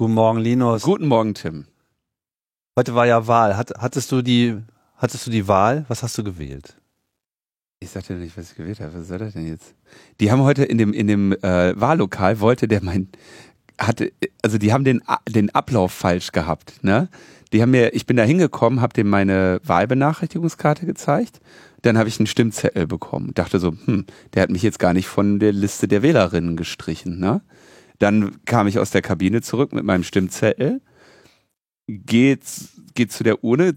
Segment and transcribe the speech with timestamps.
[0.00, 0.80] Guten Morgen, Linus.
[0.80, 1.66] Guten Morgen, Tim.
[2.74, 3.58] Heute war ja Wahl.
[3.58, 4.56] Hat, hattest du die,
[4.96, 5.84] hattest du die Wahl?
[5.88, 6.74] Was hast du gewählt?
[7.80, 8.94] Ich sagte nicht, was ich gewählt habe.
[8.94, 9.74] Was soll das denn jetzt?
[10.18, 13.10] Die haben heute in dem, in dem äh, Wahllokal, wollte der mein,
[13.78, 14.10] hatte,
[14.40, 17.10] also die haben den, den Ablauf falsch gehabt, ne?
[17.52, 21.40] Die haben mir, ich bin da hingekommen, habe dem meine Wahlbenachrichtigungskarte gezeigt,
[21.82, 23.34] dann habe ich einen Stimmzettel bekommen.
[23.34, 27.18] Dachte so, hm, der hat mich jetzt gar nicht von der Liste der Wählerinnen gestrichen,
[27.18, 27.42] ne?
[28.00, 30.80] Dann kam ich aus der Kabine zurück mit meinem Stimmzettel,
[31.86, 32.44] geht,
[32.94, 33.74] geht zu der Urne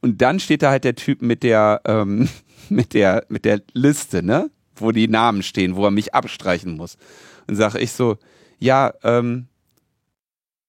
[0.00, 2.28] und dann steht da halt der Typ mit der, ähm,
[2.68, 4.50] mit der, mit der Liste, ne?
[4.74, 6.96] Wo die Namen stehen, wo er mich abstreichen muss.
[7.46, 8.18] Und sage ich so,
[8.58, 9.46] ja, ähm,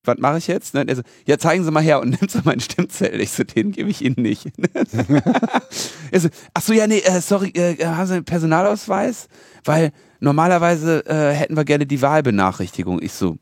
[0.04, 0.74] was mache ich jetzt?
[0.74, 0.86] Ne?
[0.96, 3.22] so, ja, zeigen Sie mal her und nimmt so meinen Stimmzettel.
[3.22, 4.48] Ich so, den gebe ich Ihnen nicht.
[6.12, 9.28] er so, ach so, ja, nee, äh, sorry, äh, haben Sie einen Personalausweis?
[9.64, 13.02] Weil normalerweise äh, hätten wir gerne die Wahlbenachrichtigung.
[13.02, 13.38] Ich so,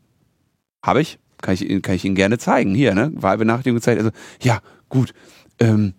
[0.83, 1.19] habe ich?
[1.41, 2.73] Kann ich, Ihnen, kann ich Ihnen gerne zeigen.
[2.73, 3.11] Hier, ne?
[3.13, 3.99] Wahlbenachrichtigung gezeigt.
[3.99, 4.11] Also,
[4.41, 5.13] ja, gut.
[5.59, 5.93] Ähm,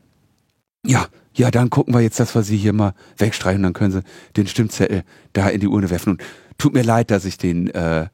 [0.84, 3.62] ja, ja, dann gucken wir jetzt, dass wir Sie hier mal wegstreichen.
[3.62, 4.03] Dann können Sie
[4.36, 6.14] den Stimmzettel da in die Urne werfen.
[6.14, 6.23] Und
[6.59, 8.06] tut mir leid, dass ich den äh,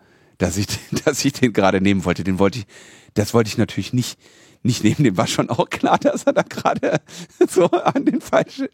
[0.43, 0.67] dass ich,
[1.05, 2.25] dass ich den gerade nehmen wollte.
[2.25, 2.67] Den wollte ich,
[3.15, 4.19] das wollte ich natürlich nicht,
[4.63, 5.05] nicht nehmen.
[5.05, 7.01] Dem war schon auch klar, dass er da gerade
[7.49, 8.69] so an den falschen,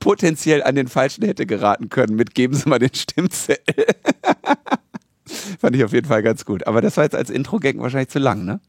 [0.00, 2.16] potenziell an den falschen hätte geraten können.
[2.16, 3.86] Mit geben Sie mal den Stimmzettel.
[5.60, 6.66] Fand ich auf jeden Fall ganz gut.
[6.66, 8.60] Aber das war jetzt als Intro-Gang wahrscheinlich zu lang, ne?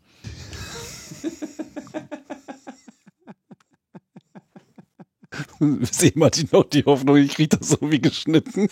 [5.92, 8.70] Sehen mal die noch die Hoffnung, ich kriege das so wie geschnitten.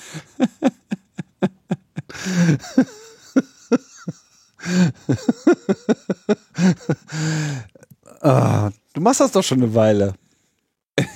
[8.24, 10.16] Ah, du machst das doch schon eine Weile.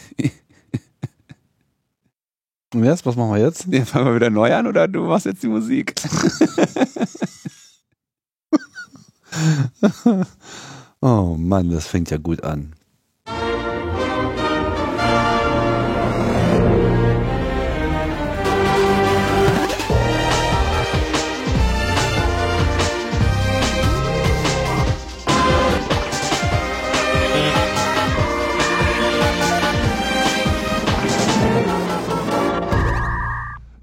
[2.73, 3.65] Und jetzt, was machen wir jetzt?
[3.67, 5.95] Ja, fangen wir wieder neu an oder du machst jetzt die Musik?
[11.01, 12.73] oh Mann, das fängt ja gut an.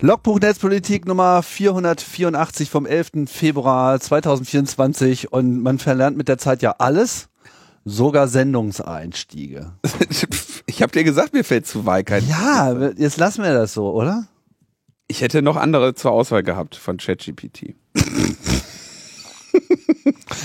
[0.04, 3.25] Logbuch Netzpolitik Nummer 484 vom 11.
[3.25, 7.31] Februar 2024 und man verlernt mit der Zeit ja alles,
[7.87, 9.72] sogar Sendungseinstiege.
[10.66, 12.26] Ich habe dir gesagt, mir fällt zu weit kein.
[12.28, 14.26] Ja, jetzt lassen wir das so, oder?
[15.06, 17.75] Ich hätte noch andere zur Auswahl gehabt von ChatGPT.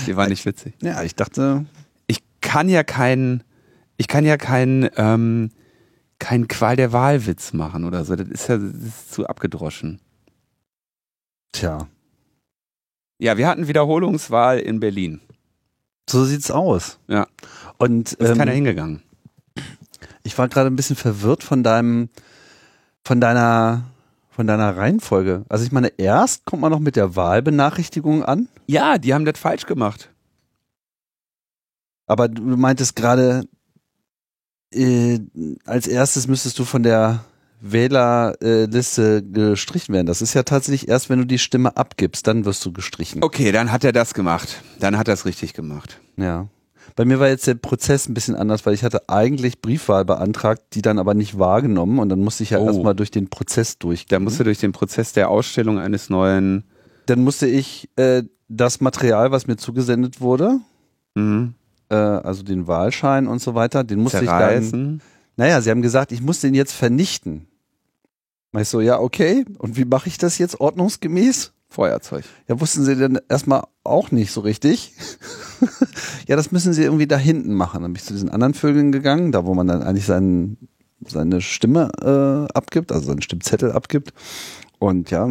[0.06, 0.74] Die war nicht witzig.
[0.82, 1.66] Ja, ich dachte.
[2.06, 3.42] Ich kann ja keinen,
[3.96, 5.50] ich kann ja keinen ähm,
[6.20, 8.14] keinen Qual der Wahlwitz machen oder so.
[8.14, 10.00] Das ist ja das ist zu abgedroschen.
[11.50, 11.88] Tja.
[13.18, 15.20] Ja, wir hatten Wiederholungswahl in Berlin.
[16.08, 16.98] So sieht's aus.
[17.08, 17.26] Ja.
[17.78, 19.02] Und ist ähm, keiner hingegangen.
[20.22, 22.08] Ich war gerade ein bisschen verwirrt von deinem,
[23.02, 23.84] von deiner,
[24.30, 25.44] von deiner Reihenfolge.
[25.48, 28.48] Also ich meine, erst kommt man noch mit der Wahlbenachrichtigung an.
[28.66, 30.10] Ja, die haben das falsch gemacht.
[32.06, 33.44] Aber du meintest gerade,
[34.72, 35.20] äh,
[35.64, 37.24] als erstes müsstest du von der
[37.60, 40.06] Wählerliste gestrichen werden.
[40.06, 43.22] Das ist ja tatsächlich erst, wenn du die Stimme abgibst, dann wirst du gestrichen.
[43.22, 44.62] Okay, dann hat er das gemacht.
[44.78, 46.00] Dann hat er es richtig gemacht.
[46.16, 46.48] Ja.
[46.96, 50.62] Bei mir war jetzt der Prozess ein bisschen anders, weil ich hatte eigentlich Briefwahl beantragt,
[50.72, 52.66] die dann aber nicht wahrgenommen und dann musste ich ja oh.
[52.66, 54.06] erstmal durch den Prozess durch.
[54.06, 56.64] Da musste durch den Prozess der Ausstellung eines neuen.
[57.06, 60.60] Dann musste ich äh, das Material, was mir zugesendet wurde,
[61.14, 61.54] mhm
[61.90, 64.66] äh, also den Wahlschein und so weiter, den musste Zerreißen.
[64.66, 65.02] ich dann.
[65.36, 67.46] Naja, sie haben gesagt, ich muss den jetzt vernichten.
[68.52, 69.44] Mach ich so, ja, okay.
[69.58, 71.52] Und wie mache ich das jetzt ordnungsgemäß?
[71.68, 72.24] Feuerzeug.
[72.48, 74.92] Ja, wussten sie denn erstmal auch nicht so richtig.
[76.26, 77.82] ja, das müssen sie irgendwie da hinten machen.
[77.82, 80.68] Dann bin ich zu diesen anderen Vögeln gegangen, da wo man dann eigentlich seinen,
[81.06, 84.12] seine Stimme äh, abgibt, also seinen Stimmzettel abgibt.
[84.80, 85.28] Und ja,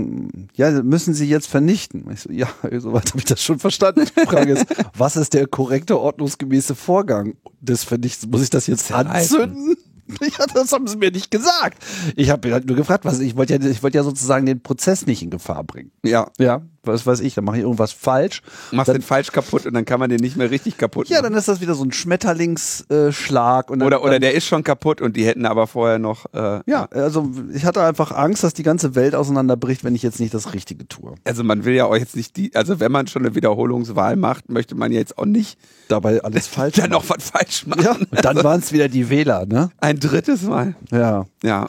[0.54, 2.06] ja, müssen sie jetzt vernichten.
[2.14, 2.48] Ich so, ja,
[2.80, 4.06] soweit habe ich das schon verstanden.
[4.06, 4.66] Die Frage ist,
[4.98, 8.30] was ist der korrekte, ordnungsgemäße Vorgang des Vernichtens?
[8.32, 9.76] Muss ich das jetzt anzünden?
[10.22, 11.86] Ja, das haben sie mir nicht gesagt.
[12.16, 15.06] Ich habe halt nur gefragt, was ich wollte ja, ich wollte ja sozusagen den Prozess
[15.06, 15.92] nicht in Gefahr bringen.
[16.04, 18.42] Ja, ja, was weiß ich, dann mache ich irgendwas falsch.
[18.72, 21.14] Machst dann, den falsch kaputt und dann kann man den nicht mehr richtig kaputt machen.
[21.14, 23.70] Ja, dann ist das wieder so ein Schmetterlingsschlag.
[23.70, 26.26] Äh, oder oder der ist schon kaputt und die hätten aber vorher noch.
[26.34, 30.20] Äh, ja, also ich hatte einfach Angst, dass die ganze Welt auseinanderbricht, wenn ich jetzt
[30.20, 31.16] nicht das Richtige tue.
[31.24, 34.50] Also man will ja auch jetzt nicht die, also wenn man schon eine Wiederholungswahl macht,
[34.50, 37.84] möchte man jetzt auch nicht dabei alles falsch dann noch was falsch machen.
[37.84, 39.72] Ja, und dann waren es wieder die Wähler, ne?
[39.78, 40.76] Ein drittes Mal.
[40.92, 41.26] Ja.
[41.44, 41.68] Ja.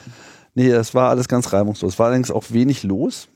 [0.53, 1.93] Nee, es war alles ganz reibungslos.
[1.93, 3.27] Es war allerdings auch wenig los.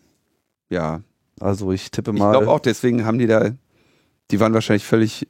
[0.69, 1.01] Ja.
[1.39, 2.31] Also ich tippe mal.
[2.31, 3.51] Ich glaube auch, deswegen haben die da
[4.31, 5.27] Die waren wahrscheinlich völlig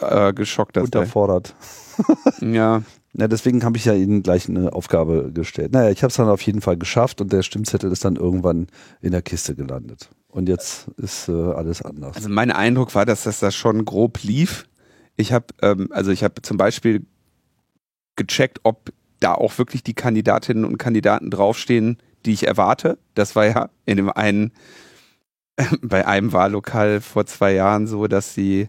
[0.00, 0.76] äh, geschockt.
[0.76, 1.54] Dass Unterfordert.
[2.40, 2.82] ja.
[3.16, 5.72] Ja, deswegen habe ich ja Ihnen gleich eine Aufgabe gestellt.
[5.72, 8.66] Naja, ich habe es dann auf jeden Fall geschafft und der Stimmzettel ist dann irgendwann
[9.00, 10.10] in der Kiste gelandet.
[10.26, 12.16] Und jetzt ist äh, alles anders.
[12.16, 14.66] Also mein Eindruck war, dass das da schon grob lief.
[15.16, 17.06] Ich habe ähm, also ich habe zum Beispiel
[18.16, 22.98] gecheckt, ob da auch wirklich die Kandidatinnen und Kandidaten draufstehen, die ich erwarte.
[23.14, 24.50] Das war ja in dem einen
[25.82, 28.68] bei einem Wahllokal vor zwei Jahren so, dass sie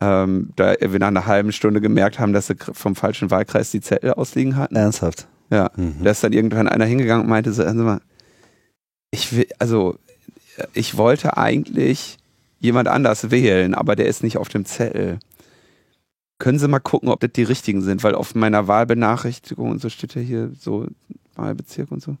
[0.00, 3.80] ähm, da wir nach einer halben Stunde gemerkt haben, dass sie vom falschen Wahlkreis die
[3.80, 4.76] Zettel ausliegen hatten.
[4.76, 5.28] Ernsthaft?
[5.50, 5.70] Ja.
[5.76, 6.02] Mhm.
[6.02, 8.00] Da ist dann irgendwann einer hingegangen und meinte so, also mal,
[9.10, 9.98] ich will, also
[10.72, 12.16] ich wollte eigentlich
[12.60, 15.18] jemand anders wählen, aber der ist nicht auf dem Zettel.
[16.38, 19.90] Können Sie mal gucken, ob das die richtigen sind, weil auf meiner Wahlbenachrichtigung und so
[19.90, 20.86] steht ja hier so
[21.34, 22.16] Wahlbezirk und so.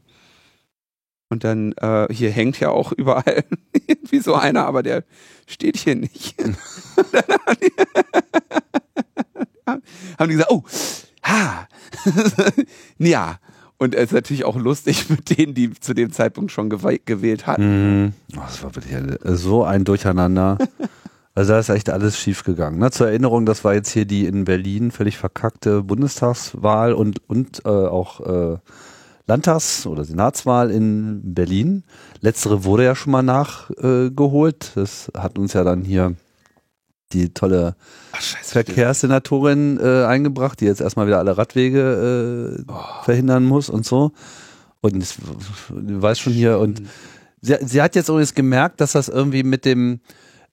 [1.30, 3.44] Und dann äh, hier hängt ja auch überall
[4.10, 5.04] wie so einer, aber der
[5.46, 6.34] steht hier nicht.
[9.66, 10.64] haben die gesagt, oh,
[11.24, 11.68] ha,
[12.98, 13.38] ja.
[13.78, 18.02] Und es ist natürlich auch lustig mit denen, die zu dem Zeitpunkt schon gewählt hatten.
[18.02, 18.12] Mhm.
[18.36, 20.58] Oh, das war wirklich so ein Durcheinander.
[21.34, 22.78] Also da ist echt alles schief gegangen.
[22.78, 22.90] Ne?
[22.90, 27.68] Zur Erinnerung, das war jetzt hier die in Berlin völlig verkackte Bundestagswahl und, und äh,
[27.68, 28.58] auch äh,
[29.30, 31.84] Landtags- oder Senatswahl in Berlin.
[32.20, 34.72] Letztere wurde ja schon mal nachgeholt.
[34.74, 36.16] Äh, das hat uns ja dann hier
[37.12, 37.76] die tolle
[38.10, 43.04] Ach, Verkehrssenatorin äh, eingebracht, die jetzt erstmal wieder alle Radwege äh, oh.
[43.04, 44.10] verhindern muss und so.
[44.80, 45.14] Und ich,
[45.68, 46.82] weiß schon hier, und
[47.40, 50.00] sie, sie hat jetzt übrigens gemerkt, dass das irgendwie mit dem,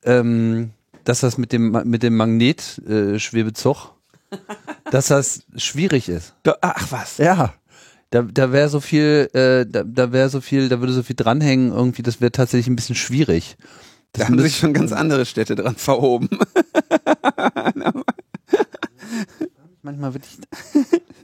[0.03, 0.71] ähm,
[1.03, 3.93] dass das mit dem, mit dem Magnetschwebezug,
[4.29, 4.37] äh,
[4.91, 6.35] dass das schwierig ist.
[6.61, 7.17] Ach was.
[7.17, 7.55] Ja.
[8.09, 11.15] Da, da wäre so viel, äh, da, da wäre so viel, da würde so viel
[11.15, 13.57] dranhängen, irgendwie, das wäre tatsächlich ein bisschen schwierig.
[14.13, 16.29] Das da haben sich schon ganz andere Städte dran verhoben.
[19.81, 20.37] Manchmal wirklich,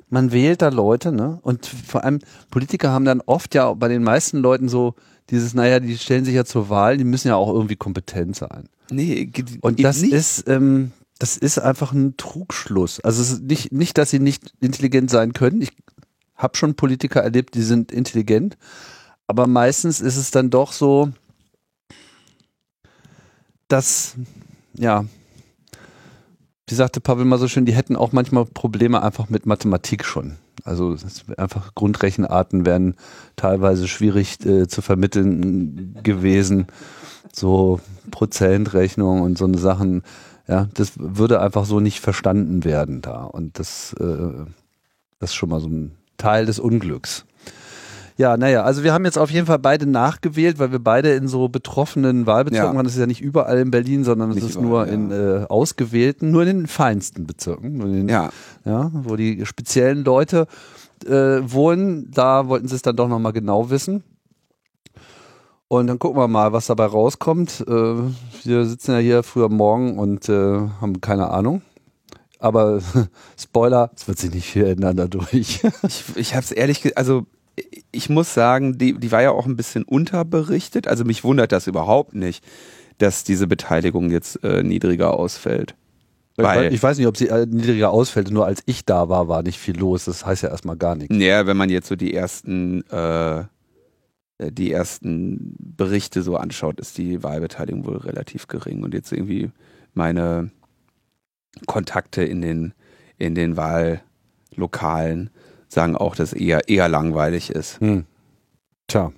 [0.10, 1.40] man wählt da Leute, ne?
[1.42, 2.20] Und vor allem
[2.50, 4.96] Politiker haben dann oft ja bei den meisten Leuten so
[5.30, 8.70] dieses, naja, die stellen sich ja zur Wahl, die müssen ja auch irgendwie kompetent sein.
[8.92, 9.32] Nee,
[9.62, 10.14] und das nicht.
[10.14, 13.00] ist, ähm, das ist einfach ein Trugschluss.
[13.00, 15.62] Also es ist nicht, nicht, dass sie nicht intelligent sein können.
[15.62, 15.72] Ich
[16.36, 18.58] habe schon Politiker erlebt, die sind intelligent,
[19.28, 21.12] aber meistens ist es dann doch so,
[23.68, 24.16] dass,
[24.74, 25.06] ja,
[26.68, 30.38] wie sagte Pavel mal so schön, die hätten auch manchmal Probleme einfach mit Mathematik schon.
[30.64, 30.96] Also
[31.38, 32.96] einfach Grundrechenarten wären
[33.36, 36.68] teilweise schwierig äh, zu vermitteln gewesen.
[37.34, 37.80] So
[38.12, 40.04] Prozentrechnung und so eine Sachen,
[40.48, 43.24] ja, das würde einfach so nicht verstanden werden da.
[43.24, 44.46] Und das, äh,
[45.20, 47.26] das ist schon mal so ein Teil des Unglücks.
[48.16, 51.28] Ja, naja, also wir haben jetzt auf jeden Fall beide nachgewählt, weil wir beide in
[51.28, 52.76] so betroffenen Wahlbezirken ja.
[52.76, 52.84] waren.
[52.84, 54.94] Das ist ja nicht überall in Berlin, sondern es ist nur ja.
[54.94, 57.80] in äh, ausgewählten, nur in den feinsten Bezirken.
[57.80, 58.30] Den, ja.
[58.66, 58.92] ja.
[58.94, 60.46] Wo die speziellen Leute
[61.06, 62.12] äh, wohnen.
[62.12, 64.04] Da wollten sie es dann doch nochmal genau wissen.
[65.68, 67.66] Und dann gucken wir mal, was dabei rauskommt.
[67.68, 67.96] Äh,
[68.44, 71.64] wir sitzen ja hier früher morgen und äh, haben keine Ahnung.
[72.44, 72.82] Aber
[73.40, 75.32] Spoiler, es wird sich nicht viel ändern dadurch.
[75.84, 77.26] ich ich habe es ehrlich, also
[77.92, 80.88] ich muss sagen, die, die war ja auch ein bisschen unterberichtet.
[80.88, 82.44] Also mich wundert das überhaupt nicht,
[82.98, 85.76] dass diese Beteiligung jetzt äh, niedriger ausfällt.
[86.36, 89.44] Weil, ich weiß nicht, ob sie äh, niedriger ausfällt, nur als ich da war, war
[89.44, 90.06] nicht viel los.
[90.06, 91.16] Das heißt ja erstmal gar nichts.
[91.16, 93.44] Naja, wenn man jetzt so die ersten, äh,
[94.40, 98.84] die ersten Berichte so anschaut, ist die Wahlbeteiligung wohl relativ gering.
[98.84, 99.52] Und jetzt irgendwie
[99.94, 100.52] meine
[101.66, 102.74] Kontakte in den,
[103.18, 105.30] in den Wahllokalen
[105.68, 107.80] sagen auch, dass eher, eher langweilig ist.
[107.80, 108.06] Hm.
[108.88, 109.12] Tja.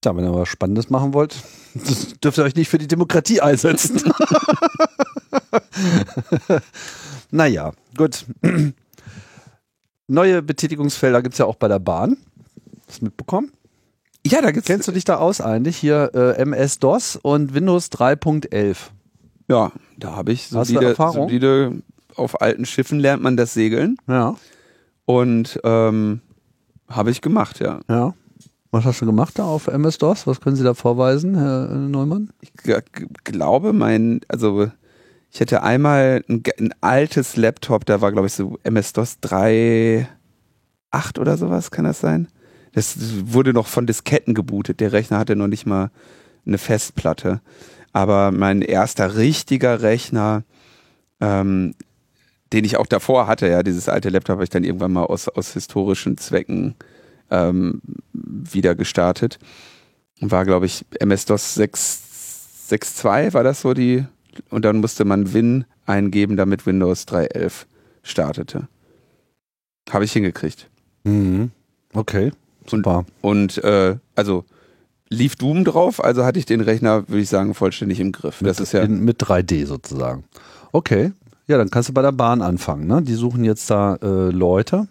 [0.00, 1.36] Tja, wenn ihr was Spannendes machen wollt,
[2.24, 4.00] dürft ihr euch nicht für die Demokratie einsetzen.
[7.30, 8.24] naja, gut.
[10.06, 12.16] Neue Betätigungsfelder gibt es ja auch bei der Bahn.
[12.86, 13.52] Hast du mitbekommen?
[14.24, 14.66] Ja, da gibt's.
[14.66, 15.76] Kennst du dich da aus eigentlich?
[15.76, 18.76] Hier äh, MS-DOS und Windows 3.11.
[19.48, 21.82] Ja, da habe ich solide, solide
[22.16, 23.96] auf alten Schiffen lernt man das Segeln.
[24.08, 24.36] Ja.
[25.04, 26.20] Und ähm,
[26.88, 27.80] habe ich gemacht, ja.
[27.88, 28.14] Ja.
[28.70, 30.26] Was hast du gemacht da auf MS-DOS?
[30.26, 32.30] Was können Sie da vorweisen, Herr Neumann?
[32.40, 32.52] Ich
[33.24, 34.70] glaube, mein, also
[35.30, 41.36] ich hätte einmal ein, ein altes Laptop, da war, glaube ich, so MS-DOS 3.8 oder
[41.36, 42.28] sowas, kann das sein?
[42.72, 44.80] Das wurde noch von Disketten gebootet.
[44.80, 45.90] Der Rechner hatte noch nicht mal
[46.44, 47.40] eine Festplatte.
[47.96, 50.44] Aber mein erster richtiger Rechner,
[51.18, 51.74] ähm,
[52.52, 55.28] den ich auch davor hatte, ja, dieses alte Laptop habe ich dann irgendwann mal aus,
[55.28, 56.74] aus historischen Zwecken
[57.30, 57.80] ähm,
[58.12, 59.38] wieder gestartet.
[60.20, 64.04] War, glaube ich, MS-DOS 6, 6.2 war das so die,
[64.50, 67.64] und dann musste man Win eingeben, damit Windows 3.11
[68.02, 68.68] startete.
[69.88, 70.68] Habe ich hingekriegt.
[71.04, 71.50] Mhm.
[71.94, 72.30] Okay,
[72.66, 73.06] super.
[73.22, 74.44] Und äh, also
[75.08, 78.40] lief Doom drauf, also hatte ich den Rechner, würde ich sagen, vollständig im Griff.
[78.40, 80.24] Mit, das ist ja in, mit 3D sozusagen.
[80.72, 81.12] Okay,
[81.46, 82.86] ja, dann kannst du bei der Bahn anfangen.
[82.86, 83.02] Ne?
[83.02, 84.88] Die suchen jetzt da äh, Leute.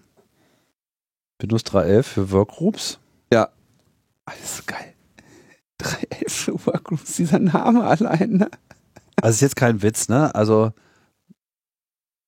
[1.39, 2.99] Windows 3.11 für Workgroups.
[4.25, 4.93] alles geil.
[5.81, 8.31] 3.11 für Workgroups, dieser Name allein.
[8.31, 8.49] Ne?
[9.21, 10.33] Also ist jetzt kein Witz, ne?
[10.33, 10.71] Also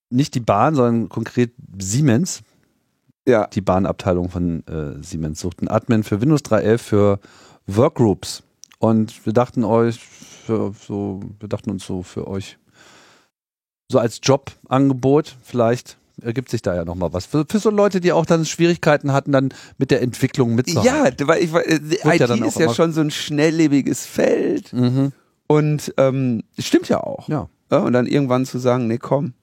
[0.09, 2.41] nicht die Bahn, sondern konkret Siemens.
[3.25, 3.47] Ja.
[3.47, 7.19] Die Bahnabteilung von äh, Siemens sucht einen Admin für Windows 3.11 für
[7.67, 8.43] Workgroups.
[8.79, 9.99] Und wir dachten euch,
[10.47, 12.57] so, wir dachten uns so für euch,
[13.91, 17.25] so als Jobangebot, vielleicht ergibt sich da ja nochmal was.
[17.25, 21.27] Für, für so Leute, die auch dann Schwierigkeiten hatten, dann mit der Entwicklung mitzuhalten.
[21.27, 25.11] Ja, weil ich, weil, äh, ja IT ist ja schon so ein schnelllebiges Feld Mhm.
[25.47, 27.27] und ähm, stimmt ja auch.
[27.29, 27.49] Ja.
[27.69, 29.33] Ja, und dann irgendwann zu sagen, nee, komm,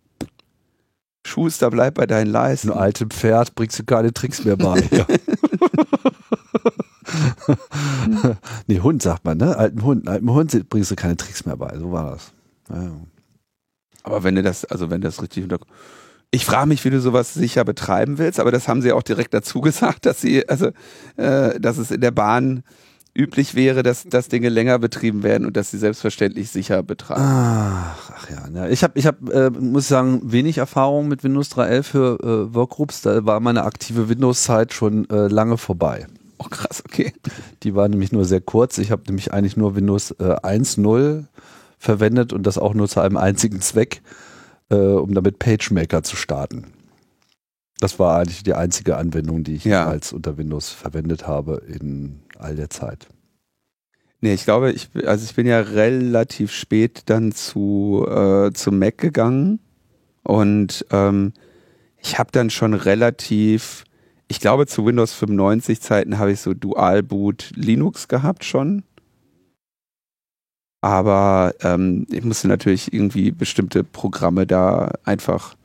[1.27, 2.71] Schuster, bleib bei deinen Leisten.
[2.71, 4.83] Ein altes Pferd bringst du keine Tricks mehr bei.
[8.67, 9.57] nee, Hund sagt man, ne?
[9.57, 11.77] Alten Hund, alten Hund bringst du keine Tricks mehr bei.
[11.79, 12.33] So war das.
[12.71, 12.93] Ja.
[14.03, 15.59] Aber wenn du das, also wenn du das richtig unter.
[16.31, 19.35] Ich frage mich, wie du sowas sicher betreiben willst, aber das haben sie auch direkt
[19.35, 20.71] dazu gesagt, dass sie, also,
[21.17, 22.63] äh, dass es in der Bahn
[23.17, 27.23] üblich wäre, dass, dass Dinge länger betrieben werden und dass sie selbstverständlich sicher betreiben.
[27.23, 28.69] Ach, ach ja, ja.
[28.69, 32.55] Ich habe, ich hab, äh, muss ich sagen, wenig Erfahrung mit Windows 3.11 für äh,
[32.55, 33.03] Workgroups.
[33.03, 36.09] Da war meine aktive Windows-Zeit schon äh, lange vorbei.
[36.45, 37.13] Oh krass, okay.
[37.63, 38.79] Die war nämlich nur sehr kurz.
[38.79, 41.25] Ich habe nämlich eigentlich nur Windows äh, 1.0
[41.79, 44.03] verwendet und das auch nur zu einem einzigen Zweck,
[44.71, 46.67] äh, um damit PageMaker zu starten.
[47.81, 49.93] Das war eigentlich die einzige Anwendung, die ich Ja.
[50.13, 53.09] unter Windows verwendet habe in all der Zeit.
[54.21, 58.97] Nee, ich glaube, ich, also ich bin ja relativ spät dann zu, äh, zu Mac
[58.99, 59.61] gegangen
[60.23, 61.35] und ähm,
[61.99, 63.85] ich habe dann schon relativ,
[64.29, 68.83] ich glaube zu Windows 95 Zeiten habe ich so Dual Boot Linux gehabt schon.
[70.81, 75.57] Aber ähm, ich musste natürlich irgendwie bestimmte Programme da einfach,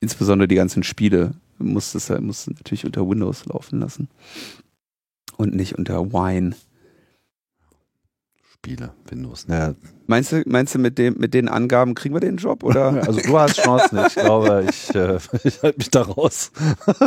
[0.00, 4.08] insbesondere die ganzen Spiele, musste es musste natürlich unter Windows laufen lassen.
[5.36, 6.54] Und nicht unter Wine.
[8.68, 9.48] Spiele, Windows.
[9.48, 9.74] Naja,
[10.06, 13.06] Meinst du, meinst du mit, dem, mit den Angaben kriegen wir den Job oder?
[13.06, 13.98] also du hast Chancen.
[14.06, 16.50] Ich glaube, ich, äh, ich halte mich da raus.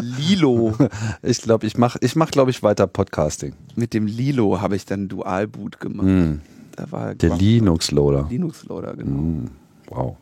[0.01, 0.75] Lilo.
[1.24, 3.53] Ich glaube, ich mache, ich mach, glaube ich, weiter Podcasting.
[3.75, 6.08] Mit dem Lilo habe ich dann Dualboot gemacht.
[6.08, 6.41] Mm,
[6.75, 8.27] Da war der Linux-Loader.
[8.30, 9.22] Linux Loader, genau.
[9.22, 9.46] Mm,
[9.88, 10.18] wow.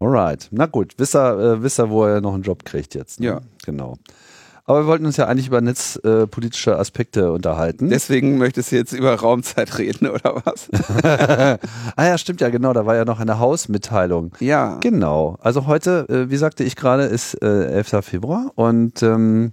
[0.00, 0.48] Alright.
[0.50, 3.20] Na gut, wisst ihr, äh, wisst ihr, wo er noch einen Job kriegt jetzt.
[3.20, 3.26] Ne?
[3.26, 3.40] Ja.
[3.64, 3.96] Genau.
[4.68, 7.88] Aber wir wollten uns ja eigentlich über netzpolitische äh, Aspekte unterhalten.
[7.88, 10.68] Deswegen möchtest du jetzt über Raumzeit reden, oder was?
[11.96, 12.74] ah ja, stimmt ja, genau.
[12.74, 14.32] Da war ja noch eine Hausmitteilung.
[14.40, 14.76] ja.
[14.80, 15.38] Genau.
[15.40, 18.04] Also heute, äh, wie sagte ich gerade, ist äh, 11.
[18.04, 19.52] Februar und ähm,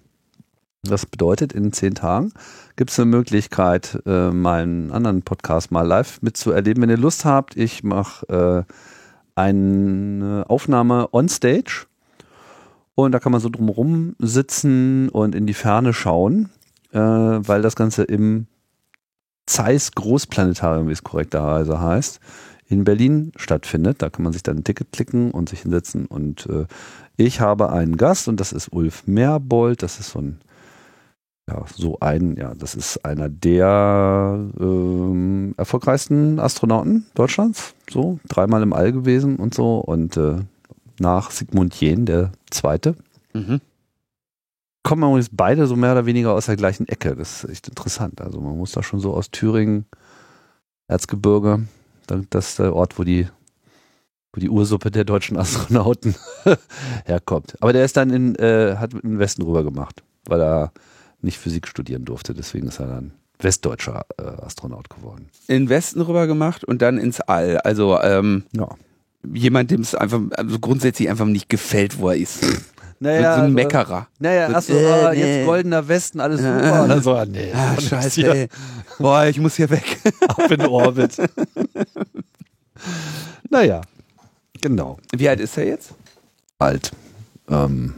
[0.83, 2.33] das bedeutet, in zehn Tagen
[2.75, 6.83] gibt es eine Möglichkeit, äh, meinen anderen Podcast mal live mitzuerleben.
[6.83, 8.73] Wenn ihr Lust habt, ich mache äh,
[9.35, 11.87] eine Aufnahme on Stage
[12.95, 16.49] und da kann man so drumherum sitzen und in die Ferne schauen,
[16.91, 18.47] äh, weil das Ganze im
[19.45, 22.19] Zeiss Großplanetarium, wie es korrekterweise heißt,
[22.67, 24.01] in Berlin stattfindet.
[24.01, 26.05] Da kann man sich dann ein Ticket klicken und sich hinsetzen.
[26.05, 26.65] Und äh,
[27.17, 29.83] ich habe einen Gast und das ist Ulf Merbold.
[29.83, 30.39] Das ist so ein,
[31.47, 37.75] ja, so ein, ja, das ist einer der ähm, erfolgreichsten Astronauten Deutschlands.
[37.89, 39.77] So, dreimal im All gewesen und so.
[39.77, 40.37] Und äh,
[40.99, 42.95] nach Sigmund Jähn, der zweite.
[43.33, 43.61] Mhm.
[44.83, 47.15] Kommen übrigens beide so mehr oder weniger aus der gleichen Ecke.
[47.15, 48.21] Das ist echt interessant.
[48.21, 49.85] Also man muss da schon so aus Thüringen,
[50.87, 51.63] Erzgebirge,
[52.07, 53.27] da- das ist der Ort, wo die,
[54.33, 56.15] wo die Ursuppe der deutschen Astronauten
[57.05, 57.55] herkommt.
[57.61, 60.71] Aber der ist dann in, äh, hat in den Westen rüber gemacht, weil er
[61.21, 62.33] nicht Physik studieren durfte.
[62.35, 65.29] Deswegen ist er dann westdeutscher äh, Astronaut geworden.
[65.47, 67.57] In den Westen rüber gemacht und dann ins All.
[67.57, 68.69] Also ähm, Ja.
[69.33, 72.41] Jemand, dem es einfach also grundsätzlich einfach nicht gefällt, wo er ist.
[72.41, 72.47] so
[72.99, 74.07] Naja, so ein also- Meckerer.
[74.19, 75.19] Naja, So, achso, äh, ah, nee.
[75.37, 76.83] jetzt goldener Westen, alles super.
[76.83, 78.47] Und dann so, ah, nee, Ah, scheiße, hier ey.
[78.99, 79.99] Boah, ich muss hier weg.
[80.27, 81.17] ab in Orbit.
[83.49, 83.81] naja,
[84.61, 84.97] genau.
[85.15, 85.91] Wie alt ist er jetzt?
[86.59, 86.91] Alt.
[87.49, 87.93] Ähm,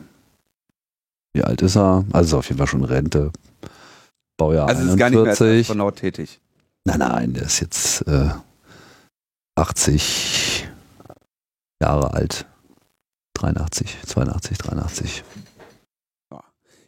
[1.34, 2.04] wie alt ist er?
[2.12, 3.32] Also ist auf jeden Fall schon Rente.
[4.38, 5.62] Baujahr Also ist gar nicht mehr als 41.
[5.70, 6.40] Astronaut tätig.
[6.86, 8.30] Nein, nein, der ist jetzt äh,
[9.56, 10.37] 80
[11.82, 12.46] Jahre alt.
[13.34, 15.24] 83, 82, 83.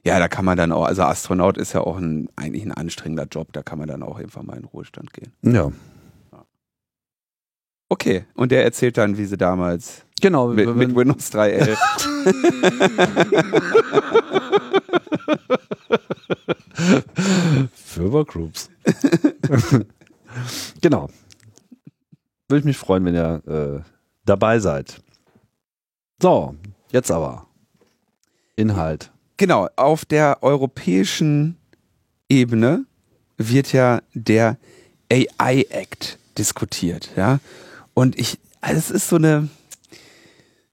[0.05, 3.25] Ja, da kann man dann auch, also Astronaut ist ja auch ein, eigentlich ein anstrengender
[3.29, 5.33] Job, da kann man dann auch irgendwann mal in Ruhestand gehen.
[5.43, 5.71] Ja.
[7.89, 11.77] Okay, und der erzählt dann, wie sie damals Genau, mit, mit Windows 3.11.
[17.73, 18.69] Servergroups.
[20.81, 21.09] genau.
[22.47, 23.81] Würde ich mich freuen, wenn ihr äh,
[24.29, 25.01] dabei seid.
[26.21, 26.55] So,
[26.91, 27.47] jetzt aber.
[28.55, 29.11] Inhalt.
[29.37, 31.57] Genau, auf der europäischen
[32.27, 32.85] Ebene
[33.37, 34.57] wird ja der
[35.11, 37.39] AI Act diskutiert, ja.
[37.93, 39.49] Und ich, also es ist so eine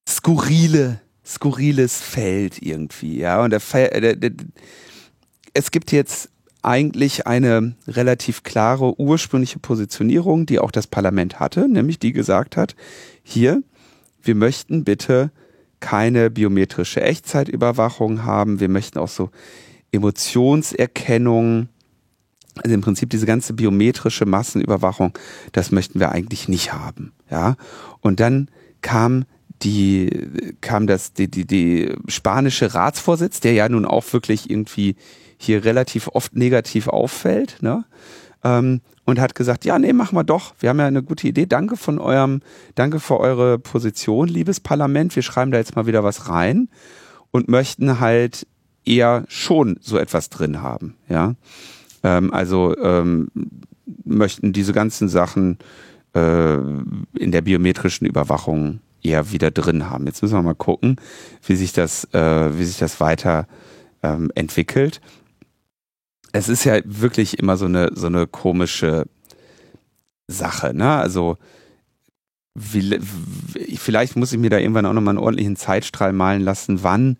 [0.06, 3.42] skurrile, skurriles Feld irgendwie, ja.
[3.42, 3.60] Und der,
[4.00, 4.30] der, der,
[5.54, 6.28] es gibt jetzt
[6.66, 12.74] eigentlich eine relativ klare ursprüngliche Positionierung, die auch das Parlament hatte, nämlich die gesagt hat,
[13.22, 13.62] hier,
[14.22, 15.30] wir möchten bitte
[15.78, 19.30] keine biometrische Echtzeitüberwachung haben, wir möchten auch so
[19.92, 21.68] Emotionserkennung,
[22.56, 25.16] also im Prinzip diese ganze biometrische Massenüberwachung,
[25.52, 27.56] das möchten wir eigentlich nicht haben, ja.
[28.00, 29.24] Und dann kam
[29.62, 30.10] die
[30.60, 34.96] kam das die die die spanische Ratsvorsitz, der ja nun auch wirklich irgendwie
[35.38, 37.84] hier relativ oft negativ auffällt, ne?
[38.44, 40.54] Ähm, und hat gesagt, ja, nee, machen wir doch.
[40.58, 41.46] Wir haben ja eine gute Idee.
[41.46, 42.42] Danke von eurem,
[42.74, 45.14] danke für eure Position, liebes Parlament.
[45.14, 46.68] Wir schreiben da jetzt mal wieder was rein
[47.30, 48.46] und möchten halt
[48.84, 51.34] eher schon so etwas drin haben, ja.
[52.02, 53.28] Ähm, also ähm,
[54.04, 55.58] möchten diese ganzen Sachen
[56.14, 60.06] äh, in der biometrischen Überwachung eher wieder drin haben.
[60.06, 60.96] Jetzt müssen wir mal gucken,
[61.46, 63.46] wie sich das, äh, wie sich das weiter
[64.02, 65.00] ähm, entwickelt
[66.36, 69.06] es ist ja wirklich immer so eine, so eine komische
[70.28, 70.92] Sache, ne?
[70.92, 71.36] Also,
[72.54, 72.98] wie,
[73.76, 77.18] vielleicht muss ich mir da irgendwann auch nochmal einen ordentlichen Zeitstrahl malen lassen, wann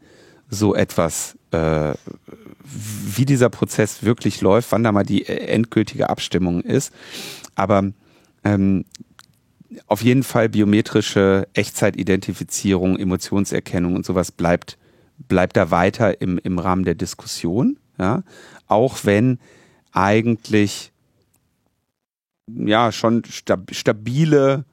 [0.48, 1.94] so etwas, äh,
[2.64, 6.92] wie dieser Prozess wirklich läuft, wann da mal die endgültige Abstimmung ist.
[7.54, 7.90] Aber
[8.44, 8.84] ähm,
[9.86, 14.78] auf jeden Fall biometrische Echtzeitidentifizierung, Emotionserkennung und sowas bleibt,
[15.28, 17.78] bleibt da weiter im, im Rahmen der Diskussion.
[17.98, 18.22] Ja?
[18.66, 19.38] Auch wenn
[19.92, 20.92] eigentlich
[22.46, 24.64] ja schon stab stabile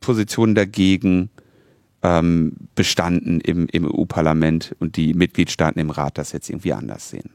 [0.00, 1.30] Positionen dagegen
[2.02, 7.30] ähm, bestanden im, im EU-Parlament und die Mitgliedstaaten im Rat das jetzt irgendwie anders sehen.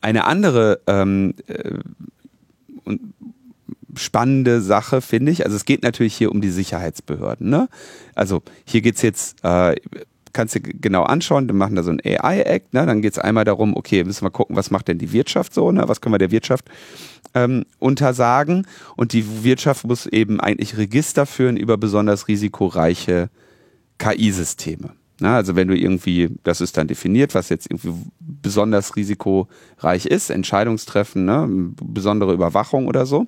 [0.00, 1.78] Eine andere ähm, äh,
[3.96, 7.48] spannende Sache finde ich, also es geht natürlich hier um die Sicherheitsbehörden.
[7.48, 7.68] Ne?
[8.14, 9.76] Also hier geht es jetzt äh,
[10.32, 12.86] kannst du genau anschauen, wir machen da so ein AI-Act, ne?
[12.86, 15.70] dann geht es einmal darum, okay, müssen wir gucken, was macht denn die Wirtschaft so,
[15.72, 15.84] ne?
[15.86, 16.68] was können wir der Wirtschaft
[17.34, 18.66] ähm, untersagen
[18.96, 23.30] und die Wirtschaft muss eben eigentlich Register führen über besonders risikoreiche
[23.98, 24.90] KI-Systeme.
[25.20, 25.30] Ne?
[25.30, 31.24] Also wenn du irgendwie, das ist dann definiert, was jetzt irgendwie besonders risikoreich ist, Entscheidungstreffen,
[31.24, 31.46] ne?
[31.80, 33.26] besondere Überwachung oder so.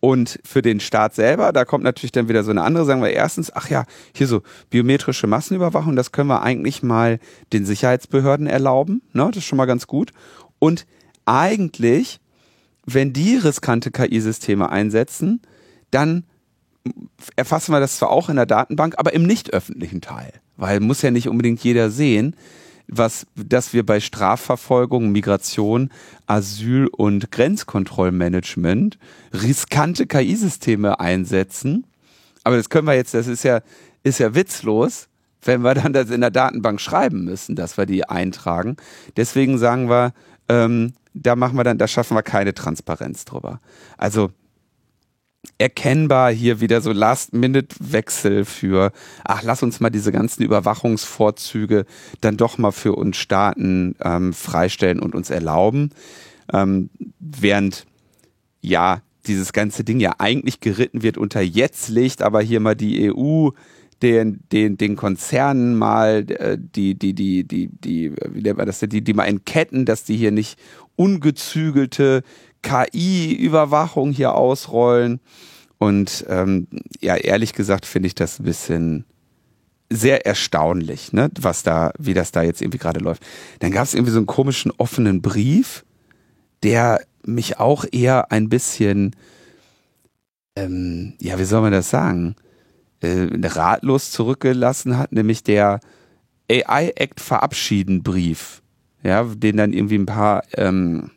[0.00, 3.10] Und für den Staat selber, da kommt natürlich dann wieder so eine andere, sagen wir
[3.10, 3.84] erstens, ach ja,
[4.14, 7.18] hier so biometrische Massenüberwachung, das können wir eigentlich mal
[7.52, 9.26] den Sicherheitsbehörden erlauben, ne?
[9.28, 10.12] Das ist schon mal ganz gut.
[10.58, 10.86] Und
[11.26, 12.18] eigentlich,
[12.86, 15.42] wenn die riskante KI-Systeme einsetzen,
[15.90, 16.24] dann
[17.36, 21.02] erfassen wir das zwar auch in der Datenbank, aber im nicht öffentlichen Teil, weil muss
[21.02, 22.34] ja nicht unbedingt jeder sehen
[22.90, 25.90] was, dass wir bei Strafverfolgung, Migration,
[26.26, 28.98] Asyl und Grenzkontrollmanagement
[29.32, 31.86] riskante KI-Systeme einsetzen.
[32.44, 33.60] Aber das können wir jetzt, das ist ja,
[34.02, 35.08] ist ja witzlos,
[35.42, 38.76] wenn wir dann das in der Datenbank schreiben müssen, dass wir die eintragen.
[39.16, 40.12] Deswegen sagen wir,
[40.48, 43.60] ähm, da machen wir dann, da schaffen wir keine Transparenz drüber.
[43.96, 44.30] Also
[45.58, 48.92] erkennbar hier wieder so Last-Minute-Wechsel für,
[49.24, 51.84] ach, lass uns mal diese ganzen Überwachungsvorzüge
[52.20, 55.90] dann doch mal für uns Staaten ähm, freistellen und uns erlauben.
[56.52, 57.86] Ähm, während
[58.60, 63.12] ja dieses ganze Ding ja eigentlich geritten wird unter jetzt legt aber hier mal die
[63.12, 63.50] EU
[64.02, 68.80] den, den, den Konzernen mal äh, die, die, die, die, die, wie nennt man das,
[68.80, 70.58] die, die mal entketten, dass die hier nicht
[70.96, 72.22] ungezügelte
[72.62, 75.20] KI-Überwachung hier ausrollen.
[75.78, 76.66] Und ähm,
[77.00, 79.04] ja, ehrlich gesagt finde ich das ein bisschen
[79.90, 83.26] sehr erstaunlich, ne, was da, wie das da jetzt irgendwie gerade läuft.
[83.58, 85.84] Dann gab es irgendwie so einen komischen offenen Brief,
[86.62, 89.16] der mich auch eher ein bisschen,
[90.54, 92.36] ähm, ja, wie soll man das sagen,
[93.00, 95.80] äh, ratlos zurückgelassen hat, nämlich der
[96.50, 98.62] AI Act verabschieden Brief,
[99.02, 101.10] ja, den dann irgendwie ein paar ähm,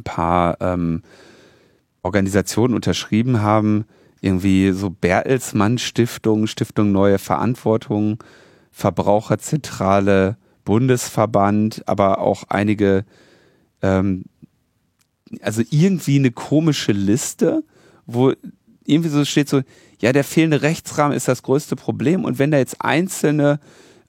[0.00, 1.02] ein paar ähm,
[2.02, 3.84] Organisationen unterschrieben haben,
[4.20, 8.22] irgendwie so Bertelsmann Stiftung, Stiftung Neue Verantwortung,
[8.70, 13.04] Verbraucherzentrale, Bundesverband, aber auch einige,
[13.82, 14.24] ähm,
[15.42, 17.62] also irgendwie eine komische Liste,
[18.06, 18.32] wo
[18.84, 19.62] irgendwie so steht so,
[20.00, 23.60] ja, der fehlende Rechtsrahmen ist das größte Problem und wenn da jetzt einzelne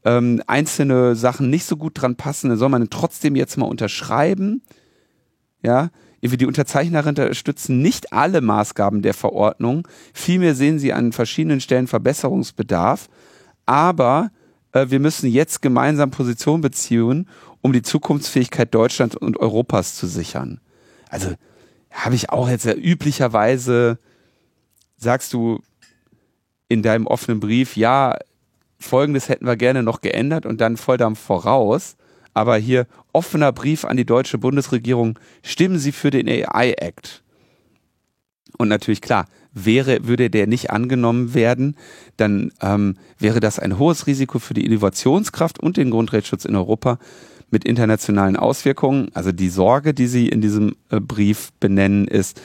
[0.04, 4.62] ähm, einzelne Sachen nicht so gut dran passen, dann soll man trotzdem jetzt mal unterschreiben.
[5.63, 5.89] Ja,
[6.21, 9.88] die Unterzeichnerin unterstützen nicht alle Maßgaben der Verordnung.
[10.13, 13.10] Vielmehr sehen sie an verschiedenen Stellen Verbesserungsbedarf.
[13.65, 14.32] Aber
[14.71, 17.28] äh, wir müssen jetzt gemeinsam Position beziehen,
[17.62, 20.60] um die Zukunftsfähigkeit Deutschlands und Europas zu sichern.
[21.10, 21.34] Also
[21.91, 24.00] habe ich auch jetzt ja üblicherweise,
[24.97, 25.60] sagst du
[26.69, 28.17] in deinem offenen Brief, ja,
[28.80, 31.97] Folgendes hätten wir gerne noch geändert und dann Volldampf voraus.
[32.33, 37.23] Aber hier offener Brief an die deutsche Bundesregierung, stimmen Sie für den AI-Act.
[38.57, 41.75] Und natürlich klar, wäre, würde der nicht angenommen werden,
[42.17, 46.99] dann ähm, wäre das ein hohes Risiko für die Innovationskraft und den Grundrechtsschutz in Europa
[47.49, 49.09] mit internationalen Auswirkungen.
[49.13, 52.41] Also die Sorge, die Sie in diesem äh, Brief benennen, ist,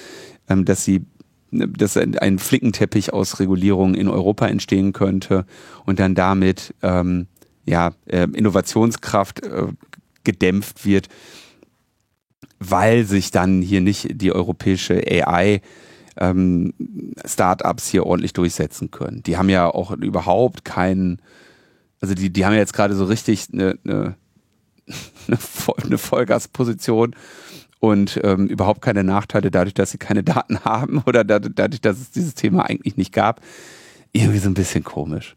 [0.49, 1.07] ähm, dass Sie
[1.53, 5.46] dass ein Flickenteppich aus Regulierungen in Europa entstehen könnte
[5.85, 7.29] und dann damit ähm,
[7.67, 9.67] ja, äh, Innovationskraft äh,
[10.25, 11.09] gedämpft wird,
[12.59, 15.61] weil sich dann hier nicht die europäische AI
[16.17, 16.73] ähm,
[17.25, 19.23] Startups hier ordentlich durchsetzen können.
[19.23, 21.21] Die haben ja auch überhaupt keinen,
[22.01, 24.17] also die, die haben ja jetzt gerade so richtig eine, eine,
[25.85, 27.15] eine Vollgasposition
[27.79, 32.11] und ähm, überhaupt keine Nachteile dadurch, dass sie keine Daten haben oder dadurch, dass es
[32.11, 33.41] dieses Thema eigentlich nicht gab.
[34.13, 35.37] Irgendwie so ein bisschen komisch.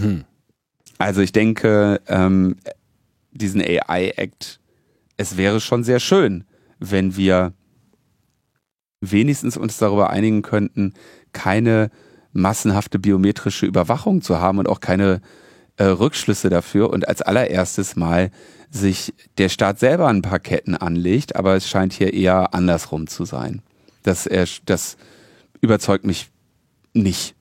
[0.00, 0.24] Hm.
[0.98, 2.56] Also ich denke, ähm,
[3.32, 4.60] diesen AI-Act,
[5.16, 6.44] es wäre schon sehr schön,
[6.78, 7.52] wenn wir
[9.00, 10.94] wenigstens uns darüber einigen könnten,
[11.32, 11.90] keine
[12.32, 15.20] massenhafte biometrische Überwachung zu haben und auch keine
[15.76, 18.30] äh, Rückschlüsse dafür und als allererstes mal
[18.70, 23.24] sich der Staat selber ein paar Ketten anlegt, aber es scheint hier eher andersrum zu
[23.24, 23.62] sein.
[24.02, 24.28] Das,
[24.64, 24.96] das
[25.60, 26.30] überzeugt mich
[26.92, 27.34] nicht.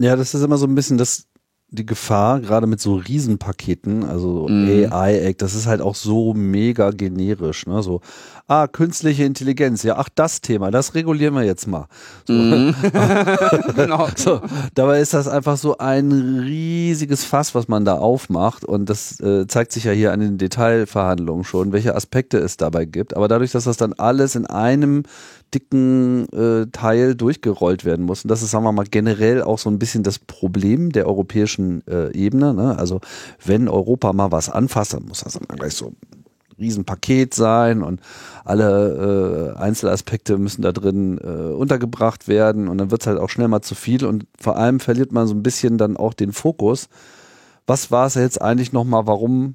[0.00, 1.26] Ja, das ist immer so ein bisschen das,
[1.70, 4.90] die Gefahr, gerade mit so Riesenpaketen, also mm.
[4.90, 7.82] AI-Act, das ist halt auch so mega generisch, ne?
[7.82, 8.00] So,
[8.46, 11.86] ah, künstliche Intelligenz, ja, ach, das Thema, das regulieren wir jetzt mal.
[12.26, 12.32] So.
[12.32, 12.74] Mm.
[13.76, 14.08] genau.
[14.16, 14.40] so,
[14.74, 19.46] dabei ist das einfach so ein riesiges Fass, was man da aufmacht und das äh,
[19.46, 23.14] zeigt sich ja hier an den Detailverhandlungen schon, welche Aspekte es dabei gibt.
[23.14, 25.02] Aber dadurch, dass das dann alles in einem
[25.54, 28.24] dicken äh, Teil durchgerollt werden muss.
[28.24, 31.86] Und das ist, sagen wir mal, generell auch so ein bisschen das Problem der europäischen
[31.86, 32.54] äh, Ebene.
[32.54, 32.78] Ne?
[32.78, 33.00] Also
[33.44, 35.96] wenn Europa mal was anfasst, dann muss das dann gleich so ein
[36.58, 38.00] Riesenpaket sein und
[38.44, 43.30] alle äh, Einzelaspekte müssen da drin äh, untergebracht werden und dann wird es halt auch
[43.30, 46.32] schnell mal zu viel und vor allem verliert man so ein bisschen dann auch den
[46.32, 46.88] Fokus.
[47.66, 49.54] Was war es jetzt eigentlich nochmal, warum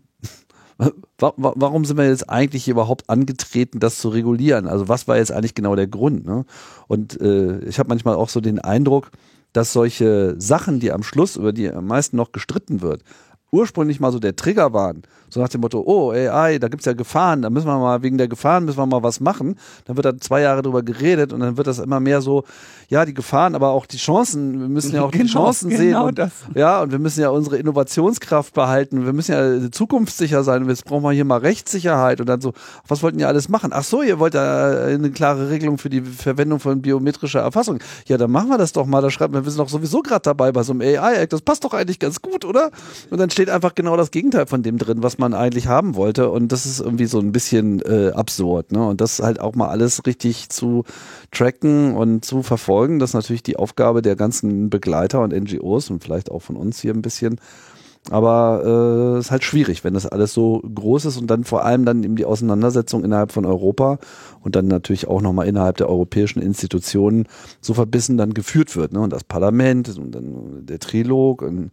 [1.18, 4.68] warum sind wir jetzt eigentlich überhaupt angetreten, das zu regulieren?
[4.68, 6.26] Also was war jetzt eigentlich genau der Grund?
[6.26, 6.46] Ne?
[6.88, 9.12] Und äh, ich habe manchmal auch so den Eindruck,
[9.54, 13.04] dass solche Sachen, die am Schluss, über die am meisten noch gestritten wird,
[13.52, 15.04] ursprünglich mal so der Trigger waren.
[15.34, 18.20] So nach dem Motto, oh AI, da gibt's ja Gefahren, da müssen wir mal wegen
[18.20, 19.56] der Gefahren müssen wir mal was machen.
[19.86, 22.44] Dann wird da zwei Jahre drüber geredet und dann wird das immer mehr so,
[22.88, 25.82] ja, die Gefahren, aber auch die Chancen, wir müssen ja auch genau, die Chancen genau
[25.82, 25.96] sehen.
[25.96, 26.32] Und, das.
[26.54, 31.02] Ja, und wir müssen ja unsere Innovationskraft behalten, wir müssen ja zukunftssicher sein, jetzt brauchen
[31.02, 32.54] wir hier mal Rechtssicherheit und dann so,
[32.88, 33.72] was wollten ihr alles machen?
[33.74, 37.80] Ach so, ihr wollt ja eine klare Regelung für die Verwendung von biometrischer Erfassung.
[38.06, 40.22] Ja, dann machen wir das doch mal, da schreibt man, wir sind doch sowieso gerade
[40.22, 42.70] dabei bei so einem AI-Act, das passt doch eigentlich ganz gut, oder?
[43.10, 46.30] Und dann steht einfach genau das Gegenteil von dem drin, was man eigentlich haben wollte.
[46.30, 48.72] Und das ist irgendwie so ein bisschen äh, absurd.
[48.72, 48.86] Ne?
[48.86, 50.84] Und das halt auch mal alles richtig zu
[51.32, 56.04] tracken und zu verfolgen, das ist natürlich die Aufgabe der ganzen Begleiter und NGOs und
[56.04, 57.40] vielleicht auch von uns hier ein bisschen.
[58.10, 61.86] Aber äh, ist halt schwierig, wenn das alles so groß ist und dann vor allem
[61.86, 63.98] dann eben die Auseinandersetzung innerhalb von Europa
[64.42, 67.28] und dann natürlich auch nochmal innerhalb der europäischen Institutionen
[67.62, 68.92] so verbissen dann geführt wird.
[68.92, 69.00] Ne?
[69.00, 71.72] Und das Parlament und dann der Trilog und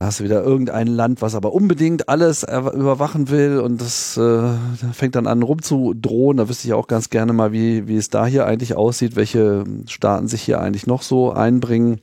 [0.00, 4.50] hast du wieder irgendein Land, was aber unbedingt alles überwachen will und das äh,
[4.92, 6.36] fängt dann an rumzudrohen.
[6.36, 9.64] Da wüsste ich auch ganz gerne mal, wie, wie es da hier eigentlich aussieht, welche
[9.86, 12.00] Staaten sich hier eigentlich noch so einbringen.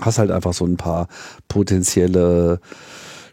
[0.00, 1.08] Hast halt einfach so ein paar
[1.48, 2.60] potenzielle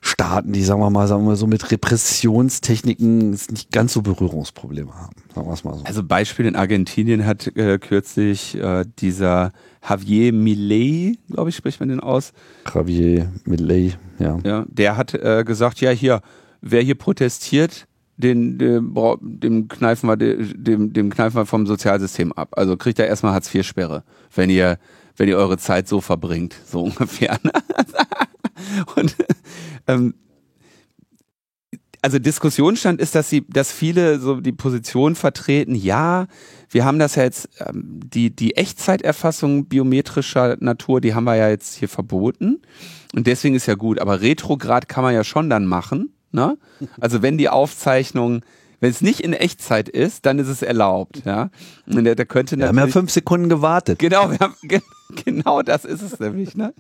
[0.06, 5.16] Staaten, die, sagen wir mal, sagen wir so mit Repressionstechniken nicht ganz so Berührungsprobleme haben.
[5.34, 5.86] Sagen wir es mal so.
[5.86, 9.54] Also Beispiel in Argentinien hat äh, kürzlich äh, dieser
[9.88, 12.34] Javier Millet, glaube ich, spricht man den aus.
[12.74, 14.40] Javier Millet, ja.
[14.44, 16.20] Ja, der hat äh, gesagt, ja hier,
[16.60, 17.88] wer hier protestiert,
[18.18, 22.50] den, dem, dem kneifen wir, dem, dem kneifen wir vom Sozialsystem ab.
[22.58, 24.04] Also kriegt er erstmal Hartz-IV-Sperre,
[24.36, 24.80] wenn ihr,
[25.16, 27.40] wenn ihr eure Zeit so verbringt, so ungefähr.
[28.96, 29.16] Und
[29.88, 30.14] ähm,
[32.04, 36.28] also Diskussionsstand ist, dass sie, dass viele so die Position vertreten, ja,
[36.70, 41.48] wir haben das ja jetzt, ähm, die, die Echtzeiterfassung biometrischer Natur, die haben wir ja
[41.48, 42.62] jetzt hier verboten.
[43.16, 46.14] Und deswegen ist ja gut, aber Retrograd kann man ja schon dann machen.
[46.32, 46.58] Ne?
[47.00, 48.42] Also wenn die Aufzeichnung,
[48.82, 51.22] wenn es nicht in Echtzeit ist, dann ist es erlaubt.
[51.26, 51.52] Ja?
[51.86, 54.00] Und der, der könnte wir haben ja fünf Sekunden gewartet.
[54.00, 54.56] Genau, haben,
[55.24, 56.56] genau das ist es nämlich.
[56.58, 56.74] Ne?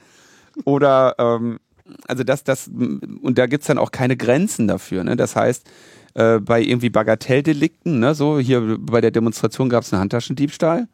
[0.65, 1.59] Oder ähm,
[2.07, 5.03] also das, das, und da gibt's dann auch keine Grenzen dafür.
[5.03, 5.15] Ne?
[5.15, 5.69] Das heißt,
[6.15, 10.87] äh, bei irgendwie Bagatelldelikten, ne, so hier bei der Demonstration gab's einen Handtaschendiebstahl.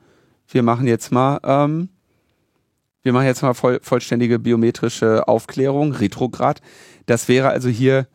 [0.48, 1.89] Wir machen jetzt mal, ähm,
[3.04, 6.62] wir machen jetzt mal voll, vollständige biometrische Aufklärung, Retrograd.
[7.06, 8.08] Das wäre also hier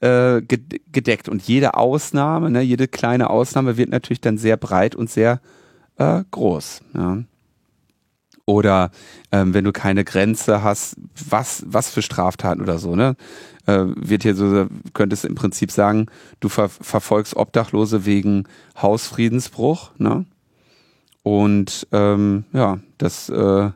[0.00, 1.28] äh, gedeckt.
[1.28, 5.40] Und jede Ausnahme, ne, jede kleine Ausnahme wird natürlich dann sehr breit und sehr
[5.96, 6.82] äh, groß.
[6.94, 7.18] Ja.
[8.48, 8.92] Oder
[9.30, 10.96] ähm, wenn du keine Grenze hast,
[11.28, 13.14] was, was für Straftaten oder so, ne?
[13.66, 16.06] Äh, wird hier so, könntest im Prinzip sagen,
[16.40, 18.44] du ver verfolgst Obdachlose wegen
[18.80, 20.24] Hausfriedensbruch, ne?
[21.22, 23.68] Und ähm, ja, das äh,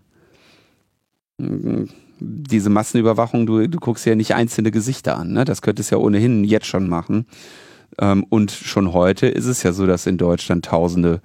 [1.36, 5.44] diese Massenüberwachung, du, du guckst ja nicht einzelne Gesichter an, ne?
[5.44, 7.26] Das könntest ja ohnehin jetzt schon machen.
[7.98, 11.20] Ähm, und schon heute ist es ja so, dass in Deutschland Tausende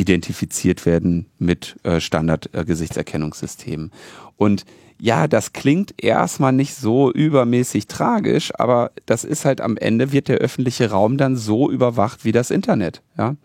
[0.00, 3.92] identifiziert werden mit äh, Standard-Gesichtserkennungssystemen.
[4.36, 4.64] Und
[4.98, 10.28] ja, das klingt erstmal nicht so übermäßig tragisch, aber das ist halt am Ende wird
[10.28, 13.36] der öffentliche Raum dann so überwacht wie das Internet, ja,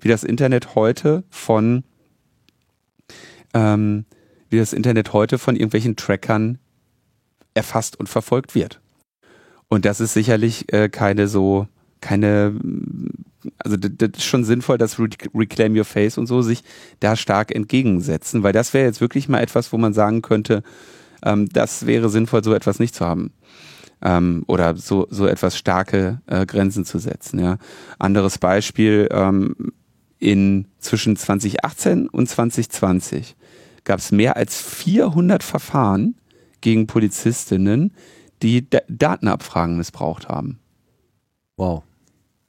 [0.00, 1.82] wie das Internet heute von
[3.54, 4.04] ähm,
[4.48, 6.58] wie das Internet heute von irgendwelchen Trackern
[7.54, 8.80] erfasst und verfolgt wird.
[9.68, 11.66] Und das ist sicherlich äh, keine so
[12.00, 12.54] keine
[13.58, 16.62] also das ist schon sinnvoll, dass Reclaim Your Face und so sich
[17.00, 20.62] da stark entgegensetzen, weil das wäre jetzt wirklich mal etwas, wo man sagen könnte,
[21.24, 23.32] ähm, das wäre sinnvoll, so etwas nicht zu haben.
[24.00, 27.38] Ähm, oder so, so etwas starke äh, Grenzen zu setzen.
[27.38, 27.58] Ja.
[27.98, 29.54] Anderes Beispiel, ähm,
[30.22, 33.34] in zwischen 2018 und 2020
[33.82, 36.14] gab es mehr als 400 Verfahren
[36.60, 37.92] gegen Polizistinnen,
[38.40, 40.60] die D Datenabfragen missbraucht haben.
[41.56, 41.82] Wow.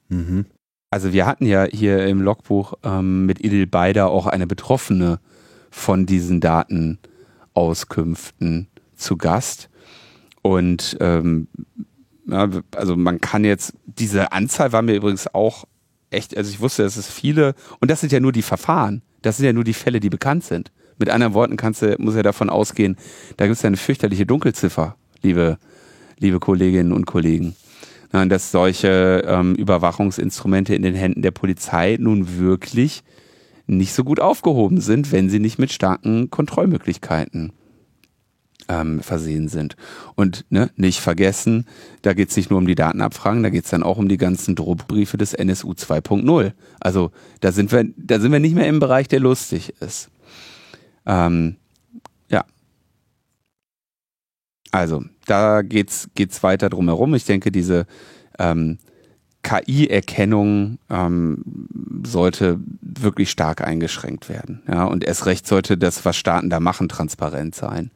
[0.08, 0.46] Mhm.
[0.94, 5.18] Also wir hatten ja hier im Logbuch ähm, mit Idil Beider auch eine Betroffene
[5.72, 9.70] von diesen Datenauskünften zu Gast.
[10.42, 11.48] Und ähm,
[12.28, 15.64] ja, also man kann jetzt, diese Anzahl war mir übrigens auch
[16.10, 19.38] echt, also ich wusste, dass es viele, und das sind ja nur die Verfahren, das
[19.38, 20.70] sind ja nur die Fälle, die bekannt sind.
[21.00, 22.96] Mit anderen Worten kannst du, muss ja davon ausgehen,
[23.36, 25.58] da gibt es ja eine fürchterliche Dunkelziffer, liebe,
[26.20, 27.56] liebe Kolleginnen und Kollegen
[28.28, 33.02] dass solche ähm, Überwachungsinstrumente in den Händen der Polizei nun wirklich
[33.66, 37.52] nicht so gut aufgehoben sind, wenn sie nicht mit starken Kontrollmöglichkeiten
[38.68, 39.76] ähm, versehen sind.
[40.14, 41.66] Und ne, nicht vergessen,
[42.02, 44.16] da geht es nicht nur um die Datenabfragen, da geht es dann auch um die
[44.16, 46.52] ganzen Drohbriefe des NSU 2.0.
[46.80, 50.10] Also da sind wir, da sind wir nicht mehr im Bereich, der lustig ist.
[51.06, 51.56] Ähm,
[54.74, 57.14] also, da geht's geht's weiter drumherum.
[57.14, 57.86] Ich denke, diese
[58.40, 58.78] ähm,
[59.44, 61.44] KI-Erkennung ähm,
[62.04, 64.62] sollte wirklich stark eingeschränkt werden.
[64.66, 67.92] Ja, und erst recht sollte das, was Staaten da machen, transparent sein.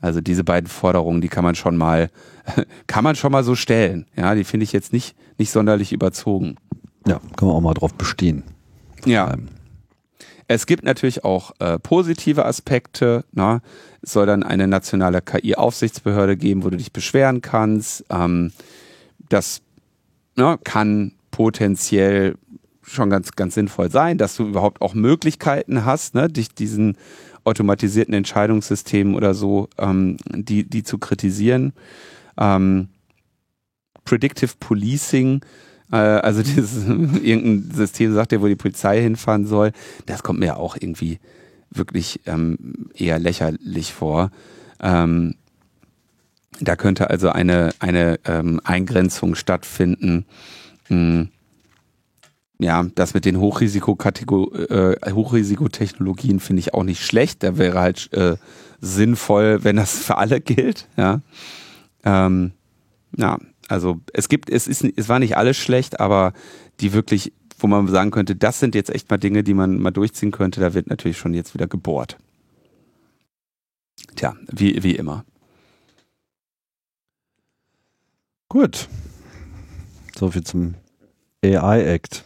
[0.00, 2.08] Also diese beiden Forderungen, die kann man schon mal,
[2.86, 4.06] kann man schon mal so stellen.
[4.16, 6.56] Ja, die finde ich jetzt nicht, nicht sonderlich überzogen.
[7.06, 8.42] Ja, kann man auch mal drauf bestehen.
[9.04, 9.34] Ja.
[10.48, 13.24] Es gibt natürlich auch äh, positive Aspekte.
[13.32, 13.60] Na?
[14.02, 18.04] Es soll dann eine nationale KI-Aufsichtsbehörde geben, wo du dich beschweren kannst.
[18.10, 18.52] Ähm,
[19.28, 19.62] das
[20.36, 22.36] na, kann potenziell
[22.82, 26.96] schon ganz, ganz sinnvoll sein, dass du überhaupt auch Möglichkeiten hast, ne, dich diesen
[27.42, 31.72] automatisierten Entscheidungssystemen oder so, ähm, die, die zu kritisieren.
[32.38, 32.88] Ähm,
[34.04, 35.44] Predictive Policing,
[35.92, 39.72] äh, also dieses irgendein System sagt dir, wo die Polizei hinfahren soll,
[40.06, 41.18] das kommt mir auch irgendwie
[41.70, 44.30] wirklich ähm, eher lächerlich vor.
[44.80, 45.34] Ähm,
[46.60, 50.24] da könnte also eine, eine ähm, Eingrenzung stattfinden.
[50.86, 51.28] Hm.
[52.58, 57.42] Ja, das mit den Hochrisikokategor äh, Hochrisikotechnologien finde ich auch nicht schlecht.
[57.42, 58.36] Da wäre halt äh,
[58.80, 60.88] sinnvoll, wenn das für alle gilt.
[60.96, 61.20] Ja,
[62.04, 62.52] ähm,
[63.14, 66.32] ja also es gibt, es ist, es war nicht alles schlecht, aber
[66.80, 69.90] die wirklich wo man sagen könnte, das sind jetzt echt mal Dinge, die man mal
[69.90, 72.18] durchziehen könnte, da wird natürlich schon jetzt wieder gebohrt.
[74.14, 75.24] Tja, wie, wie immer.
[78.48, 78.88] Gut.
[80.16, 80.74] So viel zum
[81.44, 82.24] AI-Act.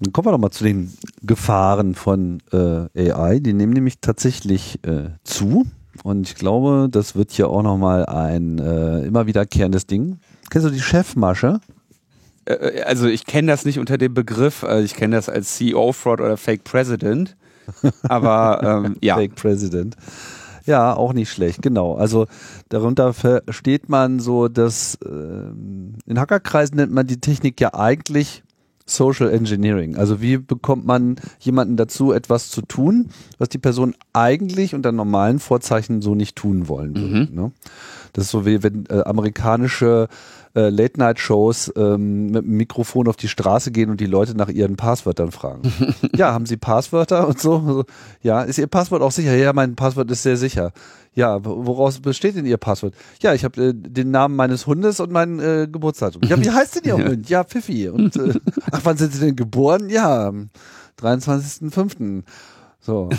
[0.00, 3.38] Dann kommen wir doch mal zu den Gefahren von äh, AI.
[3.38, 5.66] Die nehmen nämlich tatsächlich äh, zu.
[6.02, 10.18] Und ich glaube, das wird hier auch nochmal ein äh, immer wiederkehrendes Ding
[10.52, 11.60] Kennst du die Chefmasche?
[12.44, 16.20] Äh, also ich kenne das nicht unter dem Begriff, äh, ich kenne das als CEO-Fraud
[16.20, 17.36] oder Fake President.
[18.02, 19.14] Aber ähm, ja.
[19.14, 19.96] Fake President.
[20.66, 21.94] Ja, auch nicht schlecht, genau.
[21.94, 22.26] Also
[22.68, 28.42] darunter versteht man so, dass äh, in Hackerkreisen nennt man die Technik ja eigentlich
[28.84, 29.96] Social Engineering.
[29.96, 35.38] Also wie bekommt man jemanden dazu, etwas zu tun, was die Person eigentlich unter normalen
[35.38, 37.30] Vorzeichen so nicht tun wollen würde.
[37.30, 37.34] Mhm.
[37.34, 37.52] Ne?
[38.12, 40.08] Das ist so wie wenn äh, amerikanische
[40.54, 44.76] äh, Late-Night-Shows ähm, mit dem Mikrofon auf die Straße gehen und die Leute nach ihren
[44.76, 45.72] Passwörtern fragen.
[46.16, 47.84] ja, haben Sie Passwörter und so?
[48.22, 49.34] Ja, ist Ihr Passwort auch sicher?
[49.34, 50.72] Ja, mein Passwort ist sehr sicher.
[51.14, 52.94] Ja, woraus besteht denn Ihr Passwort?
[53.20, 56.22] Ja, ich habe äh, den Namen meines Hundes und mein äh, Geburtsdatum.
[56.24, 57.28] Ja, wie heißt denn Ihr Hund?
[57.28, 57.88] Ja, Pfiffi.
[57.88, 58.34] Und äh,
[58.70, 59.88] ach, wann sind Sie denn geboren?
[59.88, 60.50] Ja, am
[61.00, 62.22] 23.05.
[62.80, 63.10] So.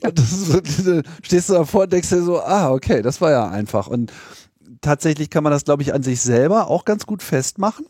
[0.00, 3.88] das ist, stehst du davor und denkst dir so, ah, okay, das war ja einfach.
[3.88, 4.12] Und
[4.84, 7.86] tatsächlich kann man das, glaube ich, an sich selber auch ganz gut festmachen.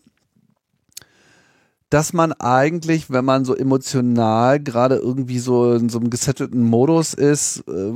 [1.91, 7.15] Dass man eigentlich, wenn man so emotional gerade irgendwie so in so einem gesettelten Modus
[7.15, 7.93] ist, äh,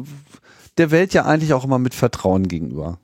[0.76, 2.98] der Welt ja eigentlich auch immer mit Vertrauen gegenüber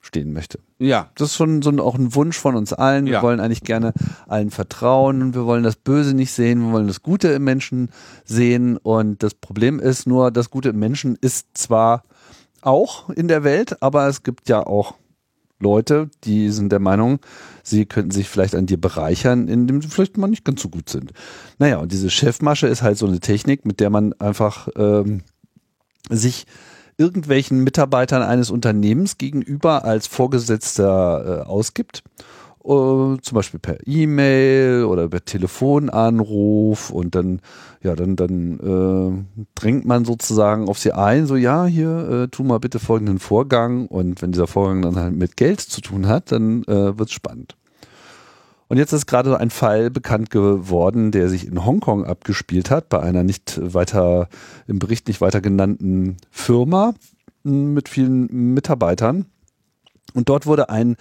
[0.00, 0.58] stehen möchte.
[0.78, 1.10] Ja.
[1.14, 3.04] Das ist schon so ein, auch ein Wunsch von uns allen.
[3.04, 3.22] Wir ja.
[3.22, 3.92] wollen eigentlich gerne
[4.26, 7.90] allen vertrauen und wir wollen das Böse nicht sehen, wir wollen das Gute im Menschen
[8.24, 8.78] sehen.
[8.78, 12.02] Und das Problem ist nur, das Gute im Menschen ist zwar
[12.62, 14.94] auch in der Welt, aber es gibt ja auch
[15.60, 17.20] Leute, die sind der Meinung,
[17.62, 20.88] sie könnten sich vielleicht an dir bereichern, indem sie vielleicht mal nicht ganz so gut
[20.88, 21.12] sind.
[21.58, 25.22] Naja, und diese Chefmasche ist halt so eine Technik, mit der man einfach ähm,
[26.08, 26.46] sich
[26.96, 32.02] irgendwelchen Mitarbeitern eines Unternehmens gegenüber als Vorgesetzter äh, ausgibt
[32.62, 37.40] Uh, zum Beispiel per E-Mail oder per Telefonanruf und dann,
[37.82, 42.44] ja, dann, dann äh, drängt man sozusagen auf sie ein, so ja, hier, äh, tu
[42.44, 46.32] mal bitte folgenden Vorgang und wenn dieser Vorgang dann halt mit Geld zu tun hat,
[46.32, 47.56] dann äh, wird spannend.
[48.68, 53.00] Und jetzt ist gerade ein Fall bekannt geworden, der sich in Hongkong abgespielt hat, bei
[53.00, 54.28] einer nicht weiter,
[54.68, 56.92] im Bericht nicht weiter genannten Firma
[57.42, 59.24] mit vielen Mitarbeitern.
[60.14, 60.96] Und dort wurde ein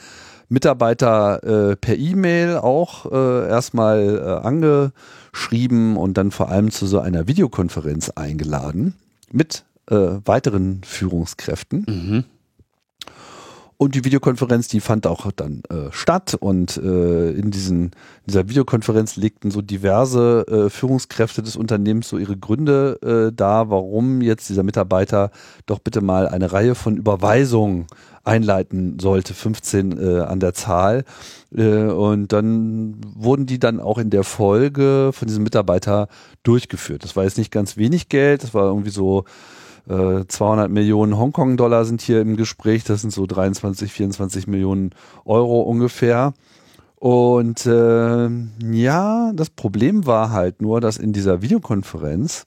[0.50, 7.00] Mitarbeiter äh, per E-Mail auch äh, erstmal äh, angeschrieben und dann vor allem zu so
[7.00, 8.96] einer Videokonferenz eingeladen
[9.32, 11.86] mit äh, weiteren Führungskräften.
[11.88, 12.24] Mhm.
[13.82, 17.92] Und die Videokonferenz, die fand auch dann äh, statt und äh, in diesen,
[18.28, 24.20] dieser Videokonferenz legten so diverse äh, Führungskräfte des Unternehmens so ihre Gründe äh, dar, warum
[24.20, 25.32] jetzt dieser Mitarbeiter
[25.66, 27.88] doch bitte mal eine Reihe von Überweisungen
[28.23, 31.03] einleiten sollte, 15 äh, an der Zahl.
[31.55, 36.08] Äh, und dann wurden die dann auch in der Folge von diesem Mitarbeiter
[36.43, 37.03] durchgeführt.
[37.03, 39.25] Das war jetzt nicht ganz wenig Geld, das war irgendwie so
[39.89, 42.84] 200 äh, Millionen Hongkong-Dollar sind hier im Gespräch.
[42.84, 44.91] Das sind so 23, 24 Millionen
[45.25, 46.34] Euro ungefähr.
[46.95, 48.29] Und äh,
[48.71, 52.45] ja, das Problem war halt nur, dass in dieser Videokonferenz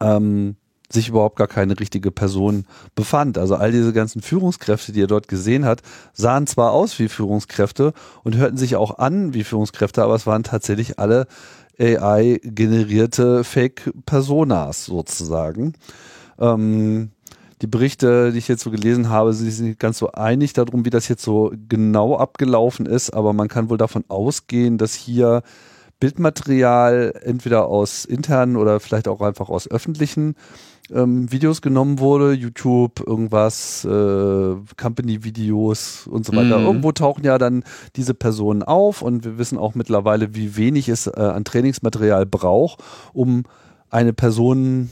[0.00, 0.56] ähm,
[0.92, 3.38] sich überhaupt gar keine richtige Person befand.
[3.38, 7.92] Also all diese ganzen Führungskräfte, die er dort gesehen hat, sahen zwar aus wie Führungskräfte
[8.24, 11.26] und hörten sich auch an wie Führungskräfte, aber es waren tatsächlich alle
[11.78, 15.74] AI-generierte Fake-Personas sozusagen.
[16.38, 17.10] Ähm,
[17.62, 20.90] die Berichte, die ich jetzt so gelesen habe, sind nicht ganz so einig darum, wie
[20.90, 25.42] das jetzt so genau abgelaufen ist, aber man kann wohl davon ausgehen, dass hier
[25.98, 30.34] Bildmaterial entweder aus internen oder vielleicht auch einfach aus öffentlichen
[30.92, 36.58] ähm, Videos genommen wurde, YouTube, irgendwas, äh, Company-Videos und so weiter.
[36.58, 36.66] Mhm.
[36.66, 37.64] Irgendwo tauchen ja dann
[37.96, 42.82] diese Personen auf und wir wissen auch mittlerweile, wie wenig es äh, an Trainingsmaterial braucht,
[43.12, 43.44] um
[43.90, 44.90] eine Person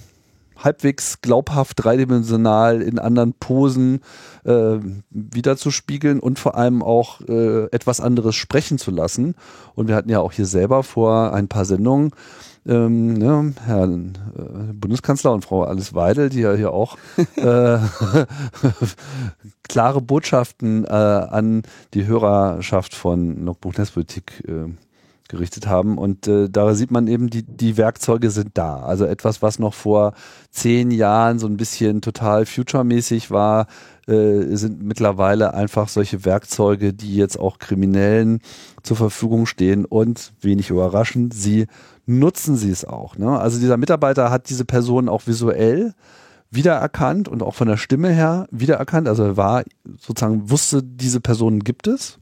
[0.57, 4.01] halbwegs glaubhaft dreidimensional in anderen Posen
[4.45, 4.79] äh,
[5.11, 9.35] wiederzuspiegeln und vor allem auch äh, etwas anderes sprechen zu lassen.
[9.75, 12.13] Und wir hatten ja auch hier selber vor ein paar Sendungen
[12.67, 16.97] ähm, ne, Herr äh, Bundeskanzler und Frau Alice Weidel, die ja hier auch
[17.37, 17.79] äh,
[19.69, 21.63] klare Botschaften äh, an
[21.95, 24.71] die Hörerschaft von Logbuch Netzpolitik äh,
[25.29, 25.99] gerichtet haben.
[25.99, 28.81] Und äh, da sieht man eben, die, die Werkzeuge sind da.
[28.81, 30.13] Also etwas, was noch vor
[30.51, 33.67] zehn Jahren so ein bisschen total future-mäßig war,
[34.07, 38.41] äh, sind mittlerweile einfach solche Werkzeuge, die jetzt auch Kriminellen
[38.83, 41.67] zur Verfügung stehen und wenig überraschend, sie
[42.07, 43.17] nutzen sie es auch.
[43.17, 43.39] Ne?
[43.39, 45.95] Also dieser Mitarbeiter hat diese Person auch visuell
[46.51, 49.09] wiedererkannt und auch von der Stimme her wiedererkannt.
[49.09, 49.65] Also er war
[49.99, 52.19] sozusagen, wusste, diese Person gibt es.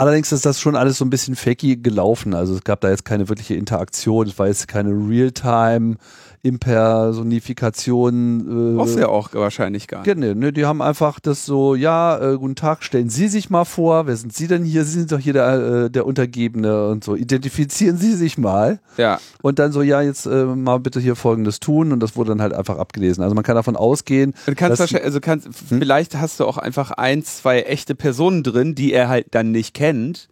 [0.00, 2.32] Allerdings ist das schon alles so ein bisschen fakey gelaufen.
[2.32, 4.28] Also es gab da jetzt keine wirkliche Interaktion.
[4.28, 5.96] Es war jetzt keine Realtime
[6.42, 8.76] Impersonifikation.
[8.76, 10.14] Äh, du ja auch wahrscheinlich gar nicht.
[10.14, 13.64] Genau, ne, die haben einfach das so, ja, äh, guten Tag, stellen Sie sich mal
[13.64, 14.84] vor, wer sind Sie denn hier?
[14.84, 17.16] Sie sind doch hier der, äh, der Untergebene und so.
[17.16, 18.80] Identifizieren Sie sich mal.
[18.96, 19.20] Ja.
[19.42, 22.42] Und dann so, ja, jetzt äh, mal bitte hier Folgendes tun und das wurde dann
[22.42, 23.22] halt einfach abgelesen.
[23.22, 24.34] Also man kann davon ausgehen.
[24.46, 25.80] Du kannst wahrscheinlich, also kannst, hm?
[25.80, 29.74] vielleicht hast du auch einfach ein, zwei echte Personen drin, die er halt dann nicht
[29.74, 30.28] kennt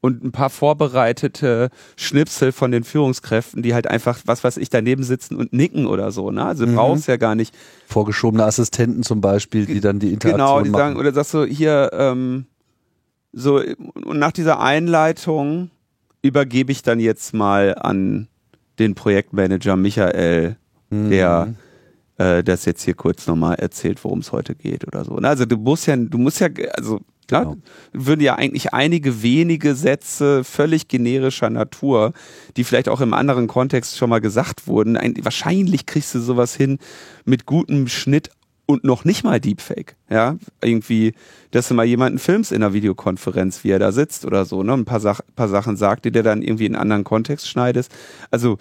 [0.00, 5.02] und ein paar vorbereitete Schnipsel von den Führungskräften, die halt einfach, was weiß ich, daneben
[5.02, 6.30] sitzen und nicken oder so.
[6.30, 6.44] Ne?
[6.44, 6.74] Also mhm.
[6.74, 7.54] brauchst ja gar nicht.
[7.86, 10.80] Vorgeschobene Assistenten zum Beispiel, die dann die Interaktion Genau, die machen.
[10.80, 12.46] sagen, oder sagst du, hier, ähm,
[13.32, 13.60] so,
[14.04, 15.70] und nach dieser Einleitung
[16.22, 18.28] übergebe ich dann jetzt mal an
[18.78, 20.56] den Projektmanager Michael,
[20.88, 21.10] mhm.
[21.10, 21.54] der
[22.16, 25.16] äh, das jetzt hier kurz nochmal erzählt, worum es heute geht oder so.
[25.16, 25.28] Ne?
[25.28, 27.58] Also du musst ja, du musst ja, also Klar, genau.
[27.92, 32.12] würden ja eigentlich einige wenige Sätze völlig generischer Natur,
[32.56, 34.96] die vielleicht auch im anderen Kontext schon mal gesagt wurden.
[34.96, 36.78] Ein, wahrscheinlich kriegst du sowas hin
[37.24, 38.30] mit gutem Schnitt
[38.66, 39.94] und noch nicht mal Deepfake.
[40.08, 41.14] Ja, irgendwie,
[41.52, 44.72] dass du mal jemanden filmst in einer Videokonferenz, wie er da sitzt oder so, ne,
[44.72, 47.92] ein paar, Sach paar Sachen sagt, die dir dann irgendwie in einen anderen Kontext schneidest.
[48.32, 48.58] Also,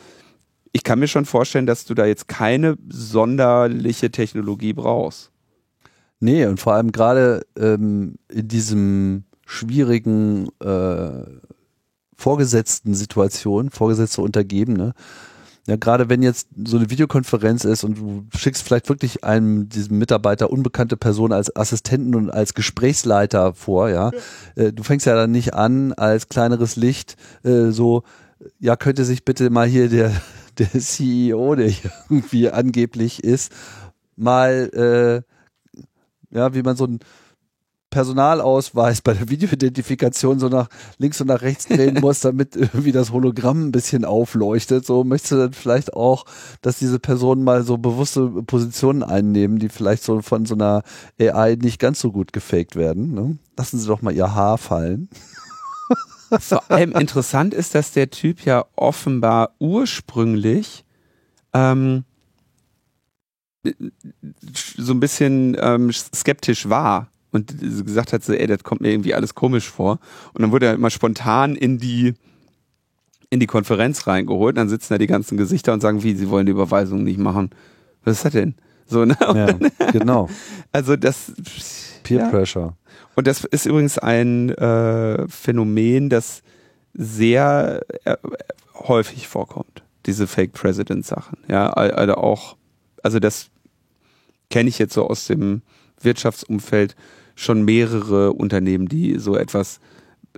[0.73, 5.31] ich kann mir schon vorstellen, dass du da jetzt keine sonderliche Technologie brauchst.
[6.19, 11.23] Nee, und vor allem gerade ähm, in diesem schwierigen äh,
[12.15, 14.93] vorgesetzten Situation, vorgesetzte Untergebene,
[15.69, 19.99] ja, gerade wenn jetzt so eine Videokonferenz ist und du schickst vielleicht wirklich einem diesem
[19.99, 24.63] Mitarbeiter unbekannte Person als Assistenten und als Gesprächsleiter vor, ja, ja.
[24.63, 28.01] Äh, du fängst ja dann nicht an als kleineres Licht äh, so,
[28.59, 30.11] ja, könnte sich bitte mal hier der
[30.57, 33.51] der CEO, der hier irgendwie angeblich ist,
[34.15, 35.28] mal äh,
[36.31, 36.99] ja, wie man so ein
[37.89, 40.69] Personalausweis bei der Videoidentifikation so nach
[40.99, 44.85] links und nach rechts drehen muss, damit irgendwie das Hologramm ein bisschen aufleuchtet.
[44.85, 46.25] So möchtest du dann vielleicht auch,
[46.61, 50.83] dass diese Personen mal so bewusste Positionen einnehmen, die vielleicht so von so einer
[51.19, 53.13] AI nicht ganz so gut gefaked werden.
[53.13, 53.37] Ne?
[53.57, 55.09] Lassen Sie doch mal Ihr Haar fallen.
[56.39, 60.85] Vor allem interessant ist, dass der Typ ja offenbar ursprünglich
[61.53, 62.03] ähm,
[64.77, 69.13] so ein bisschen ähm, skeptisch war und gesagt hat, so, ey, das kommt mir irgendwie
[69.13, 69.99] alles komisch vor.
[70.33, 72.13] Und dann wurde er immer spontan in die
[73.29, 74.57] in die Konferenz reingeholt.
[74.57, 77.51] Dann sitzen da die ganzen Gesichter und sagen, wie, sie wollen die Überweisung nicht machen.
[78.03, 78.55] Was ist das denn?
[78.87, 79.15] So, ne?
[79.21, 79.53] Ja,
[79.91, 80.29] genau.
[80.71, 81.31] Also das
[82.03, 82.29] Peer ja.
[82.29, 82.75] Pressure.
[83.15, 86.41] Und das ist übrigens ein äh, Phänomen, das
[86.93, 88.17] sehr äh,
[88.73, 89.83] häufig vorkommt.
[90.07, 91.37] Diese Fake President Sachen.
[91.47, 92.55] Ja, also auch
[93.03, 93.49] also das
[94.49, 95.61] kenne ich jetzt so aus dem
[96.01, 96.95] Wirtschaftsumfeld
[97.35, 99.79] schon mehrere Unternehmen, die so etwas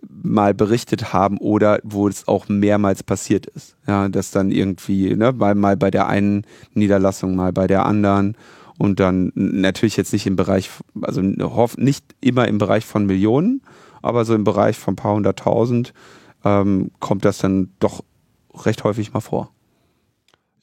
[0.08, 3.76] mal berichtet haben oder wo es auch mehrmals passiert ist.
[3.88, 8.36] Ja, dass dann irgendwie, ne, mal, mal bei der einen Niederlassung, mal bei der anderen
[8.78, 10.70] und dann natürlich jetzt nicht im Bereich,
[11.02, 13.62] also nicht immer im Bereich von Millionen,
[14.02, 15.94] aber so im Bereich von ein paar hunderttausend
[16.44, 18.04] ähm, kommt das dann doch
[18.66, 19.52] recht häufig mal vor.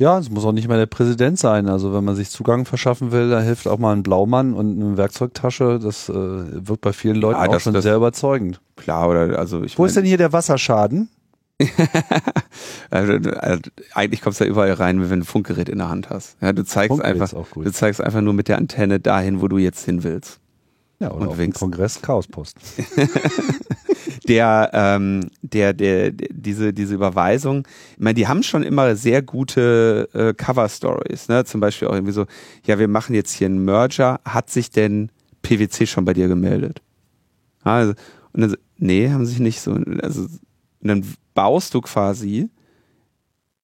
[0.01, 1.69] Ja, es muss auch nicht mehr der Präsident sein.
[1.69, 4.97] Also wenn man sich Zugang verschaffen will, da hilft auch mal ein Blaumann und eine
[4.97, 5.81] Werkzeugtasche.
[5.83, 8.61] Das äh, wirkt bei vielen Leuten ja, auch das, schon das, sehr überzeugend.
[8.77, 11.09] Klar, oder also ich Wo mein, ist denn hier der Wasserschaden?
[12.91, 13.61] also, also,
[13.93, 16.37] eigentlich kommst du ja überall rein, wenn du ein Funkgerät in der Hand hast.
[16.41, 19.85] Ja, du zeigst einfach, du zeigst einfach nur mit der Antenne dahin, wo du jetzt
[19.85, 20.39] hin willst.
[21.01, 21.61] Ja, oder und winkst.
[21.61, 22.57] Kongress Chaospost.
[24.29, 29.23] der, ähm, der, der, der, diese, diese Überweisung, ich meine, die haben schon immer sehr
[29.23, 31.45] gute äh, Cover-Stories, ne?
[31.45, 32.27] Zum Beispiel auch irgendwie so,
[32.65, 35.11] ja, wir machen jetzt hier einen Merger, hat sich denn
[35.43, 36.83] PwC schon bei dir gemeldet?
[37.63, 37.95] Also,
[38.33, 42.51] und dann, nee, haben sich nicht so, also, und dann baust du quasi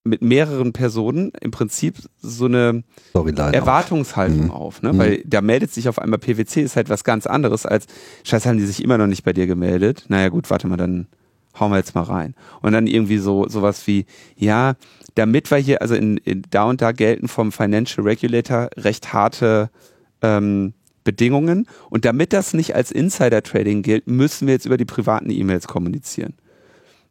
[0.05, 4.93] mit mehreren Personen im Prinzip so eine Storyline Erwartungshaltung auf, auf ne?
[4.93, 4.99] Mhm.
[4.99, 7.87] weil da meldet sich auf einmal PwC, ist halt was ganz anderes als,
[8.23, 10.05] scheiße, haben die sich immer noch nicht bei dir gemeldet?
[10.09, 11.07] Naja gut, warte mal, dann
[11.59, 12.35] hauen wir jetzt mal rein.
[12.61, 14.05] Und dann irgendwie so sowas wie,
[14.37, 14.75] ja,
[15.15, 19.71] damit wir hier, also in, in da und da gelten vom Financial Regulator recht harte
[20.21, 20.75] ähm,
[21.05, 25.69] Bedingungen und damit das nicht als Insider-Trading gilt, müssen wir jetzt über die privaten E-Mails
[25.69, 26.35] kommunizieren.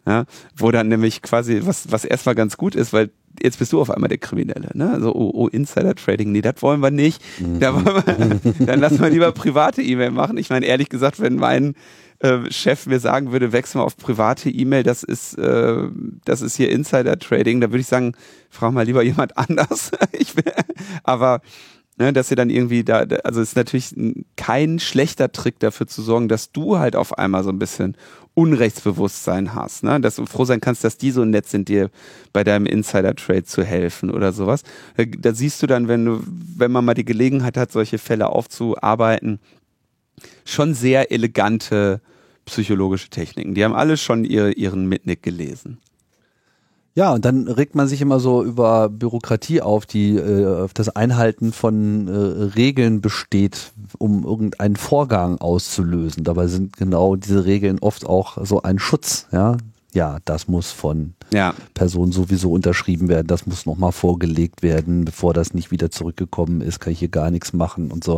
[0.05, 0.25] Ja,
[0.55, 3.89] wo dann nämlich quasi, was, was erstmal ganz gut ist, weil jetzt bist du auf
[3.89, 4.69] einmal der Kriminelle.
[4.73, 4.91] Ne?
[4.91, 7.21] Also, oh, oh Insider-Trading, nee, das wollen wir nicht.
[7.39, 7.59] Mhm.
[7.61, 10.37] Da wollen wir, dann lassen wir lieber private E-Mail machen.
[10.37, 11.75] Ich meine, ehrlich gesagt, wenn mein
[12.19, 15.87] äh, Chef mir sagen würde, wechsel mal auf private E-Mail, das ist, äh,
[16.25, 18.13] das ist hier Insider-Trading, da würde ich sagen,
[18.49, 19.91] frag mal lieber jemand anders.
[20.11, 20.51] ich will,
[21.03, 21.41] aber
[21.95, 23.93] Ne, dass sie dann irgendwie da, also es ist natürlich
[24.35, 27.97] kein schlechter Trick dafür zu sorgen, dass du halt auf einmal so ein bisschen
[28.36, 30.01] Unrechtsbewusstsein hast, ne?
[30.01, 31.91] dass du froh sein kannst, dass die so nett sind, dir
[32.31, 34.63] bei deinem Insider-Trade zu helfen oder sowas.
[34.97, 38.29] Da, da siehst du dann, wenn du, wenn man mal die Gelegenheit hat, solche Fälle
[38.29, 39.39] aufzuarbeiten,
[40.45, 42.01] schon sehr elegante
[42.45, 43.53] psychologische Techniken.
[43.53, 45.77] Die haben alle schon ihre, ihren Mitnick gelesen.
[46.95, 50.89] Ja, und dann regt man sich immer so über Bürokratie auf, die äh, auf das
[50.89, 52.11] Einhalten von äh,
[52.55, 56.23] Regeln besteht, um irgendeinen Vorgang auszulösen.
[56.23, 59.57] Dabei sind genau diese Regeln oft auch so ein Schutz, ja,
[59.93, 61.53] ja, das muss von ja.
[61.73, 66.79] Person sowieso unterschrieben werden, das muss nochmal vorgelegt werden, bevor das nicht wieder zurückgekommen ist,
[66.79, 68.15] kann ich hier gar nichts machen und so.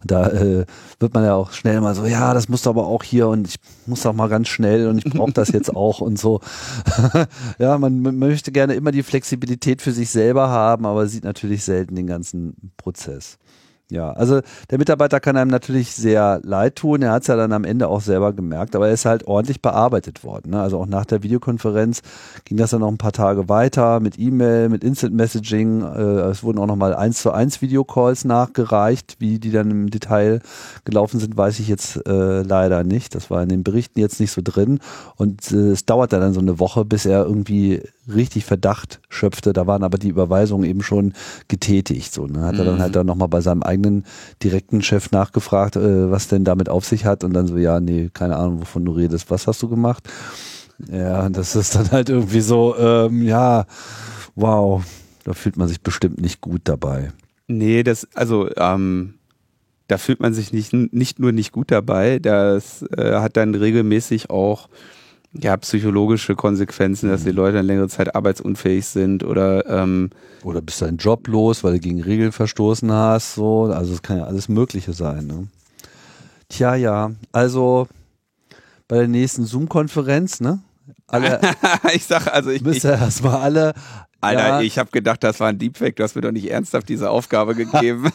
[0.00, 0.66] Und da äh,
[1.00, 3.56] wird man ja auch schnell mal so, ja, das muss aber auch hier und ich
[3.86, 6.40] muss auch mal ganz schnell und ich brauche das jetzt auch und so.
[7.58, 11.64] ja, man, man möchte gerne immer die Flexibilität für sich selber haben, aber sieht natürlich
[11.64, 13.38] selten den ganzen Prozess.
[13.90, 17.00] Ja, also der Mitarbeiter kann einem natürlich sehr leid tun.
[17.00, 19.62] Er hat es ja dann am Ende auch selber gemerkt, aber er ist halt ordentlich
[19.62, 20.50] bearbeitet worden.
[20.50, 20.60] Ne?
[20.60, 22.02] Also auch nach der Videokonferenz
[22.44, 25.80] ging das dann noch ein paar Tage weiter mit E-Mail, mit Instant Messaging.
[25.80, 29.16] Äh, es wurden auch nochmal eins zu eins Videocalls nachgereicht.
[29.20, 30.40] Wie die dann im Detail
[30.84, 33.14] gelaufen sind, weiß ich jetzt äh, leider nicht.
[33.14, 34.80] Das war in den Berichten jetzt nicht so drin.
[35.16, 37.80] Und äh, es dauerte dann so eine Woche, bis er irgendwie
[38.12, 39.52] richtig Verdacht schöpfte.
[39.52, 41.12] Da waren aber die Überweisungen eben schon
[41.48, 42.12] getätigt.
[42.12, 42.42] So, ne?
[42.42, 42.80] Hat er dann mhm.
[42.80, 44.04] halt dann nochmal bei seinem eigenen
[44.42, 48.10] direkten Chef nachgefragt, äh, was denn damit auf sich hat und dann so, ja, nee,
[48.12, 50.08] keine Ahnung, wovon du redest, was hast du gemacht?
[50.90, 53.66] Ja, das ist dann halt irgendwie so, ähm, ja,
[54.36, 54.84] wow,
[55.24, 57.12] da fühlt man sich bestimmt nicht gut dabei.
[57.48, 59.14] Nee, das, also, ähm,
[59.88, 64.30] da fühlt man sich nicht, nicht nur nicht gut dabei, das äh, hat dann regelmäßig
[64.30, 64.68] auch
[65.32, 67.36] ja, psychologische Konsequenzen, dass die mhm.
[67.36, 70.10] Leute eine längere Zeit arbeitsunfähig sind oder ähm,
[70.42, 74.18] oder bist deinen Job los, weil du gegen Regeln verstoßen hast, so, also es kann
[74.18, 75.26] ja alles Mögliche sein.
[75.26, 75.48] Ne?
[76.48, 77.88] Tja, ja, also
[78.86, 80.60] bei der nächsten Zoom-Konferenz, ne?
[81.06, 81.40] Alle,
[81.94, 83.74] ich sag also ich müsst ja erstmal alle
[84.20, 84.60] Alter, ja.
[84.62, 85.94] ich habe gedacht, das war ein Deepfake.
[85.94, 88.04] Du hast mir doch nicht ernsthaft diese Aufgabe gegeben.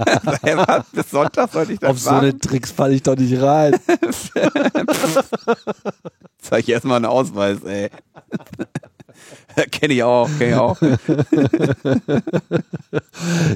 [0.92, 2.20] Bis Sonntag sollte ich das Auf machen.
[2.20, 3.74] so eine Tricks falle ich doch nicht rein.
[6.40, 7.90] Zeig ich erstmal einen Ausweis, ey.
[9.72, 10.78] Kenne ich auch, kenne ich auch.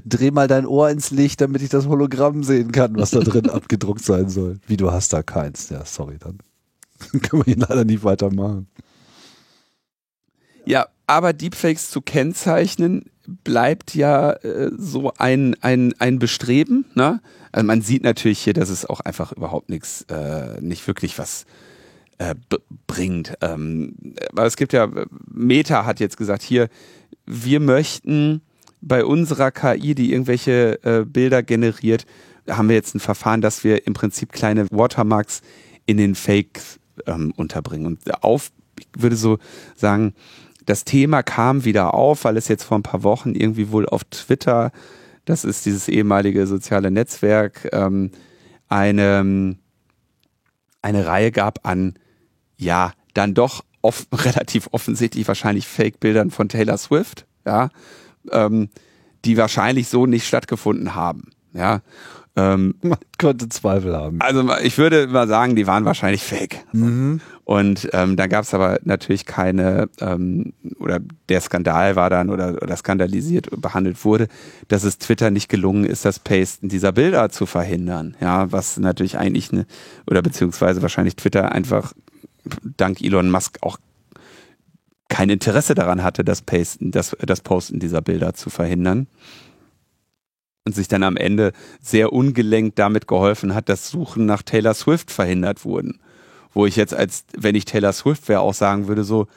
[0.05, 3.49] Dreh mal dein Ohr ins Licht, damit ich das Hologramm sehen kann, was da drin
[3.49, 4.59] abgedruckt sein soll.
[4.67, 5.69] Wie du hast da keins.
[5.69, 6.37] Ja, sorry, dann
[7.21, 8.67] können wir ihn leider nicht weitermachen.
[10.65, 13.05] Ja, aber Deepfakes zu kennzeichnen
[13.43, 16.85] bleibt ja äh, so ein, ein, ein Bestreben.
[16.95, 17.21] Ne?
[17.51, 21.45] Also man sieht natürlich hier, dass es auch einfach überhaupt nichts, äh, nicht wirklich was
[22.17, 22.35] äh,
[22.87, 23.33] bringt.
[23.41, 23.95] Ähm,
[24.31, 24.89] aber es gibt ja,
[25.31, 26.69] Meta hat jetzt gesagt, hier,
[27.25, 28.41] wir möchten
[28.81, 32.05] bei unserer KI, die irgendwelche äh, Bilder generiert,
[32.49, 35.41] haben wir jetzt ein Verfahren, dass wir im Prinzip kleine Watermarks
[35.85, 37.85] in den Fakes ähm, unterbringen.
[37.85, 39.39] Und auf, ich würde so
[39.75, 40.13] sagen,
[40.67, 44.03] das Thema kam wieder auf, weil es jetzt vor ein paar Wochen irgendwie wohl auf
[44.03, 44.71] Twitter,
[45.23, 48.11] das ist dieses ehemalige soziale Netzwerk, ähm,
[48.67, 49.55] eine,
[50.81, 51.95] eine Reihe gab an,
[52.57, 57.69] ja, dann doch off relativ offensichtlich wahrscheinlich Fake-Bildern von Taylor Swift, ja,
[58.31, 58.69] ähm,
[59.23, 61.81] die wahrscheinlich so nicht stattgefunden haben, ja.
[62.37, 64.21] Ähm, Man könnte Zweifel haben.
[64.21, 66.63] Also ich würde mal sagen, die waren wahrscheinlich fake.
[66.71, 67.19] Mhm.
[67.45, 72.61] Und ähm, da gab es aber natürlich keine, ähm, oder der Skandal war dann oder,
[72.61, 74.27] oder skandalisiert behandelt wurde,
[74.67, 78.15] dass es Twitter nicht gelungen ist, das Pasten dieser Bilder zu verhindern.
[78.21, 79.65] Ja, was natürlich eigentlich eine,
[80.05, 81.93] oder beziehungsweise wahrscheinlich Twitter einfach
[82.77, 83.79] dank Elon Musk auch
[85.09, 89.07] kein Interesse daran hatte, das Pasten, das, das Posten dieser Bilder zu verhindern
[90.67, 95.09] und sich dann am Ende sehr ungelenkt damit geholfen hat, dass Suchen nach Taylor Swift
[95.11, 95.99] verhindert wurden.
[96.53, 99.27] Wo ich jetzt als, wenn ich Taylor Swift wäre, auch sagen würde so,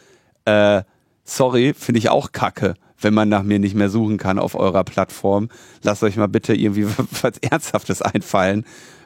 [0.44, 0.82] äh,
[1.22, 4.82] sorry, finde ich auch kacke, wenn man nach mir nicht mehr suchen kann auf eurer
[4.82, 5.50] Plattform.
[5.82, 6.86] Lasst euch mal bitte irgendwie
[7.22, 8.64] was Ernsthaftes einfallen,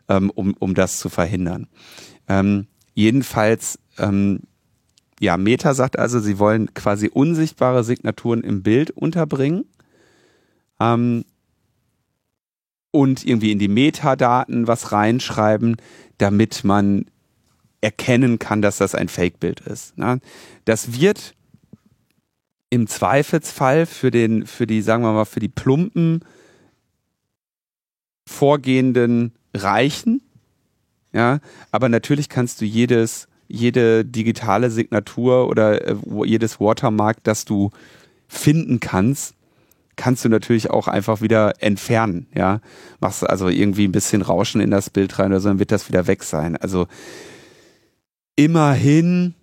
[0.08, 1.66] ähm, um, um das zu verhindern.
[2.26, 4.40] Ähm, jedenfalls, ähm,
[5.20, 9.66] ja, Meta sagt also, sie wollen quasi unsichtbare Signaturen im Bild unterbringen.
[10.80, 11.26] Ähm,
[12.94, 15.78] und irgendwie in die Metadaten was reinschreiben,
[16.18, 17.06] damit man
[17.80, 19.98] erkennen kann, dass das ein Fake-Bild ist.
[19.98, 20.20] Ne?
[20.64, 21.34] Das wird
[22.70, 26.24] im Zweifelsfall für den, für die, sagen wir mal, für die plumpen
[28.28, 30.22] Vorgehenden reichen.
[31.12, 31.40] Ja,
[31.72, 37.70] aber natürlich kannst du jedes, jede digitale Signatur oder äh, jedes Watermark, das du
[38.28, 39.34] finden kannst,
[39.96, 42.60] kannst du natürlich auch einfach wieder entfernen, ja.
[43.00, 45.88] Machst also irgendwie ein bisschen Rauschen in das Bild rein oder so, dann wird das
[45.88, 46.56] wieder weg sein.
[46.56, 46.86] Also
[48.36, 49.34] immerhin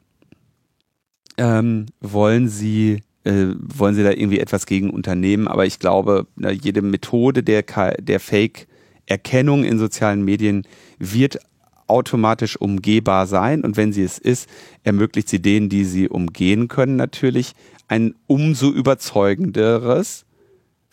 [1.38, 5.48] ähm, wollen sie äh, wollen sie da irgendwie etwas gegen unternehmen.
[5.48, 7.64] Aber ich glaube, na, jede Methode der,
[8.00, 10.64] der Fake-Erkennung in sozialen Medien
[10.98, 11.40] wird
[11.88, 13.64] automatisch umgehbar sein.
[13.64, 14.50] Und wenn sie es ist,
[14.84, 17.54] ermöglicht sie denen, die sie umgehen können, natürlich
[17.88, 20.26] ein umso überzeugenderes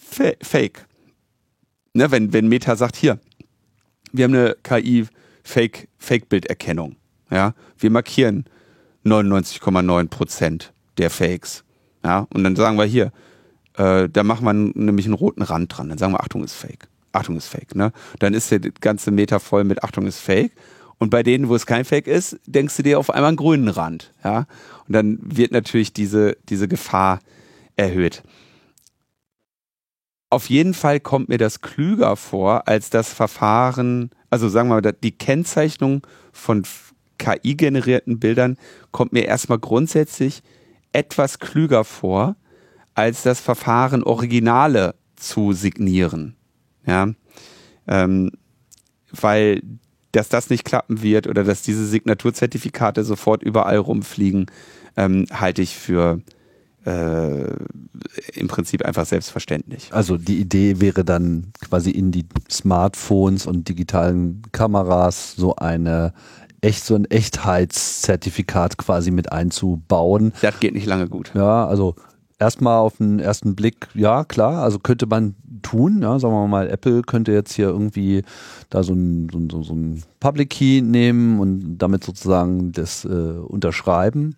[0.09, 0.87] Fake.
[1.95, 3.19] Ne, wenn, wenn Meta sagt, hier,
[4.13, 5.07] wir haben eine KI
[5.43, 6.97] Fake, Fake-Bilderkennung.
[7.31, 8.45] Ja, wir markieren
[9.05, 11.65] 99,9 Prozent der Fakes.
[12.05, 13.13] Ja, und dann sagen wir hier,
[13.77, 15.89] äh, da machen wir nämlich einen roten Rand dran.
[15.89, 16.89] Dann sagen wir, Achtung ist Fake.
[17.13, 17.75] Achtung ist Fake.
[17.75, 17.93] Ne?
[18.19, 20.53] Dann ist der ganze Meter voll mit Achtung ist Fake.
[20.99, 23.69] Und bei denen, wo es kein Fake ist, denkst du dir auf einmal einen grünen
[23.69, 24.13] Rand.
[24.25, 24.47] Ja?
[24.87, 27.21] Und dann wird natürlich diese, diese Gefahr
[27.77, 28.23] erhöht.
[30.31, 34.93] Auf jeden Fall kommt mir das klüger vor, als das Verfahren, also sagen wir mal,
[34.93, 36.65] die Kennzeichnung von
[37.19, 38.57] KI-generierten Bildern
[38.91, 40.43] kommt mir erstmal grundsätzlich
[40.93, 42.37] etwas klüger vor,
[42.95, 46.37] als das Verfahren Originale zu signieren.
[46.87, 47.09] Ja,
[47.87, 48.31] ähm,
[49.11, 49.63] weil
[50.13, 54.47] dass das nicht klappen wird oder dass diese Signaturzertifikate sofort überall rumfliegen,
[54.97, 56.21] ähm, halte ich für
[56.89, 57.57] äh,
[58.35, 59.89] im Prinzip einfach selbstverständlich.
[59.93, 66.13] Also die Idee wäre dann quasi in die Smartphones und digitalen Kameras so eine
[66.61, 70.33] echt so ein Echtheitszertifikat quasi mit einzubauen.
[70.41, 71.31] Das geht nicht lange gut.
[71.35, 71.95] Ja, also
[72.39, 76.69] erstmal auf den ersten Blick, ja klar, also könnte man tun, ja, sagen wir mal,
[76.69, 78.23] Apple könnte jetzt hier irgendwie
[78.71, 84.37] da so ein, so, so ein Public Key nehmen und damit sozusagen das äh, unterschreiben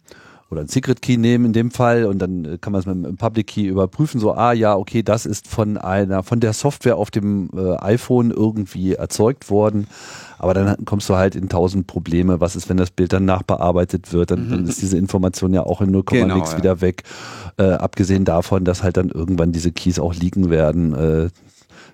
[0.51, 2.97] oder ein Secret Key nehmen in dem Fall und dann äh, kann man es mit
[2.97, 6.97] einem Public Key überprüfen, so, ah ja, okay, das ist von einer, von der Software
[6.97, 9.87] auf dem äh, iPhone irgendwie erzeugt worden.
[10.39, 12.41] Aber dann kommst du halt in tausend Probleme.
[12.41, 14.31] Was ist, wenn das Bild dann nachbearbeitet wird?
[14.31, 14.51] Dann, mhm.
[14.51, 16.59] dann ist diese Information ja auch in 0, genau, nix ja.
[16.59, 17.03] wieder weg.
[17.59, 20.95] Äh, abgesehen davon, dass halt dann irgendwann diese Keys auch liegen werden.
[20.95, 21.29] Äh,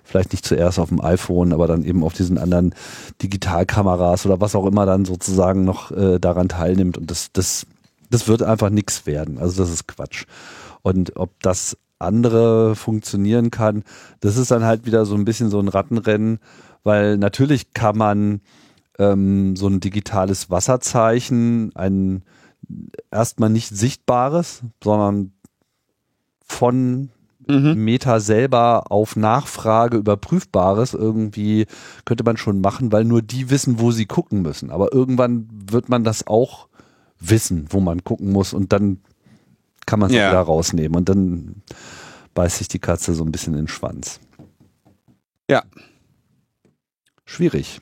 [0.05, 2.73] vielleicht nicht zuerst auf dem iPhone, aber dann eben auf diesen anderen
[3.21, 6.97] Digitalkameras oder was auch immer dann sozusagen noch äh, daran teilnimmt.
[6.97, 7.65] Und das, das,
[8.09, 9.37] das wird einfach nichts werden.
[9.37, 10.25] Also das ist Quatsch.
[10.81, 13.83] Und ob das andere funktionieren kann,
[14.19, 16.39] das ist dann halt wieder so ein bisschen so ein Rattenrennen
[16.87, 18.39] weil natürlich kann man
[18.97, 22.23] ähm, so ein digitales Wasserzeichen, ein
[23.11, 25.33] erstmal nicht sichtbares, sondern
[26.45, 27.09] von
[27.45, 27.73] mhm.
[27.75, 31.65] Meta selber auf Nachfrage überprüfbares irgendwie
[32.05, 34.71] könnte man schon machen, weil nur die wissen, wo sie gucken müssen.
[34.71, 36.66] Aber irgendwann wird man das auch
[37.19, 38.99] wissen, wo man gucken muss und dann
[39.85, 40.29] kann man es ja.
[40.29, 41.61] wieder rausnehmen und dann
[42.33, 44.19] beißt sich die Katze so ein bisschen in den Schwanz.
[45.49, 45.63] Ja,
[47.25, 47.79] schwierig.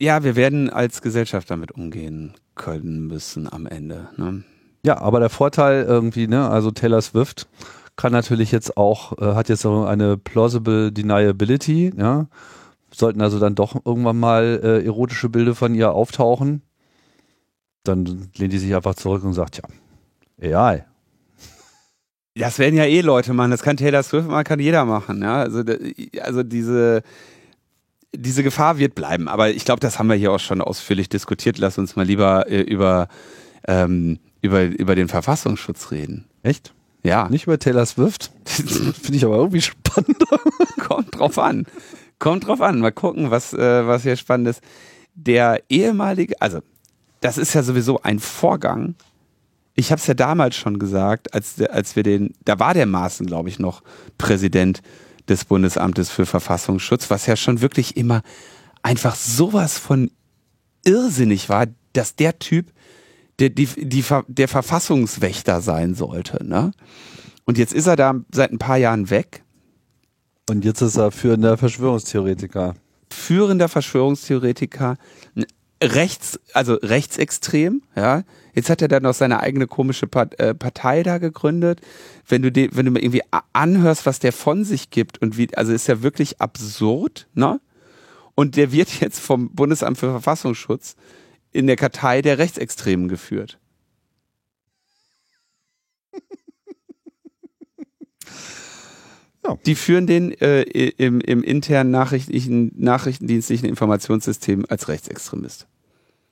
[0.00, 4.08] Ja, wir werden als Gesellschaft damit umgehen können müssen am Ende.
[4.16, 4.44] Ne?
[4.82, 7.48] Ja, aber der Vorteil irgendwie, ne, also Taylor Swift
[7.96, 12.28] kann natürlich jetzt auch, äh, hat jetzt so eine plausible deniability, ja.
[12.92, 16.62] Sollten also dann doch irgendwann mal äh, erotische Bilder von ihr auftauchen,
[17.84, 19.60] dann lehnt die sich einfach zurück und sagt,
[20.40, 20.84] ja, AI.
[22.36, 25.40] Das werden ja eh Leute machen, das kann Taylor Swift machen, kann jeder machen, ja.
[25.40, 25.62] Also,
[26.22, 27.02] also diese,
[28.14, 31.58] diese Gefahr wird bleiben, aber ich glaube, das haben wir hier auch schon ausführlich diskutiert.
[31.58, 33.08] Lass uns mal lieber äh, über,
[33.66, 36.26] ähm, über, über den Verfassungsschutz reden.
[36.42, 36.72] Echt?
[37.02, 37.28] Ja.
[37.28, 38.30] Nicht über Taylor Swift?
[38.44, 40.40] Finde ich aber irgendwie spannender.
[40.80, 41.66] Kommt drauf an.
[42.18, 42.80] Kommt drauf an.
[42.80, 44.62] Mal gucken, was, äh, was hier spannend ist.
[45.14, 46.60] Der ehemalige, also
[47.20, 48.94] das ist ja sowieso ein Vorgang.
[49.74, 53.26] Ich habe es ja damals schon gesagt, als, als wir den, da war der Maaßen,
[53.26, 53.82] glaube ich, noch
[54.18, 54.82] Präsident
[55.28, 58.22] des Bundesamtes für Verfassungsschutz, was ja schon wirklich immer
[58.82, 60.10] einfach sowas von
[60.84, 62.72] irrsinnig war, dass der Typ
[63.38, 66.44] der, die, die, der Verfassungswächter sein sollte.
[66.44, 66.72] Ne?
[67.44, 69.42] Und jetzt ist er da seit ein paar Jahren weg.
[70.48, 72.74] Und jetzt ist er führender Verschwörungstheoretiker.
[73.10, 74.96] Führender Verschwörungstheoretiker,
[75.82, 78.22] rechts, also rechtsextrem, ja.
[78.52, 80.06] Jetzt hat er dann noch seine eigene komische
[80.38, 81.80] äh, Partei da gegründet.
[82.26, 83.22] Wenn du, den, wenn du mir irgendwie
[83.52, 87.60] anhörst, was der von sich gibt und wie, also ist ja wirklich absurd, ne?
[88.34, 90.96] Und der wird jetzt vom Bundesamt für Verfassungsschutz
[91.52, 93.58] in der Kartei der Rechtsextremen geführt.
[99.44, 99.56] Ja.
[99.64, 105.66] Die führen den äh, im, im internen nachrichtlichen, nachrichtendienstlichen Informationssystem als Rechtsextremist.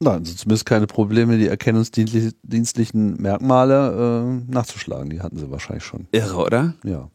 [0.00, 5.10] Nein, also zumindest keine Probleme, die erkennungsdienstlichen Merkmale äh, nachzuschlagen.
[5.10, 6.06] Die hatten sie wahrscheinlich schon.
[6.12, 6.74] Irre, oder?
[6.84, 7.10] Ja.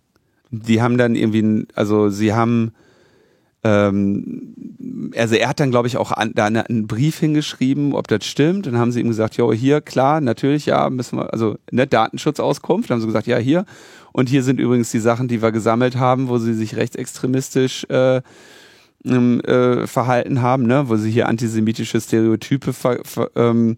[0.51, 2.73] Die haben dann irgendwie, also sie haben
[3.63, 4.53] ähm,
[5.15, 8.67] also er hat dann, glaube ich, auch an, da einen Brief hingeschrieben, ob das stimmt.
[8.67, 12.89] Dann haben sie ihm gesagt, jo, hier, klar, natürlich, ja, müssen wir, also ne, Datenschutzauskunft.
[12.89, 13.65] Dann haben sie gesagt, ja, hier.
[14.13, 18.21] Und hier sind übrigens die Sachen, die wir gesammelt haben, wo sie sich rechtsextremistisch äh,
[19.03, 20.87] ähm, äh, verhalten haben, ne?
[20.87, 23.77] wo sie hier antisemitische Stereotype ver, ver, ähm,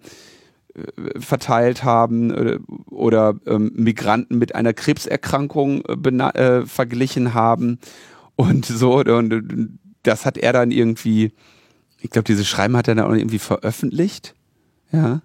[0.75, 2.59] äh, verteilt haben oder,
[2.91, 7.79] oder ähm, Migranten mit einer Krebserkrankung äh, äh, verglichen haben
[8.35, 8.99] und so.
[8.99, 11.31] Und das hat er dann irgendwie
[12.05, 14.35] ich glaube diese Schreiben hat er dann auch irgendwie veröffentlicht
[14.91, 15.21] ja?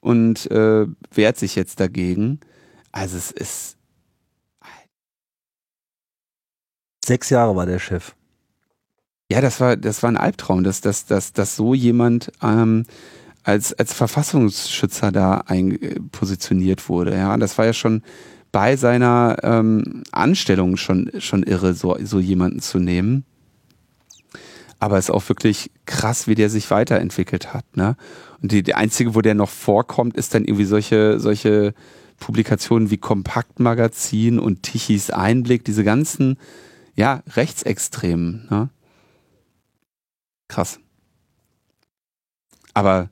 [0.00, 2.40] Und äh, wehrt sich jetzt dagegen.
[2.92, 3.76] Also es ist
[7.04, 8.14] sechs Jahre war der Chef
[9.30, 12.84] ja das war das war ein Albtraum dass dass dass, dass so jemand ähm,
[13.44, 17.14] als, als Verfassungsschützer da ein, äh, positioniert wurde.
[17.14, 18.02] Ja, das war ja schon
[18.50, 23.24] bei seiner ähm, Anstellung schon, schon irre, so, so jemanden zu nehmen.
[24.80, 27.64] Aber es ist auch wirklich krass, wie der sich weiterentwickelt hat.
[27.76, 27.96] Ne?
[28.42, 31.74] Und die, die einzige, wo der noch vorkommt, ist dann irgendwie solche, solche
[32.18, 36.38] Publikationen wie Kompaktmagazin und Tichys Einblick, diese ganzen,
[36.94, 38.46] ja, Rechtsextremen.
[38.50, 38.70] Ne?
[40.48, 40.78] Krass.
[42.72, 43.10] Aber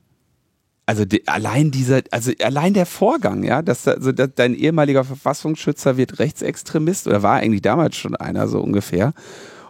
[0.85, 5.95] also die, allein dieser, also allein der Vorgang, ja, dass, also, dass dein ehemaliger Verfassungsschützer
[5.97, 9.13] wird Rechtsextremist oder war eigentlich damals schon einer so ungefähr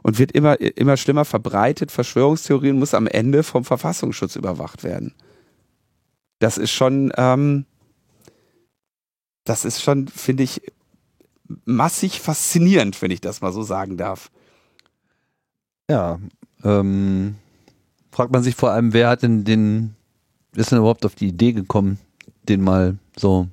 [0.01, 5.13] und wird immer, immer schlimmer verbreitet, Verschwörungstheorien muss am Ende vom Verfassungsschutz überwacht werden.
[6.39, 7.65] Das ist schon, ähm,
[9.45, 10.61] das ist schon, finde ich,
[11.65, 14.31] massig faszinierend, wenn ich das mal so sagen darf.
[15.89, 16.19] Ja,
[16.63, 17.35] ähm,
[18.11, 19.95] fragt man sich vor allem, wer hat denn den
[20.55, 21.97] ist denn überhaupt auf die Idee gekommen,
[22.43, 23.47] den mal so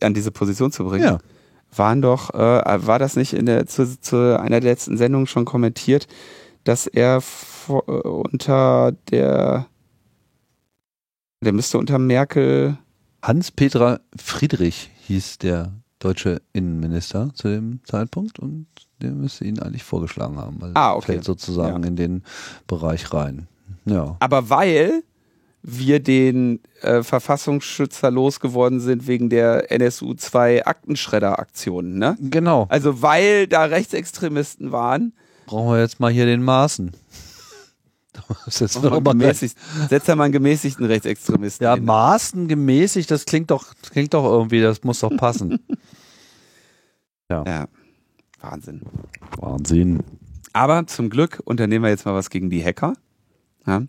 [0.00, 1.04] an diese Position zu bringen?
[1.04, 1.18] Ja.
[1.74, 5.44] Waren doch, äh, war das nicht in der zu, zu einer der letzten Sendungen schon
[5.44, 6.08] kommentiert,
[6.64, 9.66] dass er vor, äh, unter der
[11.42, 12.76] der müsste unter Merkel
[13.22, 18.66] Hans-Peter Friedrich hieß der deutsche Innenminister zu dem Zeitpunkt und
[19.00, 20.58] der müsste ihn eigentlich vorgeschlagen haben.
[20.60, 21.12] Also ah, okay.
[21.12, 21.88] Fällt sozusagen ja.
[21.88, 22.24] in den
[22.66, 23.46] Bereich rein.
[23.84, 24.16] Ja.
[24.18, 25.02] Aber weil
[25.62, 32.16] wir den äh, Verfassungsschützer losgeworden sind wegen der NSU 2 Aktenschredder-Aktionen, ne?
[32.18, 32.66] Genau.
[32.70, 35.12] Also weil da Rechtsextremisten waren.
[35.46, 36.92] Brauchen wir jetzt mal hier den Maßen.
[38.46, 41.64] Setz da mal einen gemäßigten Rechtsextremisten.
[41.64, 41.84] Ja, hin.
[41.84, 45.60] Maßen gemäßigt, das klingt doch, klingt doch irgendwie, das muss doch passen.
[47.30, 47.44] ja.
[47.46, 47.68] ja.
[48.40, 48.82] Wahnsinn.
[49.38, 50.02] Wahnsinn.
[50.52, 52.94] Aber zum Glück unternehmen wir jetzt mal was gegen die Hacker.
[53.66, 53.82] Ja?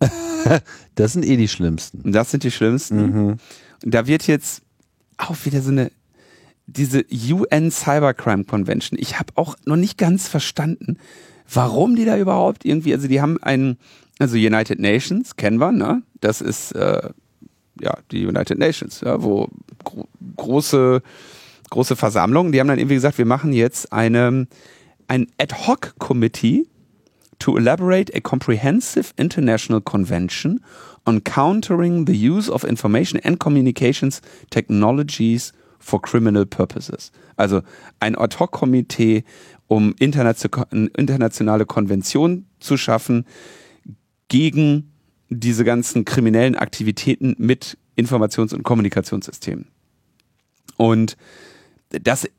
[0.95, 2.11] das sind eh die schlimmsten.
[2.11, 3.01] Das sind die schlimmsten.
[3.01, 3.37] Mhm.
[3.83, 4.61] Und da wird jetzt
[5.17, 5.91] auch wieder so eine,
[6.67, 8.99] diese UN Cybercrime Convention.
[8.99, 10.97] Ich habe auch noch nicht ganz verstanden,
[11.51, 13.77] warum die da überhaupt irgendwie, also die haben einen,
[14.21, 16.03] also United Nations, kennen wir, ne?
[16.19, 17.09] Das ist äh,
[17.81, 19.49] ja die United Nations, ja, wo
[19.83, 20.07] gro
[20.37, 21.01] große,
[21.71, 24.47] große Versammlungen, die haben dann irgendwie gesagt, wir machen jetzt eine,
[25.07, 26.67] ein Ad-Hoc-Committee
[27.39, 30.61] to elaborate a comprehensive international convention
[31.07, 37.11] on countering the use of information and communications technologies for criminal purposes.
[37.37, 37.61] Also
[37.99, 39.23] ein Ad-Hoc-Komitee,
[39.67, 43.25] um internationale Konventionen zu schaffen
[44.31, 44.93] gegen
[45.27, 49.67] diese ganzen kriminellen Aktivitäten mit Informations- und Kommunikationssystemen.
[50.77, 51.17] Und
[51.89, 52.29] das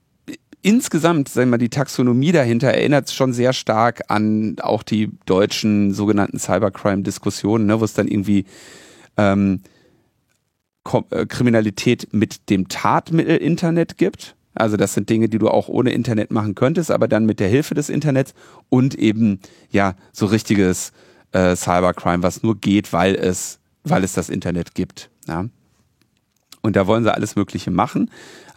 [0.63, 5.93] insgesamt, sagen wir mal, die Taxonomie dahinter erinnert schon sehr stark an auch die deutschen
[5.93, 8.47] sogenannten Cybercrime-Diskussionen, ne, wo es dann irgendwie
[9.19, 9.61] ähm,
[11.11, 14.35] äh, Kriminalität mit dem Tatmittel Internet gibt.
[14.55, 17.49] Also das sind Dinge, die du auch ohne Internet machen könntest, aber dann mit der
[17.49, 18.33] Hilfe des Internets
[18.71, 19.41] und eben
[19.71, 20.93] ja so richtiges
[21.33, 25.11] äh, Cybercrime, was nur geht, weil es weil es das Internet gibt.
[25.27, 25.47] Ja?
[26.61, 28.11] Und da wollen sie alles Mögliche machen.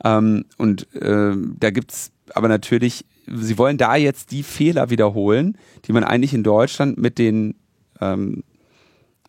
[0.04, 5.94] Ähm, und äh, da gibt's aber natürlich, sie wollen da jetzt die Fehler wiederholen, die
[5.94, 7.56] man eigentlich in Deutschland mit den
[8.02, 8.44] ähm,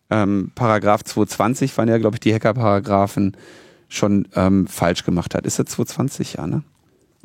[0.09, 3.35] ähm, Paragraph 220 waren ja, glaube ich, die Hacker-Paragraphen
[3.89, 5.45] schon ähm, falsch gemacht hat.
[5.45, 6.63] Ist das 220, ja, ne?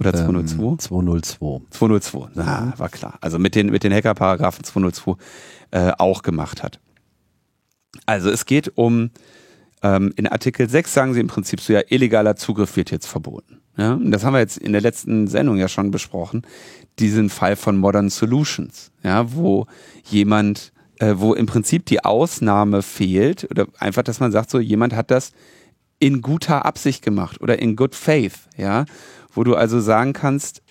[0.09, 0.77] Oder 202?
[0.77, 1.61] 202.
[1.71, 3.19] 202, na, war klar.
[3.21, 5.15] Also mit den, mit den Hacker-Paragraphen 202
[5.71, 6.81] äh, auch gemacht hat.
[8.07, 9.11] Also es geht um
[9.83, 13.59] ähm, in Artikel 6 sagen sie im Prinzip so, ja, illegaler Zugriff wird jetzt verboten.
[13.77, 16.43] Ja, und das haben wir jetzt in der letzten Sendung ja schon besprochen,
[16.99, 19.67] diesen Fall von Modern Solutions, ja, wo
[20.05, 24.95] jemand, äh, wo im Prinzip die Ausnahme fehlt oder einfach, dass man sagt, so jemand
[24.95, 25.33] hat das
[25.99, 28.85] in guter Absicht gemacht oder in good faith, ja,
[29.33, 30.63] wo du also sagen kannst,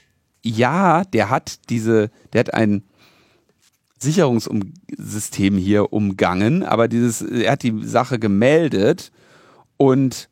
[0.43, 2.83] ja, der hat diese, der hat ein
[3.99, 9.11] Sicherungssystem hier umgangen, aber dieses, er hat die Sache gemeldet
[9.77, 10.29] und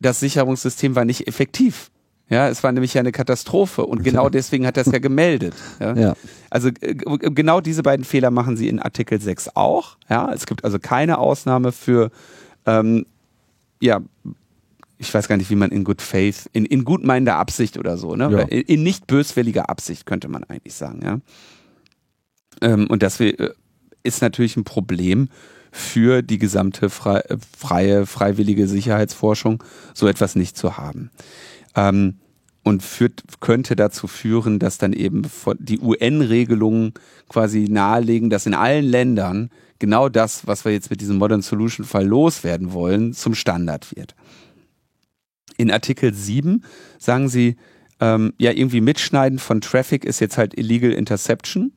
[0.00, 1.90] das Sicherungssystem war nicht effektiv.
[2.28, 5.54] Ja, es war nämlich ja eine Katastrophe und genau deswegen hat er es ja gemeldet.
[5.78, 5.94] Ja?
[5.94, 6.16] Ja.
[6.48, 9.98] Also äh, genau diese beiden Fehler machen sie in Artikel 6 auch.
[10.08, 12.10] Ja, es gibt also keine Ausnahme für
[12.64, 13.04] ähm,
[13.82, 14.00] ja,
[15.02, 18.14] ich weiß gar nicht, wie man in Good Faith, in, in gutmeinender Absicht oder so,
[18.14, 18.30] ne?
[18.30, 18.38] Ja.
[18.42, 21.18] In, in nicht böswilliger Absicht, könnte man eigentlich sagen, ja.
[22.60, 23.50] Ähm, und das äh,
[24.04, 25.28] ist natürlich ein Problem
[25.72, 31.10] für die gesamte frei, äh, freie, freiwillige Sicherheitsforschung, so etwas nicht zu haben.
[31.74, 32.18] Ähm,
[32.62, 35.22] und führt, könnte dazu führen, dass dann eben
[35.58, 36.94] die UN-Regelungen
[37.28, 39.50] quasi nahelegen, dass in allen Ländern
[39.80, 44.14] genau das, was wir jetzt mit diesem Modern Solution Fall loswerden wollen, zum Standard wird.
[45.56, 46.64] In Artikel 7
[46.98, 47.56] sagen sie,
[48.00, 51.72] ähm, ja, irgendwie Mitschneiden von Traffic ist jetzt halt Illegal Interception.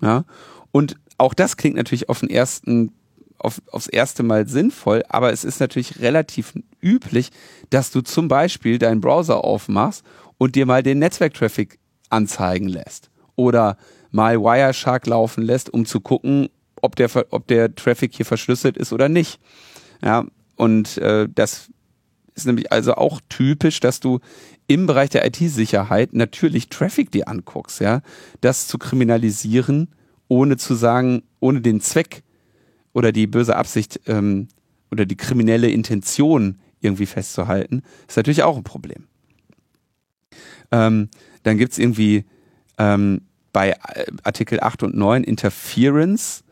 [0.00, 0.24] Ja?
[0.72, 2.92] Und auch das klingt natürlich auf den ersten,
[3.38, 6.52] auf, aufs erste Mal sinnvoll, aber es ist natürlich relativ
[6.82, 7.30] üblich,
[7.70, 10.04] dass du zum Beispiel deinen Browser aufmachst
[10.38, 11.78] und dir mal den Netzwerktraffic
[12.10, 13.10] anzeigen lässt.
[13.36, 13.76] Oder
[14.10, 16.48] mal Wireshark laufen lässt, um zu gucken,
[16.82, 19.40] ob der, ob der Traffic hier verschlüsselt ist oder nicht.
[20.02, 21.70] Ja, und äh, das
[22.34, 24.20] ist nämlich also auch typisch, dass du
[24.66, 28.00] im Bereich der IT-Sicherheit natürlich Traffic dir anguckst, ja.
[28.40, 29.88] Das zu kriminalisieren,
[30.28, 32.22] ohne zu sagen, ohne den Zweck
[32.92, 34.48] oder die böse Absicht ähm,
[34.90, 39.06] oder die kriminelle Intention irgendwie festzuhalten, ist natürlich auch ein Problem.
[40.70, 41.08] Ähm,
[41.42, 42.24] dann gibt's irgendwie
[42.78, 43.22] ähm,
[43.52, 46.43] bei äh, Artikel 8 und 9 Interference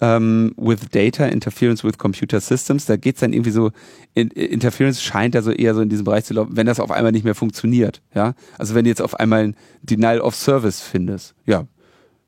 [0.00, 2.86] ähm, with Data, Interference with Computer Systems.
[2.86, 3.70] Da geht's dann irgendwie so,
[4.14, 7.12] in, Interference scheint also eher so in diesem Bereich zu laufen, wenn das auf einmal
[7.12, 8.02] nicht mehr funktioniert.
[8.14, 11.66] Ja, Also wenn du jetzt auf einmal ein Denial of Service findest, ja,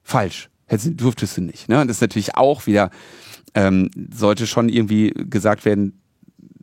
[0.03, 0.51] falsch.
[0.67, 1.69] Hättest, durftest du nicht.
[1.69, 1.81] Ne?
[1.81, 2.91] Und das ist natürlich auch wieder,
[3.55, 6.01] ähm, sollte schon irgendwie gesagt werden,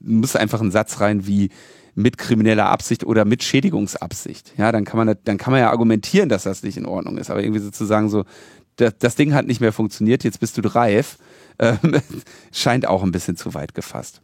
[0.01, 1.49] muss einfach ein Satz rein wie
[1.93, 4.53] mit krimineller Absicht oder mit Schädigungsabsicht.
[4.55, 7.29] Ja, dann kann man, dann kann man ja argumentieren, dass das nicht in Ordnung ist.
[7.29, 8.23] Aber irgendwie sozusagen so,
[8.77, 11.17] das, Ding hat nicht mehr funktioniert, jetzt bist du reif,
[11.59, 11.77] ähm,
[12.51, 14.21] scheint auch ein bisschen zu weit gefasst.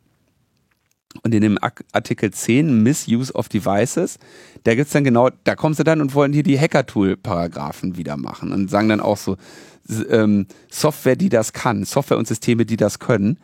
[1.21, 1.59] Und in dem
[1.91, 4.17] Artikel 10, Misuse of Devices,
[4.63, 8.51] da gibt's dann genau, da kommen sie dann und wollen hier die Hacker-Tool-Paragraphen wieder machen
[8.51, 9.37] und sagen dann auch so,
[10.09, 13.37] ähm, Software, die das kann, Software und Systeme, die das können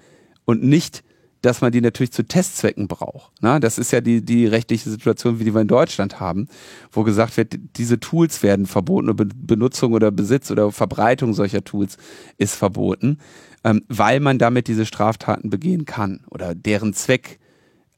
[0.46, 1.04] und nicht,
[1.42, 3.32] dass man die natürlich zu Testzwecken braucht.
[3.42, 6.48] Na, das ist ja die, die rechtliche Situation, wie die wir in Deutschland haben,
[6.92, 11.98] wo gesagt wird, diese Tools werden verboten, Be Benutzung oder Besitz oder Verbreitung solcher Tools
[12.38, 13.20] ist verboten,
[13.64, 17.40] ähm, weil man damit diese Straftaten begehen kann oder deren Zweck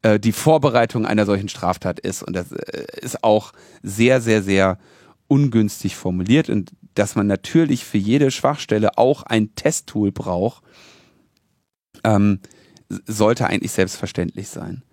[0.03, 2.23] äh, die Vorbereitung einer solchen Straftat ist.
[2.23, 4.77] Und das äh, ist auch sehr, sehr, sehr
[5.27, 10.61] ungünstig formuliert und dass man natürlich für jede Schwachstelle auch ein Testtool braucht,
[12.03, 12.39] ähm,
[13.07, 14.83] sollte eigentlich selbstverständlich sein.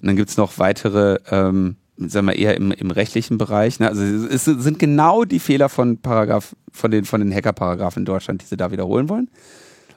[0.00, 3.80] Und dann gibt's noch weitere, ähm, sagen wir eher im, im rechtlichen Bereich.
[3.80, 3.88] Ne?
[3.88, 8.06] Also es es sind genau die Fehler von Paragraph, von den, von den Hacker-Paragraphen in
[8.06, 9.28] Deutschland, die sie da wiederholen wollen.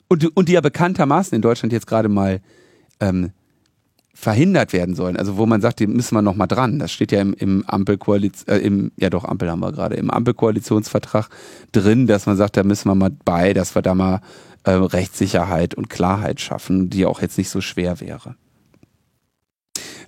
[0.08, 2.42] Und, die- und die ja bekanntermaßen in Deutschland jetzt gerade mal
[3.00, 3.32] ähm,
[4.14, 5.18] verhindert werden sollen.
[5.18, 6.80] Also wo man sagt, die müssen wir noch mal dran.
[6.80, 10.10] Das steht ja im, im Ampelkoalition, äh, im, ja doch, Ampel haben wir gerade, im
[10.12, 11.28] Ampelkoalitionsvertrag
[11.72, 14.22] drin, dass man sagt, da müssen wir mal bei, dass wir da mal
[14.64, 18.36] äh, Rechtssicherheit und Klarheit schaffen, die auch jetzt nicht so schwer wäre.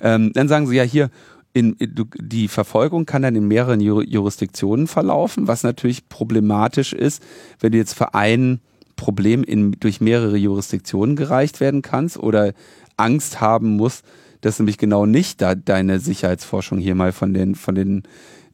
[0.01, 1.09] Ähm, dann sagen sie ja hier,
[1.53, 7.21] in, die Verfolgung kann dann in mehreren Ju- Jurisdiktionen verlaufen, was natürlich problematisch ist,
[7.59, 8.59] wenn du jetzt für ein
[8.95, 12.53] Problem in, durch mehrere Jurisdiktionen gereicht werden kannst oder
[12.97, 14.03] Angst haben musst,
[14.41, 18.03] dass nämlich genau nicht da deine Sicherheitsforschung hier mal von den, von den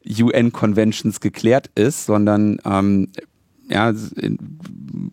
[0.06, 3.08] UN-Conventions geklärt ist, sondern ähm,
[3.70, 3.94] ja,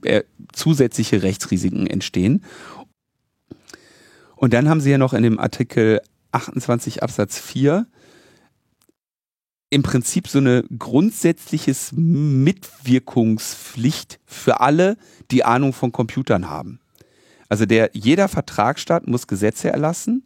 [0.04, 2.44] äh, zusätzliche Rechtsrisiken entstehen.
[4.36, 6.02] Und dann haben sie ja noch in dem Artikel
[6.32, 7.88] 28 Absatz 4
[9.70, 14.96] im Prinzip so eine grundsätzliches Mitwirkungspflicht für alle,
[15.30, 16.80] die Ahnung von Computern haben.
[17.50, 20.26] Also der, jeder Vertragsstaat muss Gesetze erlassen,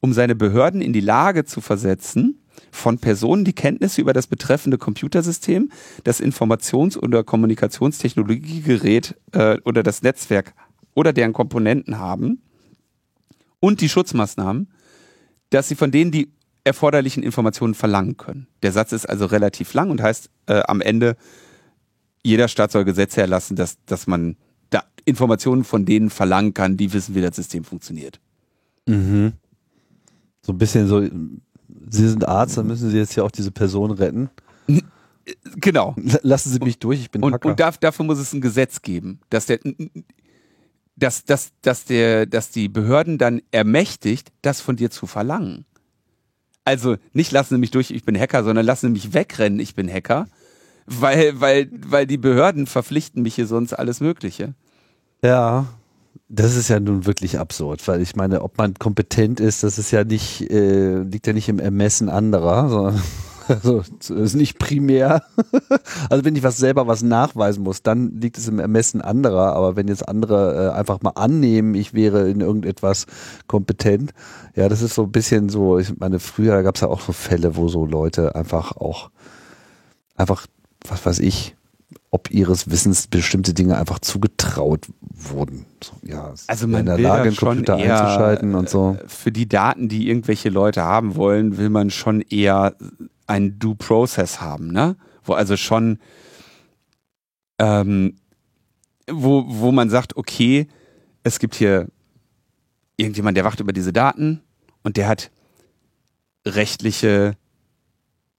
[0.00, 4.78] um seine Behörden in die Lage zu versetzen, von Personen, die Kenntnisse über das betreffende
[4.78, 5.70] Computersystem,
[6.04, 10.54] das Informations- oder Kommunikationstechnologiegerät äh, oder das Netzwerk
[10.94, 12.42] oder deren Komponenten haben
[13.60, 14.68] und die Schutzmaßnahmen,
[15.50, 16.32] dass sie von denen die
[16.64, 18.48] erforderlichen Informationen verlangen können.
[18.62, 21.16] Der Satz ist also relativ lang und heißt äh, am Ende,
[22.22, 24.36] jeder Staat soll Gesetze erlassen, dass, dass man
[24.70, 28.20] da Informationen von denen verlangen kann, die wissen, wie das System funktioniert.
[28.86, 29.34] Mhm.
[30.42, 31.08] So ein bisschen so,
[31.88, 34.30] Sie sind Arzt, dann müssen Sie jetzt ja auch diese Person retten.
[35.56, 35.94] genau.
[36.22, 37.48] Lassen Sie mich durch, ich bin Und, Hacker.
[37.48, 39.60] und darf, dafür muss es ein Gesetz geben, dass der,
[40.96, 45.64] dass, dass, dass der, dass die Behörden dann ermächtigt, das von dir zu verlangen.
[46.64, 49.74] Also nicht lassen Sie mich durch, ich bin Hacker, sondern lassen Sie mich wegrennen, ich
[49.74, 50.26] bin Hacker,
[50.86, 54.54] weil, weil, weil die Behörden verpflichten mich hier sonst alles Mögliche.
[55.22, 55.66] Ja,
[56.28, 59.90] das ist ja nun wirklich absurd, weil ich meine, ob man kompetent ist, das ist
[59.90, 63.02] ja nicht, äh, liegt ja nicht im Ermessen anderer, sondern
[63.48, 63.82] also,
[64.14, 65.22] ist nicht primär.
[66.10, 69.76] also wenn ich was selber was nachweisen muss, dann liegt es im Ermessen anderer, aber
[69.76, 73.06] wenn jetzt andere äh, einfach mal annehmen, ich wäre in irgendetwas
[73.46, 74.12] kompetent,
[74.54, 77.12] ja, das ist so ein bisschen so, ich meine, früher gab es ja auch so
[77.12, 79.10] Fälle, wo so Leute einfach auch,
[80.16, 80.46] einfach,
[80.88, 81.55] was weiß ich,
[82.16, 85.66] ob ihres Wissens bestimmte Dinge einfach zugetraut wurden.
[85.84, 88.70] So, ja, Also man in der will Lage, da einen schon Computer eher, einzuschalten und
[88.70, 88.96] so.
[88.98, 92.74] äh, Für die Daten, die irgendwelche Leute haben wollen, will man schon eher
[93.26, 94.96] ein Due Process haben, ne?
[95.24, 95.98] Wo also schon,
[97.58, 98.16] ähm,
[99.10, 100.68] wo, wo man sagt, okay,
[101.22, 101.88] es gibt hier
[102.96, 104.40] irgendjemand, der wacht über diese Daten
[104.84, 105.30] und der hat
[106.46, 107.36] rechtliche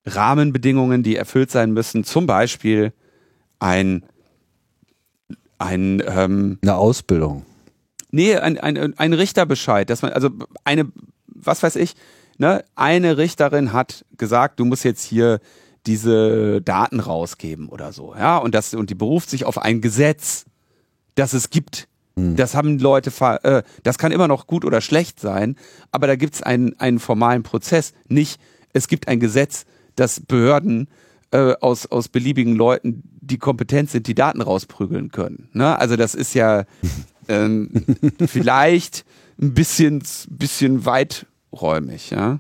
[0.08, 2.92] Rahmenbedingungen, die erfüllt sein müssen, zum Beispiel
[3.60, 4.04] ein,
[5.58, 7.46] ein ähm, Eine Ausbildung.
[8.12, 10.30] Nee, ein, ein, ein Richterbescheid, dass man, also
[10.64, 10.88] eine,
[11.28, 11.96] was weiß ich,
[12.38, 15.40] ne, eine Richterin hat gesagt, du musst jetzt hier
[15.86, 20.46] diese Daten rausgeben oder so, ja, und das, und die beruft sich auf ein Gesetz,
[21.16, 21.88] das es gibt.
[22.36, 23.12] Das haben Leute,
[23.44, 25.56] äh, das kann immer noch gut oder schlecht sein,
[25.92, 27.94] aber da gibt es einen, einen formalen Prozess.
[28.08, 28.42] Nicht,
[28.74, 30.88] es gibt ein Gesetz, das Behörden
[31.32, 35.50] äh, aus, aus beliebigen Leuten, die kompetent sind, die Daten rausprügeln können.
[35.54, 35.78] Ne?
[35.78, 36.66] Also das ist ja
[37.28, 37.70] ähm,
[38.26, 39.06] vielleicht
[39.42, 42.40] ein bisschen, bisschen weiträumig, ja.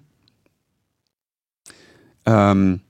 [2.26, 2.82] Ähm,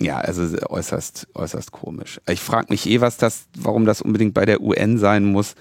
[0.00, 2.20] ja, also äußerst, äußerst komisch.
[2.28, 5.54] Ich frage mich eh, was das, warum das unbedingt bei der UN sein muss.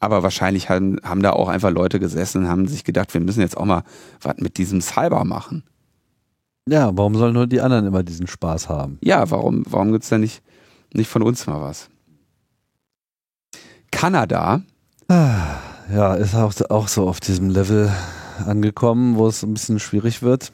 [0.00, 3.40] Aber wahrscheinlich haben, haben da auch einfach Leute gesessen und haben sich gedacht, wir müssen
[3.40, 3.84] jetzt auch mal
[4.20, 5.62] was mit diesem Cyber machen.
[6.68, 8.98] Ja, warum sollen nur die anderen immer diesen Spaß haben?
[9.02, 10.42] Ja, warum, warum gibt's da nicht,
[10.92, 11.88] nicht von uns mal was?
[13.90, 14.62] Kanada,
[15.08, 17.92] Ja, ist auch, auch so auf diesem Level
[18.46, 20.52] angekommen, wo es ein bisschen schwierig wird.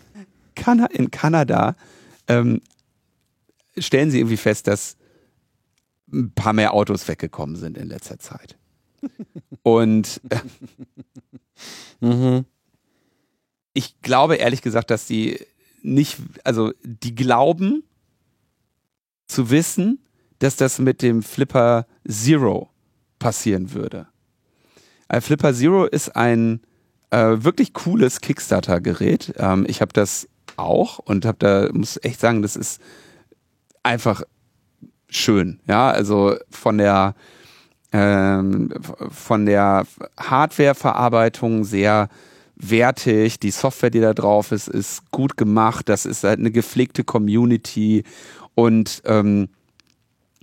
[0.56, 1.76] Kana in Kanada
[2.26, 2.60] ähm,
[3.76, 4.96] stellen sie irgendwie fest, dass
[6.12, 8.56] ein paar mehr Autos weggekommen sind in letzter Zeit.
[9.62, 10.40] Und äh,
[12.00, 12.44] Mhm.
[13.74, 15.44] ich glaube ehrlich gesagt, dass die
[15.94, 17.82] nicht, also die glauben
[19.26, 20.04] zu wissen,
[20.38, 22.70] dass das mit dem Flipper Zero
[23.18, 24.06] passieren würde.
[25.08, 26.60] Ein Flipper Zero ist ein
[27.10, 29.34] äh, wirklich cooles Kickstarter-Gerät.
[29.38, 32.80] Ähm, ich habe das auch und habe da, muss echt sagen, das ist
[33.82, 34.22] einfach
[35.08, 35.60] schön.
[35.66, 37.14] Ja, also von der
[37.90, 38.70] ähm,
[39.10, 39.86] von der
[40.18, 42.08] Hardware-Verarbeitung sehr
[42.58, 43.38] wertig.
[43.40, 45.88] Die Software, die da drauf ist, ist gut gemacht.
[45.88, 48.04] Das ist halt eine gepflegte Community
[48.54, 49.48] und ähm,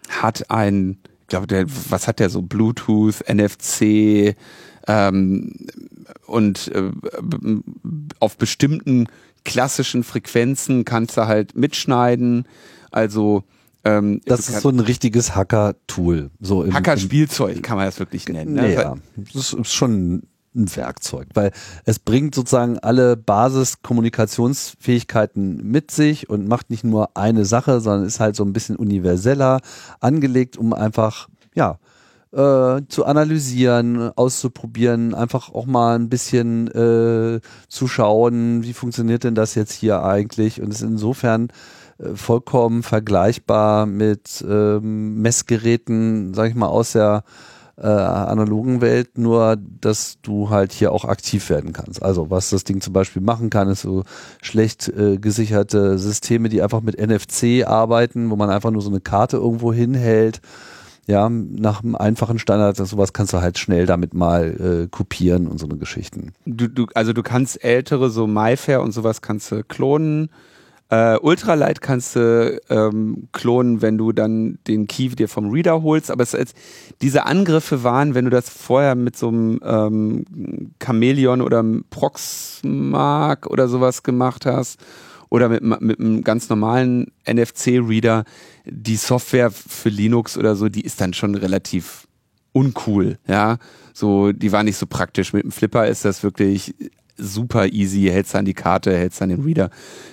[0.10, 2.42] hat ein, ich glaube, der, was hat der so?
[2.42, 4.36] Bluetooth, NFC
[4.88, 5.54] ähm,
[6.26, 6.92] und äh,
[8.20, 9.08] auf bestimmten
[9.44, 12.48] klassischen Frequenzen kannst du halt mitschneiden.
[12.92, 13.44] Also
[13.84, 16.32] ähm, Das ist so ein richtiges Hacker-Tool.
[16.40, 18.54] So Hacker-Spielzeug kann man das wirklich nennen.
[18.54, 18.62] Ne?
[18.62, 18.96] Naja,
[19.34, 20.24] das ist schon
[20.56, 21.52] ein Werkzeug, weil
[21.86, 28.20] es bringt sozusagen alle Basis-Kommunikationsfähigkeiten mit sich und macht nicht nur eine Sache, sondern ist
[28.20, 29.62] halt so ein bisschen universeller
[30.00, 31.80] angelegt, um einfach, ja,
[32.36, 37.40] äh, zu analysieren, auszuprobieren, einfach auch mal ein bisschen äh,
[37.70, 40.62] zu schauen, wie funktioniert denn das jetzt hier eigentlich?
[40.62, 41.48] Und ist insofern
[41.98, 47.24] äh, vollkommen vergleichbar mit ähm, Messgeräten, sag ich mal, aus der
[47.78, 52.02] äh, analogen Welt, nur dass du halt hier auch aktiv werden kannst.
[52.02, 54.04] Also was das Ding zum Beispiel machen kann, ist so
[54.42, 59.02] schlecht äh, gesicherte Systeme, die einfach mit NFC arbeiten, wo man einfach nur so eine
[59.02, 60.42] Karte irgendwo hinhält.
[61.08, 65.60] Ja, nach einem einfachen Standard, sowas kannst du halt schnell damit mal äh, kopieren und
[65.60, 66.34] so eine Geschichten.
[66.48, 70.30] Du, du, also du kannst ältere, so MyFair und sowas kannst du klonen.
[70.90, 76.12] Äh, Ultralight kannst du ähm, klonen, wenn du dann den Key dir vom Reader holst.
[76.12, 76.54] Aber es, es,
[77.02, 80.26] diese Angriffe waren, wenn du das vorher mit so einem ähm,
[80.80, 84.80] Chameleon oder einem Proxmark oder sowas gemacht hast
[85.30, 88.24] oder mit, mit einem ganz normalen NFC-Reader,
[88.66, 92.08] die Software für Linux oder so, die ist dann schon relativ
[92.52, 93.58] uncool, ja.
[93.94, 95.34] So, die war nicht so praktisch.
[95.34, 96.76] Mit dem Flipper ist das wirklich
[97.18, 99.70] super easy, hältst an die Karte, hältst an den Reader,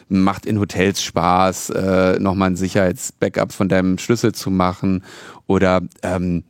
[0.09, 5.05] macht in Hotels Spaß, äh, nochmal ein Sicherheitsbackup von deinem Schlüssel zu machen.
[5.47, 6.45] Oder ähm,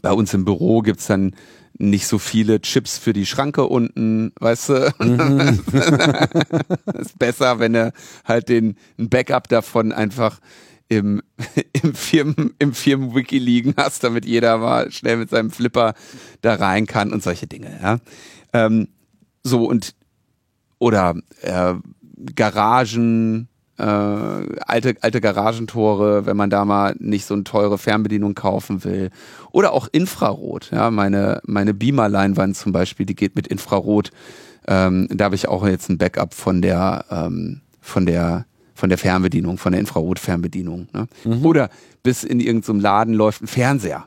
[0.00, 1.34] bei uns im Büro gibt's dann
[1.78, 4.94] nicht so viele Chips für die Schranke unten, weißt du?
[4.98, 5.60] Mhm.
[6.98, 7.92] ist besser, wenn du
[8.24, 10.38] halt den ein Backup davon einfach
[10.88, 11.22] im,
[11.82, 15.94] im Firmen, im Firmenwiki liegen hast, damit jeder mal schnell mit seinem Flipper
[16.42, 17.98] da rein kann und solche Dinge, ja.
[18.52, 18.88] Ähm,
[19.42, 19.94] so und
[20.78, 21.74] oder äh,
[22.34, 28.84] Garagen, äh, alte, alte Garagentore, wenn man da mal nicht so eine teure Fernbedienung kaufen
[28.84, 29.10] will.
[29.50, 30.70] Oder auch Infrarot.
[30.72, 34.10] Ja, meine, meine Beamer-Leinwand zum Beispiel, die geht mit Infrarot.
[34.66, 38.98] Ähm, da habe ich auch jetzt ein Backup von der, ähm, von der, von der
[38.98, 40.88] Fernbedienung, von der Infrarot-Fernbedienung.
[40.92, 41.08] Ne?
[41.24, 41.44] Mhm.
[41.44, 41.70] Oder
[42.02, 44.06] bis in irgendeinem Laden läuft ein Fernseher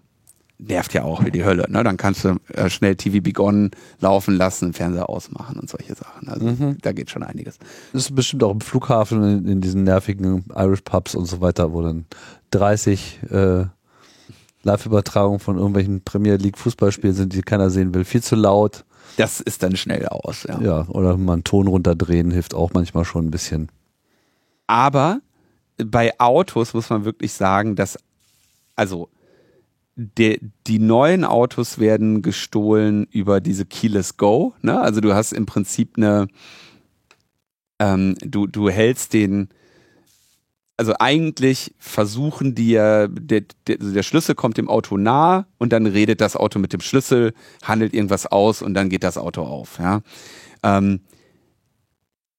[0.57, 1.65] nervt ja auch wie die Hölle.
[1.69, 1.83] Ne?
[1.83, 6.29] Dann kannst du äh, schnell TV Begonnen laufen lassen, Fernseher ausmachen und solche Sachen.
[6.29, 6.77] Also mhm.
[6.81, 7.59] da geht schon einiges.
[7.93, 11.73] Das ist bestimmt auch im Flughafen in, in diesen nervigen Irish Pubs und so weiter,
[11.73, 12.05] wo dann
[12.51, 13.65] 30 äh,
[14.63, 18.05] Live-Übertragungen von irgendwelchen Premier League Fußballspielen sind, die keiner sehen will.
[18.05, 18.85] Viel zu laut.
[19.17, 20.59] Das ist dann schnell aus, ja.
[20.59, 23.69] Ja, oder mal einen Ton runterdrehen hilft auch manchmal schon ein bisschen.
[24.67, 25.19] Aber
[25.77, 27.97] bei Autos muss man wirklich sagen, dass,
[28.75, 29.09] also
[29.95, 30.37] der,
[30.67, 34.53] die neuen Autos werden gestohlen über diese Keyless Go.
[34.61, 34.79] Ne?
[34.79, 36.27] Also du hast im Prinzip eine,
[37.79, 39.49] ähm, du, du hältst den,
[40.77, 45.71] also eigentlich versuchen die ja, der, der, also der Schlüssel kommt dem Auto nah und
[45.71, 47.33] dann redet das Auto mit dem Schlüssel,
[47.63, 49.79] handelt irgendwas aus und dann geht das Auto auf.
[49.79, 50.01] Ja?
[50.63, 50.99] Ähm,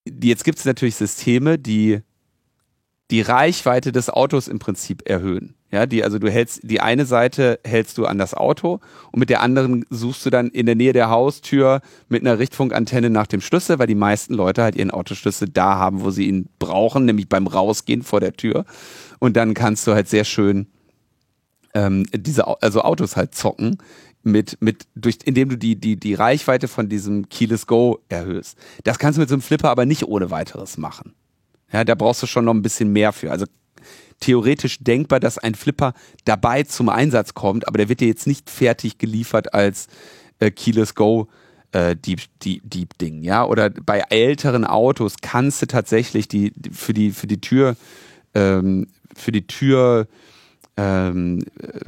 [0.05, 2.03] jetzt gibt es natürlich Systeme, die
[3.11, 5.56] die Reichweite des Autos im Prinzip erhöhen.
[5.73, 8.79] Ja, die, also du hältst, die eine Seite hältst du an das Auto
[9.11, 13.11] und mit der anderen suchst du dann in der Nähe der Haustür mit einer Richtfunkantenne
[13.11, 16.49] nach dem Schlüssel, weil die meisten Leute halt ihren Autoschlüssel da haben, wo sie ihn
[16.61, 18.65] brauchen, nämlich beim Rausgehen vor der Tür.
[19.19, 20.69] Und dann kannst du halt sehr schön
[21.75, 23.79] ähm, diese, also Autos halt zocken
[24.23, 28.57] mit, mit, durch, indem du die, die, die Reichweite von diesem Keyless Go erhöhst.
[28.85, 31.15] Das kannst du mit so einem Flipper aber nicht ohne weiteres machen.
[31.73, 33.31] Ja, da brauchst du schon noch ein bisschen mehr für.
[33.31, 33.47] Also
[34.21, 35.93] theoretisch denkbar, dass ein Flipper
[36.25, 39.89] dabei zum Einsatz kommt, aber der wird dir jetzt nicht fertig geliefert als
[40.39, 41.29] äh, Keyless Go
[41.73, 43.45] äh, Deep, Deep, Deep Ding, ja.
[43.45, 47.77] Oder bei älteren Autos kannst du tatsächlich die, für die für die Tür
[48.35, 50.07] ähm, für die Tür
[50.77, 51.81] ähm, äh,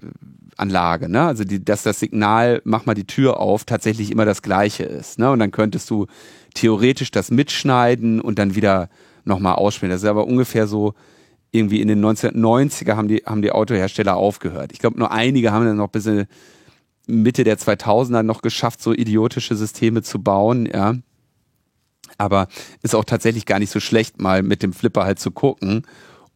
[0.57, 1.23] Anlage, ne?
[1.23, 5.19] Also die, dass das Signal, mach mal die Tür auf, tatsächlich immer das gleiche ist,
[5.19, 5.31] ne?
[5.31, 6.07] Und dann könntest du
[6.55, 8.89] theoretisch das mitschneiden und dann wieder
[9.25, 9.91] nochmal ausspielen.
[9.91, 10.95] Das ist aber ungefähr so,
[11.51, 14.73] irgendwie in den 1990er haben die, haben die Autohersteller aufgehört.
[14.73, 16.27] Ich glaube, nur einige haben dann noch bis in
[17.07, 20.95] Mitte der 2000er noch geschafft, so idiotische Systeme zu bauen, ja.
[22.19, 22.49] Aber
[22.83, 25.87] ist auch tatsächlich gar nicht so schlecht, mal mit dem Flipper halt zu gucken,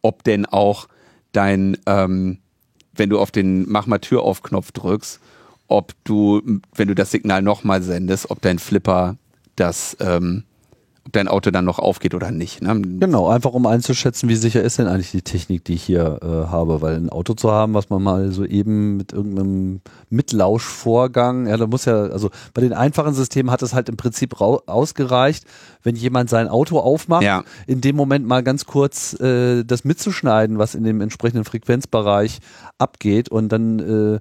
[0.01, 0.87] ob denn auch
[1.31, 2.39] dein, ähm,
[2.93, 5.19] wenn du auf den Mach mal Tür auf Knopf drückst,
[5.67, 6.41] ob du,
[6.73, 9.17] wenn du das Signal nochmal sendest, ob dein Flipper
[9.55, 10.43] das ähm,
[11.11, 12.61] dein Auto dann noch aufgeht oder nicht.
[12.61, 12.81] Ne?
[12.99, 16.49] Genau, einfach um einzuschätzen, wie sicher ist denn eigentlich die Technik, die ich hier äh,
[16.49, 21.57] habe, weil ein Auto zu haben, was man mal so eben mit irgendeinem Mitlauschvorgang, ja,
[21.57, 25.45] da muss ja, also bei den einfachen Systemen hat es halt im Prinzip ausgereicht,
[25.83, 27.43] wenn jemand sein Auto aufmacht, ja.
[27.67, 32.39] in dem Moment mal ganz kurz äh, das mitzuschneiden, was in dem entsprechenden Frequenzbereich
[32.77, 34.19] abgeht und dann äh,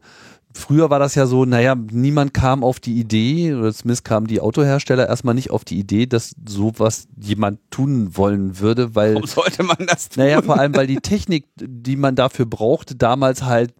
[0.54, 4.40] früher war das ja so, naja, niemand kam auf die Idee, oder zumindest kamen die
[4.40, 9.14] Autohersteller erstmal nicht auf die Idee, dass sowas jemand tun wollen würde, weil.
[9.14, 10.24] Warum sollte man das tun?
[10.24, 13.74] Naja, vor allem, weil die Technik, die man dafür brauchte, damals halt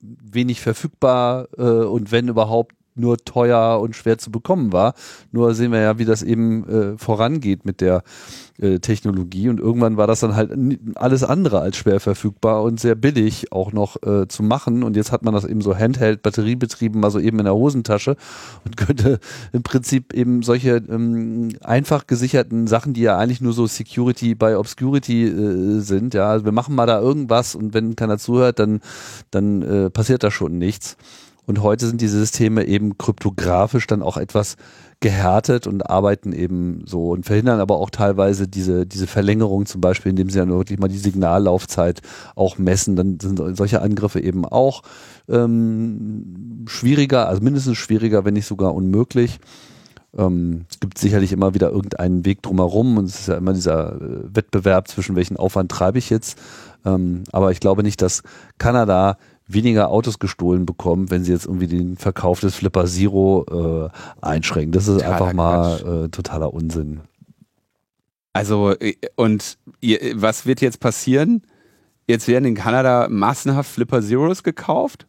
[0.00, 4.94] wenig verfügbar äh, und wenn überhaupt nur teuer und schwer zu bekommen war.
[5.30, 8.02] Nur sehen wir ja, wie das eben äh, vorangeht mit der
[8.60, 10.50] äh, Technologie und irgendwann war das dann halt
[10.94, 15.12] alles andere als schwer verfügbar und sehr billig auch noch äh, zu machen und jetzt
[15.12, 18.16] hat man das eben so Handheld, batteriebetrieben, mal so eben in der Hosentasche
[18.64, 19.20] und könnte
[19.52, 24.54] im Prinzip eben solche ähm, einfach gesicherten Sachen, die ja eigentlich nur so Security by
[24.54, 28.80] Obscurity äh, sind, ja, also wir machen mal da irgendwas und wenn keiner zuhört, dann,
[29.30, 30.96] dann äh, passiert da schon nichts.
[31.48, 34.56] Und heute sind diese Systeme eben kryptografisch dann auch etwas
[35.00, 40.10] gehärtet und arbeiten eben so und verhindern aber auch teilweise diese, diese Verlängerung zum Beispiel,
[40.10, 42.00] indem sie dann wirklich mal die Signallaufzeit
[42.34, 42.96] auch messen.
[42.96, 44.82] Dann sind solche Angriffe eben auch
[45.28, 49.38] ähm, schwieriger, also mindestens schwieriger, wenn nicht sogar unmöglich.
[50.16, 54.00] Ähm, es gibt sicherlich immer wieder irgendeinen Weg drumherum und es ist ja immer dieser
[54.00, 56.38] äh, Wettbewerb zwischen welchen Aufwand treibe ich jetzt.
[56.84, 58.22] Ähm, aber ich glaube nicht, dass
[58.58, 59.16] Kanada
[59.48, 64.72] weniger Autos gestohlen bekommen, wenn sie jetzt irgendwie den Verkauf des Flipper Zero äh, einschränken.
[64.72, 67.00] Das ist Totaler einfach mal äh, totaler Unsinn.
[68.34, 71.42] Also, äh, und ihr, was wird jetzt passieren?
[72.06, 75.06] Jetzt werden in Kanada massenhaft Flipper Zeros gekauft,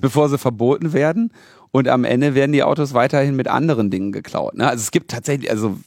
[0.00, 1.32] bevor sie verboten werden.
[1.72, 4.54] Und am Ende werden die Autos weiterhin mit anderen Dingen geklaut.
[4.54, 4.66] Ne?
[4.66, 5.78] Also es gibt tatsächlich, also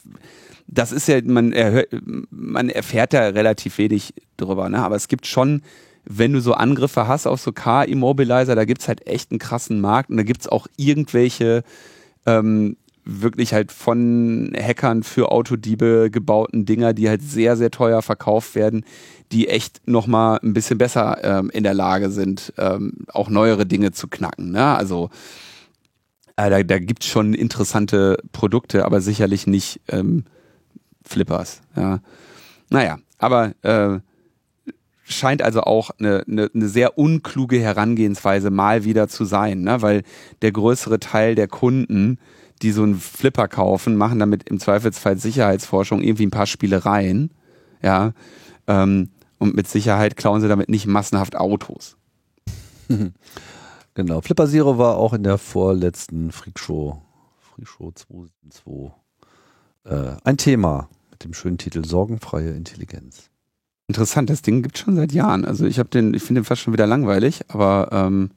[0.68, 1.88] das ist ja, man, erhört,
[2.30, 4.78] man erfährt da relativ wenig drüber, ne?
[4.78, 5.62] aber es gibt schon,
[6.04, 10.10] wenn du so Angriffe hast auf so Car-Immobilizer, da gibt's halt echt einen krassen Markt
[10.10, 11.62] und da gibt's auch irgendwelche
[12.26, 18.54] ähm, wirklich halt von Hackern für Autodiebe gebauten Dinger, die halt sehr, sehr teuer verkauft
[18.54, 18.84] werden,
[19.32, 23.92] die echt nochmal ein bisschen besser ähm, in der Lage sind, ähm, auch neuere Dinge
[23.92, 24.52] zu knacken.
[24.52, 24.64] Ne?
[24.64, 25.10] Also
[26.36, 30.24] äh, da, da gibt es schon interessante Produkte, aber sicherlich nicht ähm,
[31.04, 31.62] Flippers.
[31.76, 32.00] Ja.
[32.70, 33.98] Naja, aber äh,
[35.14, 39.82] scheint also auch eine, eine, eine sehr unkluge Herangehensweise mal wieder zu sein, ne?
[39.82, 40.02] weil
[40.42, 42.18] der größere Teil der Kunden,
[42.62, 47.30] die so einen Flipper kaufen, machen damit im Zweifelsfall Sicherheitsforschung irgendwie ein paar Spielereien,
[47.82, 48.12] ja,
[48.66, 51.96] ähm, und mit Sicherheit klauen sie damit nicht massenhaft Autos.
[53.94, 54.22] Genau.
[54.22, 57.02] Flipper Zero war auch in der vorletzten Freakshow,
[57.38, 58.94] Freakshow 2002,
[59.84, 63.31] äh, ein Thema mit dem schönen Titel Sorgenfreie Intelligenz.
[63.92, 65.44] Interessant, das Ding gibt schon seit Jahren.
[65.44, 68.30] Also ich habe den, ich finde den fast schon wieder langweilig, aber ähm,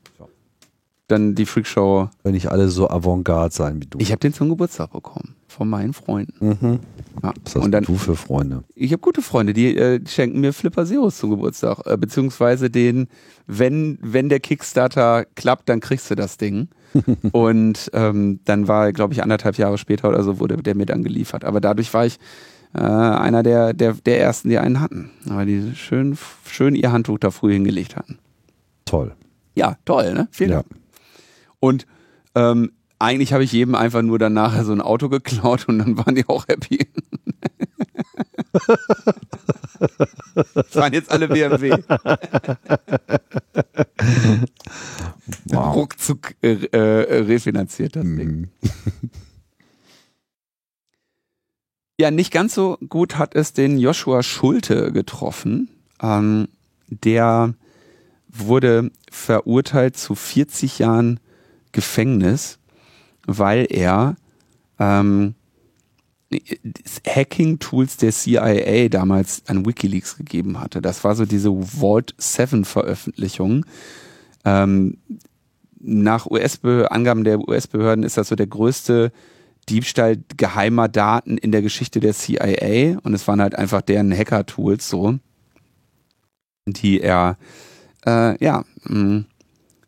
[1.08, 2.10] dann die Freakshow.
[2.24, 4.00] Wenn nicht alle so avantgarde sein wie du.
[4.02, 6.34] Ich habe den zum Geburtstag bekommen von meinen Freunden.
[6.46, 6.80] mhm.
[7.24, 7.32] Ja.
[7.46, 8.66] Was hast Und dann du für Freunde?
[8.76, 13.08] Ich habe gute Freunde, die äh, schenken mir Flipper Zeros zum Geburtstag, äh, beziehungsweise den,
[13.48, 16.68] wenn wenn der Kickstarter klappt, dann kriegst du das Ding.
[17.32, 21.04] und ähm, dann war, glaube ich, anderthalb Jahre später oder so wurde der mir dann
[21.04, 21.46] geliefert.
[21.46, 22.20] Aber dadurch war ich
[22.76, 27.20] äh, einer der, der der ersten, die einen hatten, weil die schön schön ihr Handtuch
[27.20, 28.20] da früh hingelegt hatten.
[28.86, 29.16] Toll.
[29.56, 30.28] Ja, toll, ne?
[30.32, 30.56] Vielen Ja.
[30.58, 30.68] Dank.
[31.60, 31.86] Und
[32.36, 35.98] ähm, eigentlich habe ich jedem einfach nur dann nachher so ein Auto geklaut und dann
[35.98, 36.80] waren die auch happy.
[40.54, 41.78] das waren jetzt alle BMW.
[45.46, 45.76] Wow.
[45.76, 48.50] Ruckzuck äh, äh, refinanziert das Ding.
[51.98, 55.70] Ja, nicht ganz so gut hat es den Joshua Schulte getroffen.
[56.02, 56.50] Ähm,
[56.90, 57.54] der
[58.28, 61.22] wurde verurteilt zu 40 Jahren
[61.72, 62.60] Gefängnis,
[63.26, 64.18] weil er
[64.78, 65.36] ähm,
[67.08, 70.82] Hacking-Tools der CIA damals an Wikileaks gegeben hatte.
[70.82, 73.66] Das war so diese Vault 7 Veröffentlichung.
[74.44, 74.98] Ähm,
[75.80, 79.14] nach US-Angaben der US-Behörden ist das so der größte
[79.70, 84.90] Diebstahl geheimer Daten in der Geschichte der CIA und es waren halt einfach deren Hacker-Tools
[84.90, 85.18] so,
[86.68, 87.38] die er
[88.06, 89.26] äh, ja mh,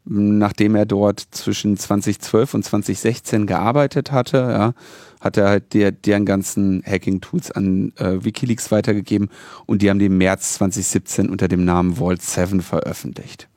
[0.10, 4.74] nachdem er dort zwischen 2012 und 2016 gearbeitet hatte, ja,
[5.20, 9.30] hat er halt der, deren ganzen Hacking-Tools an äh, WikiLeaks weitergegeben
[9.66, 13.50] und die haben die im März 2017 unter dem Namen Vault 7 veröffentlicht.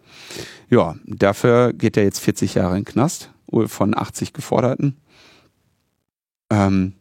[0.68, 3.30] Ja, dafür geht er jetzt 40 Jahre in den Knast
[3.66, 4.96] von 80 Geforderten.
[6.50, 6.94] Ähm,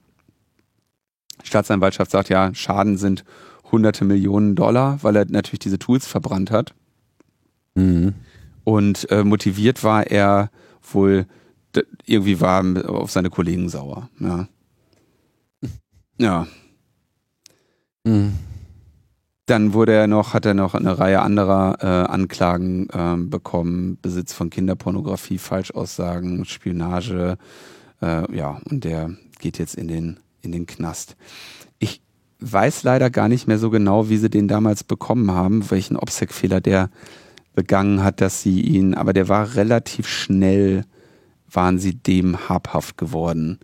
[1.44, 3.24] Staatsanwaltschaft sagt ja, Schaden sind
[3.72, 6.74] hunderte Millionen Dollar, weil er natürlich diese Tools verbrannt hat.
[7.76, 8.14] Mhm.
[8.64, 10.52] Und äh, motiviert war er
[10.92, 11.26] wohl,
[12.06, 14.10] irgendwie war er auf seine Kollegen sauer.
[14.20, 14.48] Ja.
[16.22, 16.48] Ja.
[18.04, 18.34] Mhm.
[19.46, 24.34] Dann wurde er noch, hat er noch eine Reihe anderer äh, Anklagen ähm, bekommen, Besitz
[24.34, 27.38] von Kinderpornografie, Falschaussagen, Spionage,
[28.02, 31.16] äh, ja, und der geht jetzt in den, in den Knast.
[31.80, 32.02] Ich
[32.40, 36.62] weiß leider gar nicht mehr so genau, wie sie den damals bekommen haben, welchen Obsec-Fehler
[36.62, 36.90] der
[37.56, 40.86] begangen hat, dass sie ihn, aber der war relativ schnell,
[41.52, 43.60] waren sie dem habhaft geworden.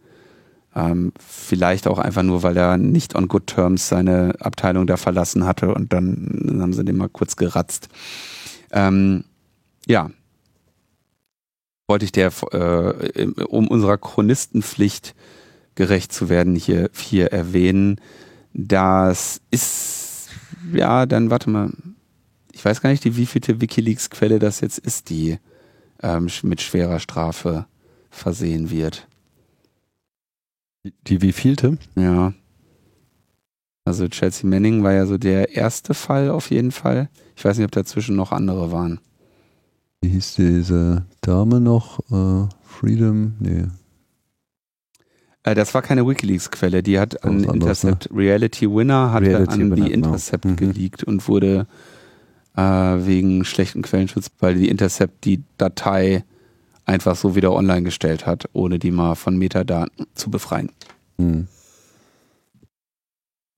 [0.76, 5.45] Ähm, vielleicht auch einfach nur, weil er nicht on good terms seine Abteilung da verlassen
[5.45, 7.88] hatte und dann, haben sie den mal kurz geratzt.
[8.72, 9.23] Ähm,
[9.88, 10.10] ja.
[11.88, 15.15] Wollte ich der, äh, um unserer Chronistenpflicht
[15.76, 17.99] gerecht zu werden, hier, hier erwähnen.
[18.53, 20.30] Das ist,
[20.73, 21.72] ja, dann warte mal.
[22.52, 25.38] Ich weiß gar nicht, die wievielte Wikileaks-Quelle das jetzt ist, die
[26.02, 27.65] ähm, mit schwerer Strafe
[28.10, 29.07] versehen wird.
[31.07, 31.77] Die wievielte?
[31.95, 32.34] Ja.
[33.84, 37.10] Also Chelsea Manning war ja so der erste Fall auf jeden Fall.
[37.35, 38.99] Ich weiß nicht, ob dazwischen noch andere waren.
[40.02, 41.99] Wie hieß diese Dame noch?
[42.11, 43.35] Äh, Freedom?
[43.39, 43.65] Nee.
[45.45, 48.09] Äh, das war keine WikiLeaks-Quelle, die hat an Intercept.
[48.13, 50.07] Reality Winner hatte Reality an Winner, die genau.
[50.07, 50.55] Intercept Mhm.
[50.57, 51.67] geleakt und wurde
[52.57, 56.23] äh, wegen schlechten Quellenschutz, weil die Intercept die Datei
[56.85, 60.72] einfach so wieder online gestellt hat, ohne die mal von Metadaten zu befreien.
[61.17, 61.47] Hm.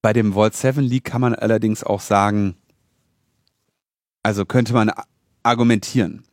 [0.01, 2.55] Bei dem Vault 7 Leak kann man allerdings auch sagen,
[4.23, 4.91] also könnte man
[5.43, 6.23] argumentieren,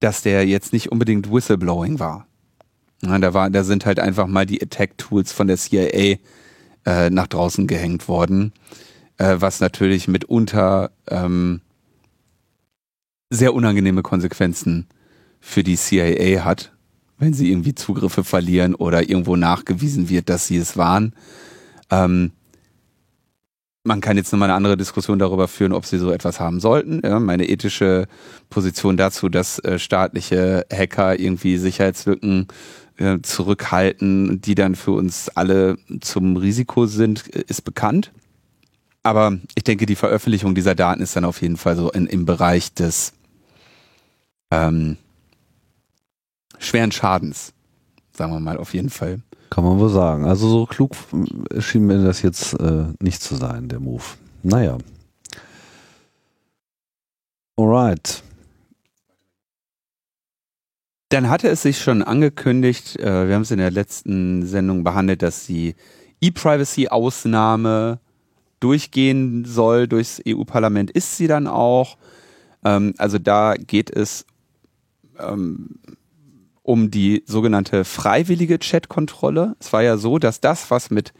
[0.00, 2.26] dass der jetzt nicht unbedingt Whistleblowing war.
[3.02, 6.16] Ja, da, war da sind halt einfach mal die Attack-Tools von der CIA
[6.86, 8.52] äh, nach draußen gehängt worden,
[9.18, 11.60] äh, was natürlich mitunter ähm,
[13.30, 14.86] sehr unangenehme Konsequenzen
[15.40, 16.72] für die CIA hat,
[17.18, 21.14] wenn sie irgendwie Zugriffe verlieren oder irgendwo nachgewiesen wird, dass sie es waren.
[21.90, 22.32] Ähm,
[23.86, 27.00] man kann jetzt nochmal eine andere Diskussion darüber führen, ob sie so etwas haben sollten.
[27.04, 28.06] Ja, meine ethische
[28.50, 32.48] Position dazu, dass äh, staatliche Hacker irgendwie Sicherheitslücken
[32.98, 38.12] äh, zurückhalten, die dann für uns alle zum Risiko sind, ist bekannt.
[39.02, 42.26] Aber ich denke, die Veröffentlichung dieser Daten ist dann auf jeden Fall so in, im
[42.26, 43.12] Bereich des
[44.50, 44.96] ähm,
[46.58, 47.52] schweren Schadens,
[48.12, 49.20] sagen wir mal auf jeden Fall.
[49.50, 50.24] Kann man wohl sagen.
[50.24, 50.96] Also so klug
[51.60, 54.02] schien mir das jetzt äh, nicht zu sein, der Move.
[54.42, 54.78] Naja.
[57.56, 58.22] Alright.
[61.08, 65.22] Dann hatte es sich schon angekündigt, äh, wir haben es in der letzten Sendung behandelt,
[65.22, 65.76] dass die
[66.20, 68.00] E-Privacy-Ausnahme
[68.58, 70.90] durchgehen soll durchs EU-Parlament.
[70.90, 71.96] Ist sie dann auch?
[72.64, 74.26] Ähm, also da geht es
[75.18, 75.78] ähm,
[76.62, 79.54] um die sogenannte freiwillige Chatkontrolle.
[79.60, 81.12] Es war ja so, dass das, was mit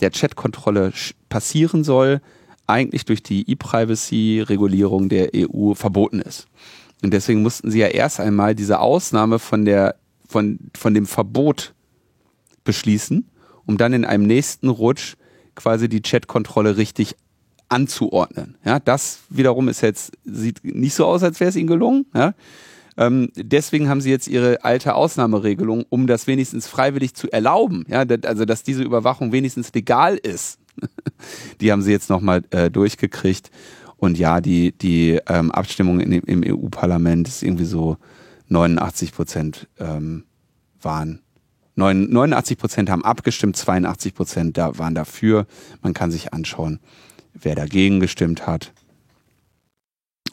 [0.00, 0.92] der Chatkontrolle
[1.28, 2.20] passieren soll,
[2.68, 6.46] eigentlich durch die E-Privacy-Regulierung der EU verboten ist.
[7.02, 9.96] Und deswegen mussten sie ja erst einmal diese Ausnahme von der,
[10.28, 11.74] von, von dem Verbot
[12.64, 13.28] beschließen,
[13.66, 15.14] um dann in einem nächsten Rutsch
[15.54, 17.16] quasi die Chatkontrolle richtig
[17.68, 18.56] anzuordnen.
[18.64, 22.06] Ja, das wiederum ist jetzt, sieht nicht so aus, als wäre es ihnen gelungen.
[22.14, 22.34] Ja.
[22.96, 27.84] Ähm, deswegen haben sie jetzt ihre alte Ausnahmeregelung, um das wenigstens freiwillig zu erlauben.
[27.88, 30.58] Ja, also dass diese Überwachung wenigstens legal ist.
[31.60, 33.50] die haben sie jetzt nochmal äh, durchgekriegt.
[33.98, 37.98] Und ja, die, die ähm, Abstimmung in, im EU-Parlament ist irgendwie so
[38.48, 40.24] 89 Prozent ähm,
[40.80, 41.20] waren
[41.78, 45.46] 89 Prozent haben abgestimmt, 82 Prozent da waren dafür.
[45.80, 46.80] Man kann sich anschauen,
[47.34, 48.72] wer dagegen gestimmt hat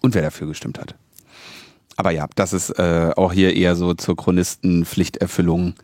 [0.01, 0.95] und wer dafür gestimmt hat.
[1.97, 5.75] Aber ja, das ist äh, auch hier eher so zur Chronistenpflichterfüllung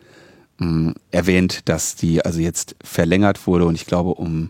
[0.58, 4.50] mh, mm, erwähnt, dass die also jetzt verlängert wurde und ich glaube um,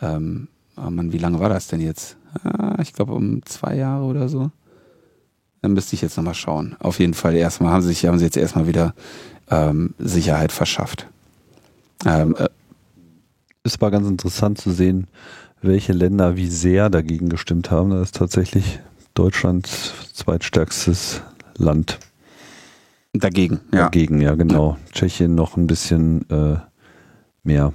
[0.00, 0.48] ähm,
[0.86, 2.16] oh Mann, wie lange war das denn jetzt?
[2.44, 4.50] Ah, ich glaube um zwei Jahre oder so.
[5.62, 6.76] Dann müsste ich jetzt nochmal schauen.
[6.78, 8.94] Auf jeden Fall erstmal haben sie sich, haben sie jetzt erstmal wieder
[9.50, 11.06] ähm, Sicherheit verschafft.
[12.06, 12.48] Ähm, äh,
[13.64, 15.08] es war ganz interessant zu sehen,
[15.60, 17.90] welche Länder wie sehr dagegen gestimmt haben.
[17.90, 18.80] Das ist tatsächlich
[19.14, 19.66] Deutschland
[20.12, 21.22] zweitstärkstes
[21.56, 21.98] Land.
[23.12, 23.84] Dagegen, ja.
[23.84, 24.72] Dagegen, ja, genau.
[24.72, 24.92] Ja.
[24.92, 26.58] Tschechien noch ein bisschen äh,
[27.42, 27.72] mehr.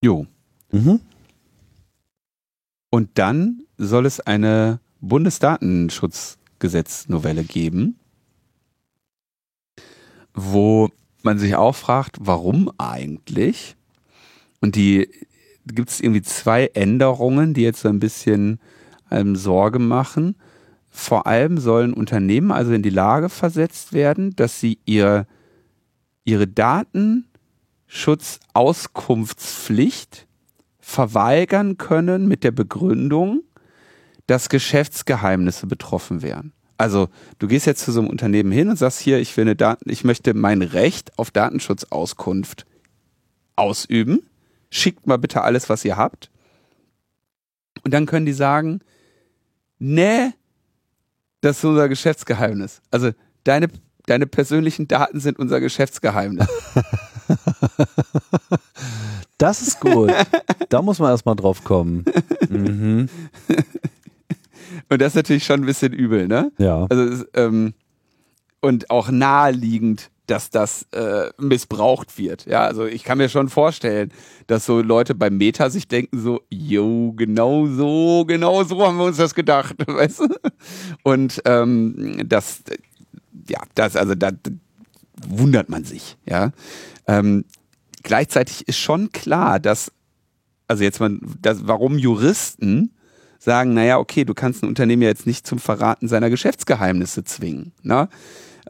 [0.00, 0.26] Jo.
[0.70, 1.00] Mhm.
[2.90, 7.98] Und dann soll es eine Bundesdatenschutzgesetznovelle geben,
[10.34, 10.90] wo
[11.22, 13.76] man sich auch fragt, warum eigentlich?
[14.60, 15.08] Und die
[15.66, 18.60] gibt es irgendwie zwei Änderungen, die jetzt so ein bisschen
[19.10, 20.36] ähm, Sorge machen.
[20.88, 25.26] Vor allem sollen Unternehmen also in die Lage versetzt werden, dass sie ihr,
[26.24, 26.46] ihre
[27.88, 30.26] Datenschutzauskunftspflicht
[30.78, 33.42] verweigern können mit der Begründung,
[34.26, 36.52] dass Geschäftsgeheimnisse betroffen wären.
[36.76, 37.08] Also
[37.38, 39.90] du gehst jetzt zu so einem Unternehmen hin und sagst hier, ich will eine Daten,
[39.90, 42.66] ich möchte mein Recht auf Datenschutzauskunft
[43.56, 44.28] ausüben.
[44.70, 46.30] Schickt mal bitte alles, was ihr habt.
[47.84, 48.80] Und dann können die sagen,
[49.78, 50.30] nee,
[51.40, 52.82] das ist unser Geschäftsgeheimnis.
[52.90, 53.12] Also
[53.44, 53.68] deine,
[54.06, 56.48] deine persönlichen Daten sind unser Geschäftsgeheimnis.
[59.38, 60.10] Das ist gut.
[60.68, 62.04] da muss man erstmal drauf kommen.
[62.48, 63.08] Mhm.
[64.88, 66.50] Und das ist natürlich schon ein bisschen übel, ne?
[66.58, 66.86] Ja.
[66.90, 67.74] Also, ähm,
[68.60, 72.46] und auch naheliegend, dass das äh, missbraucht wird.
[72.46, 74.12] Ja, also ich kann mir schon vorstellen,
[74.46, 79.04] dass so Leute beim Meta sich denken so, jo, genau so, genau so haben wir
[79.04, 80.28] uns das gedacht, weißt du?
[81.02, 82.62] Und ähm, das,
[83.48, 84.30] ja, das, also da
[85.26, 86.52] wundert man sich, ja.
[87.06, 87.44] Ähm,
[88.02, 89.92] gleichzeitig ist schon klar, dass,
[90.66, 92.94] also jetzt mal, dass, warum Juristen
[93.38, 97.72] sagen, naja, okay, du kannst ein Unternehmen ja jetzt nicht zum Verraten seiner Geschäftsgeheimnisse zwingen.
[97.82, 98.08] Ne?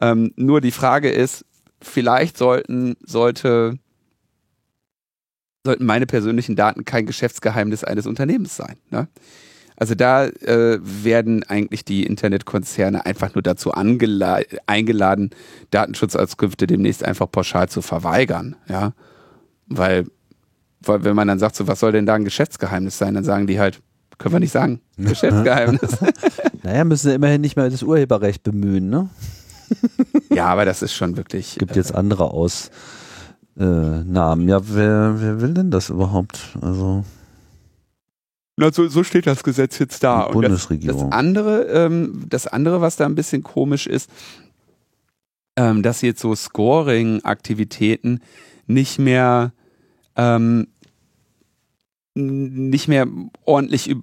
[0.01, 1.45] Ähm, nur die Frage ist,
[1.81, 3.79] vielleicht sollten, sollte
[5.65, 8.77] sollten meine persönlichen Daten kein Geschäftsgeheimnis eines Unternehmens sein.
[8.89, 9.07] Ne?
[9.75, 15.29] Also da äh, werden eigentlich die Internetkonzerne einfach nur dazu eingeladen,
[15.71, 18.57] Datenschutzauskünfte demnächst einfach pauschal zu verweigern.
[18.67, 18.93] Ja,
[19.69, 20.05] weil,
[20.81, 23.47] weil wenn man dann sagt, so was soll denn da ein Geschäftsgeheimnis sein, dann sagen
[23.47, 23.81] die halt,
[24.17, 25.97] können wir nicht sagen, Geschäftsgeheimnis.
[26.63, 29.09] naja, müssen sie immerhin nicht mehr das Urheberrecht bemühen, ne?
[30.29, 31.55] ja, aber das ist schon wirklich.
[31.57, 32.71] Gibt jetzt andere Aus
[33.57, 34.49] äh, Namen.
[34.49, 36.39] Ja, wer, wer will denn das überhaupt?
[36.61, 37.05] Also.
[38.57, 40.27] Na, so, so steht das Gesetz jetzt da.
[40.27, 41.01] Die Bundesregierung.
[41.01, 44.09] Das, das, andere, ähm, das andere, was da ein bisschen komisch ist,
[45.55, 48.21] ähm, dass jetzt so Scoring-Aktivitäten
[48.67, 49.53] nicht mehr
[50.15, 50.67] ähm,
[52.13, 53.07] nicht mehr
[53.45, 53.95] ordentlich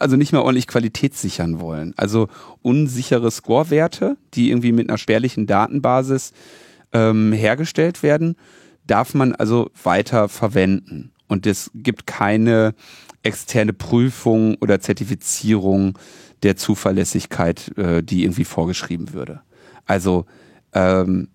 [0.00, 1.92] also nicht mehr ordentlich Qualität sichern wollen.
[1.96, 2.28] Also
[2.62, 6.32] unsichere Scorewerte, die irgendwie mit einer spärlichen Datenbasis
[6.92, 8.36] ähm, hergestellt werden,
[8.86, 11.12] darf man also weiter verwenden.
[11.28, 12.74] Und es gibt keine
[13.22, 15.98] externe Prüfung oder Zertifizierung
[16.42, 19.40] der Zuverlässigkeit, äh, die irgendwie vorgeschrieben würde.
[19.84, 20.26] Also
[20.72, 21.28] ähm,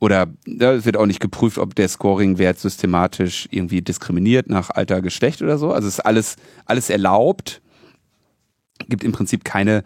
[0.00, 5.02] oder ja, es wird auch nicht geprüft, ob der Scoring-Wert systematisch irgendwie diskriminiert nach Alter,
[5.02, 5.72] Geschlecht oder so.
[5.72, 7.60] Also es ist alles, alles erlaubt.
[8.88, 9.82] Gibt im Prinzip keine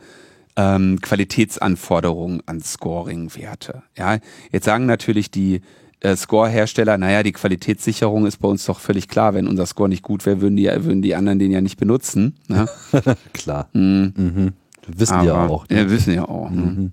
[0.57, 3.83] ähm, Qualitätsanforderungen an Scoring-Werte.
[3.97, 4.19] Ja,
[4.51, 5.63] jetzt sagen natürlich die
[6.01, 9.35] äh, Score-Hersteller, naja, die Qualitätssicherung ist bei uns doch völlig klar.
[9.35, 12.37] Wenn unser Score nicht gut wäre, würden die, würden die anderen den ja nicht benutzen.
[12.49, 12.69] Ne?
[13.33, 13.69] klar.
[13.73, 14.13] Mhm.
[14.17, 14.53] Mhm.
[14.89, 15.69] Wissen Aber, ja auch.
[15.69, 15.79] Ne?
[15.79, 16.51] Ja, wissen ja auch.
[16.51, 16.61] Ne?
[16.61, 16.93] Mhm.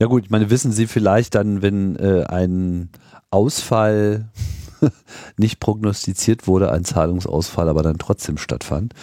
[0.00, 2.90] Ja gut, ich meine, wissen Sie vielleicht dann, wenn äh, ein
[3.30, 4.28] Ausfall
[5.36, 8.94] nicht prognostiziert wurde, ein Zahlungsausfall aber dann trotzdem stattfand,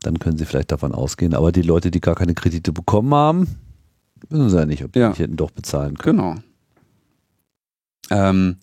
[0.00, 1.34] dann können Sie vielleicht davon ausgehen.
[1.34, 3.58] Aber die Leute, die gar keine Kredite bekommen haben,
[4.28, 5.14] wissen Sie ja nicht, ob die ja.
[5.14, 6.18] hätten doch bezahlen können.
[6.18, 6.34] Genau.
[8.10, 8.56] Ähm,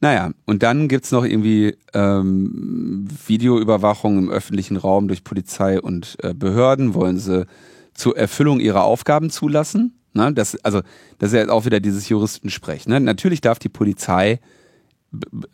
[0.00, 6.16] naja, und dann gibt es noch irgendwie ähm, Videoüberwachung im öffentlichen Raum durch Polizei und
[6.22, 7.46] äh, Behörden, wollen sie
[7.94, 10.01] zur Erfüllung ihrer Aufgaben zulassen.
[10.14, 10.32] Ne?
[10.32, 10.82] Das, also,
[11.18, 12.86] das ist ja auch wieder dieses Juristensprech.
[12.86, 13.00] Ne?
[13.00, 14.40] Natürlich darf die Polizei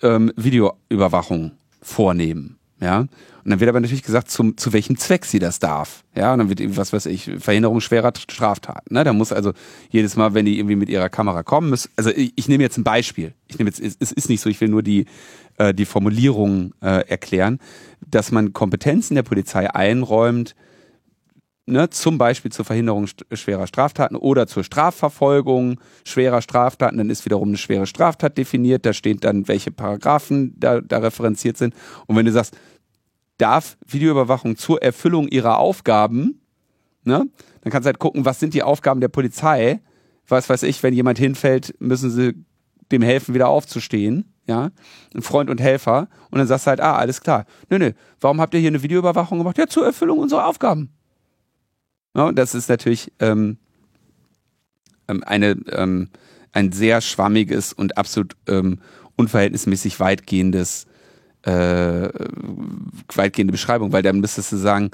[0.03, 1.53] ähm, Videoüberwachung
[1.83, 2.59] vornehmen.
[2.81, 3.09] Ja, und
[3.45, 6.05] dann wird aber natürlich gesagt, zum, zu welchem Zweck sie das darf.
[6.15, 8.95] Ja, und dann wird, was weiß ich, Verhinderung schwerer Straftaten.
[8.95, 9.03] Ne?
[9.03, 9.53] Da muss also
[9.91, 12.79] jedes Mal, wenn die irgendwie mit ihrer Kamera kommen, müssen, also ich, ich nehme jetzt
[12.79, 13.35] ein Beispiel.
[13.49, 15.07] Ich nehme jetzt, es ist nicht so, ich will nur die,
[15.57, 17.59] äh, die Formulierung äh, erklären,
[18.07, 20.55] dass man Kompetenzen der Polizei einräumt,
[21.69, 27.49] ne, zum Beispiel zur Verhinderung schwerer Straftaten oder zur Strafverfolgung schwerer Straftaten, dann ist wiederum
[27.49, 31.75] eine schwere Straftat definiert, da steht dann, welche Paragraphen da, da referenziert sind.
[32.07, 32.57] Und wenn du sagst,
[33.37, 36.41] darf Videoüberwachung zur Erfüllung ihrer Aufgaben,
[37.05, 37.29] ne,
[37.61, 39.81] dann kannst du halt gucken, was sind die Aufgaben der Polizei.
[40.27, 42.35] Was weiß ich, wenn jemand hinfällt, müssen sie
[42.93, 44.35] dem helfen, wieder aufzustehen.
[44.47, 44.71] Ja,
[45.15, 46.09] ein Freund und Helfer.
[46.31, 47.45] Und dann sagst du halt, ah, alles klar.
[47.69, 49.59] Nö, nö, warum habt ihr hier eine Videoüberwachung gemacht?
[49.59, 50.91] Ja, zur Erfüllung unserer Aufgaben.
[52.19, 53.59] Ja, das ist natürlich ähm,
[55.07, 56.09] ähm, eine, ähm,
[56.51, 58.81] ein sehr schwammiges und absolut ähm,
[59.15, 60.89] unverhältnismäßig weitgehendes,
[61.43, 62.09] äh,
[63.15, 64.91] weitgehende Beschreibung, weil dann müsstest du sagen,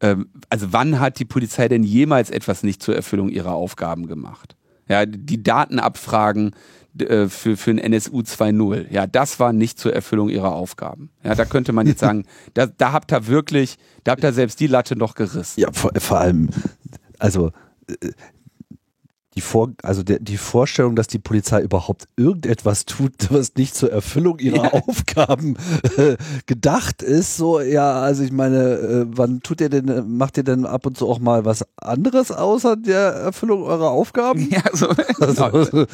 [0.00, 0.16] äh,
[0.50, 4.54] also wann hat die Polizei denn jemals etwas nicht zur Erfüllung ihrer Aufgaben gemacht?
[4.86, 6.54] Ja, die Datenabfragen
[7.00, 8.86] äh, für, für ein NSU 2.0.
[8.90, 11.10] Ja, das war nicht zur Erfüllung ihrer Aufgaben.
[11.22, 12.24] Ja, da könnte man jetzt sagen,
[12.54, 15.60] da, da habt ihr wirklich, da habt ihr selbst die Latte noch gerissen.
[15.60, 16.50] Ja, vor, vor allem,
[17.18, 17.52] also
[17.88, 18.10] äh,
[19.36, 23.92] die, Vor also der, die Vorstellung, dass die Polizei überhaupt irgendetwas tut, was nicht zur
[23.92, 24.72] Erfüllung ihrer ja.
[24.72, 25.56] Aufgaben
[25.96, 30.44] äh, gedacht ist, so, ja, also ich meine, äh, wann tut ihr denn, macht ihr
[30.44, 34.48] denn ab und zu auch mal was anderes außer der Erfüllung eurer Aufgaben?
[34.50, 34.86] Ja, so.
[35.18, 35.86] Also,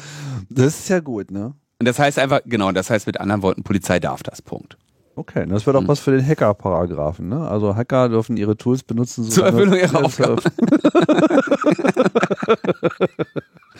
[0.49, 1.53] das ist ja gut, ne?
[1.79, 4.77] Und das heißt einfach, genau, das heißt mit anderen Worten, Polizei darf das, Punkt.
[5.15, 5.87] Okay, das wäre doch mhm.
[5.87, 7.47] was für den Hacker-Paragraphen, ne?
[7.47, 9.29] Also Hacker dürfen ihre Tools benutzen.
[9.29, 10.41] Zur Erfüllung ihrer Aufgaben.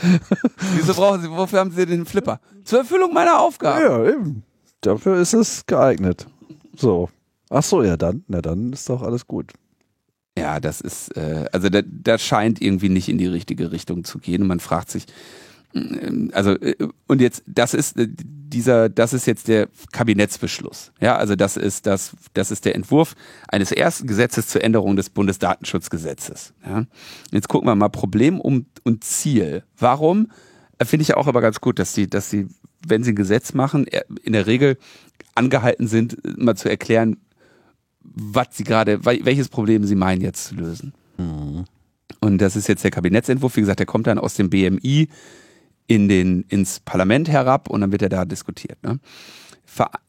[0.76, 2.40] Wieso brauchen Sie, wofür haben Sie den Flipper?
[2.64, 3.82] Zur Erfüllung meiner Aufgaben.
[3.82, 4.44] Ja, eben.
[4.82, 6.28] Dafür ist es geeignet.
[6.76, 7.10] So.
[7.50, 9.54] Ach so, ja dann, na dann ist doch alles gut.
[10.38, 14.42] Ja, das ist, äh, also das scheint irgendwie nicht in die richtige Richtung zu gehen.
[14.42, 15.06] Und man fragt sich,
[16.34, 16.76] also äh,
[17.08, 20.92] und jetzt das ist äh, dieser das ist jetzt der Kabinettsbeschluss.
[21.00, 23.16] Ja, also das ist das das ist der Entwurf
[23.48, 26.54] eines ersten Gesetzes zur Änderung des Bundesdatenschutzgesetzes.
[26.66, 26.86] Ja.
[27.32, 29.64] Jetzt gucken wir mal Problem und, und Ziel.
[29.78, 30.32] Warum
[30.78, 32.48] äh, finde ich ja auch aber ganz gut, dass sie dass sie
[32.86, 33.86] wenn sie ein Gesetz machen,
[34.24, 34.78] in der Regel
[35.36, 37.18] angehalten sind, mal zu erklären,
[38.02, 40.94] was sie gerade, welches Problem sie meinen jetzt zu lösen.
[41.18, 41.64] Mhm.
[42.20, 43.56] Und das ist jetzt der Kabinettsentwurf.
[43.56, 45.08] Wie gesagt, der kommt dann aus dem BMI
[45.88, 48.82] in den, ins Parlament herab und dann wird er da diskutiert.
[48.84, 49.00] Ne?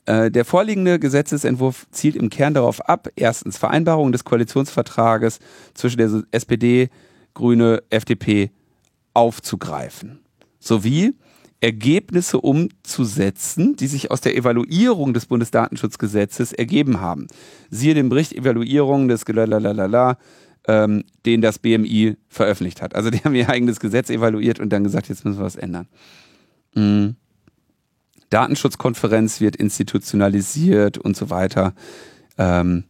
[0.07, 5.39] Äh, der vorliegende Gesetzesentwurf zielt im Kern darauf ab, erstens Vereinbarungen des Koalitionsvertrages
[5.73, 6.91] zwischen der SPD,
[7.33, 8.51] Grüne, FDP
[9.15, 10.21] aufzugreifen,
[10.61, 11.15] sowie
[11.61, 17.27] Ergebnisse umzusetzen, die sich aus der Evaluierung des Bundesdatenschutzgesetzes ergeben haben.
[17.71, 20.19] Siehe den Bericht Evaluierung des Lalalala,
[20.67, 22.95] ähm, den das BMI veröffentlicht hat.
[22.95, 25.89] Also die haben ihr eigenes Gesetz evaluiert und dann gesagt, jetzt müssen wir was ändern.
[26.75, 27.17] Mhm.
[28.31, 31.75] Datenschutzkonferenz wird institutionalisiert und so weiter.
[32.39, 32.85] Ähm,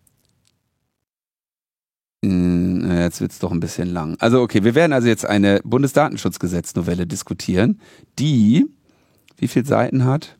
[3.04, 4.16] Jetzt wird es doch ein bisschen lang.
[4.18, 7.82] Also okay, wir werden also jetzt eine Bundesdatenschutzgesetznovelle diskutieren,
[8.18, 8.66] die
[9.36, 10.36] wie viele Seiten hat?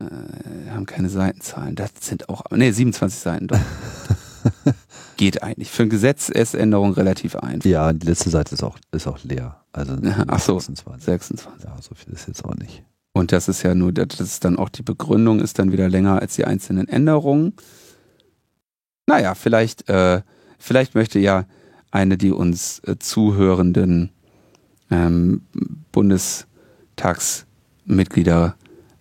[0.00, 1.74] Äh, haben keine Seitenzahlen.
[1.74, 3.58] Das sind auch, nee, 27 Seiten doch.
[5.16, 5.70] Geht eigentlich.
[5.70, 7.68] Für eine Gesetzesänderung relativ einfach.
[7.68, 9.60] Ja, die letzte Seite ist auch, ist auch leer.
[9.72, 9.96] Also
[10.26, 11.04] Ach so, 26.
[11.04, 11.64] 26.
[11.64, 12.82] Ja, so viel ist jetzt auch nicht.
[13.12, 16.20] Und das ist ja nur, das ist dann auch die Begründung, ist dann wieder länger
[16.20, 17.54] als die einzelnen Änderungen.
[19.06, 20.22] Naja, vielleicht, äh,
[20.58, 21.46] vielleicht möchte ja
[21.90, 24.10] eine, die uns äh, zuhörenden
[24.90, 25.42] ähm,
[25.92, 28.54] Bundestagsmitglieder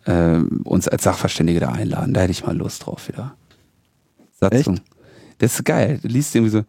[0.06, 2.14] äh, uns als Sachverständige da einladen.
[2.14, 3.36] Da hätte ich mal Lust drauf wieder.
[4.40, 4.78] Satzung.
[4.78, 4.89] Echt?
[5.40, 6.00] Das ist geil.
[6.02, 6.64] Du liest irgendwie so.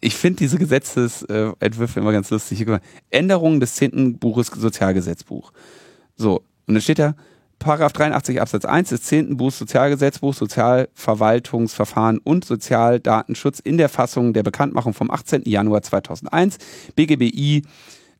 [0.00, 2.64] Ich finde diese Gesetzesentwürfe immer ganz lustig.
[3.10, 5.52] Änderungen des zehnten Buches Sozialgesetzbuch.
[6.14, 7.14] So, und dann steht da,
[7.58, 9.36] Paragraph 83 Absatz 1 des 10.
[9.36, 15.42] Buchs Sozialgesetzbuch, Sozialverwaltungsverfahren und Sozialdatenschutz in der Fassung der Bekanntmachung vom 18.
[15.46, 16.58] Januar 2001
[16.94, 17.62] BGBI,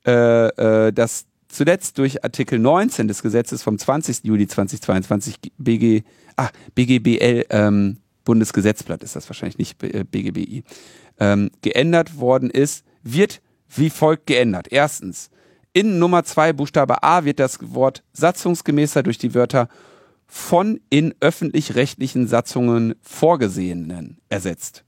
[0.06, 0.46] äh,
[0.86, 4.24] äh, das zuletzt durch Artikel 19 des Gesetzes vom 20.
[4.24, 6.02] Juli 2022 BG,
[6.36, 13.40] ach, BGBL, ähm, Bundesgesetzblatt ist das wahrscheinlich nicht BGBI, äh, ähm, geändert worden ist, wird
[13.74, 14.68] wie folgt geändert.
[14.70, 15.30] Erstens,
[15.72, 19.68] in Nummer 2 Buchstabe A wird das Wort satzungsgemäßer durch die Wörter
[20.26, 24.84] von in öffentlich-rechtlichen Satzungen vorgesehenen ersetzt.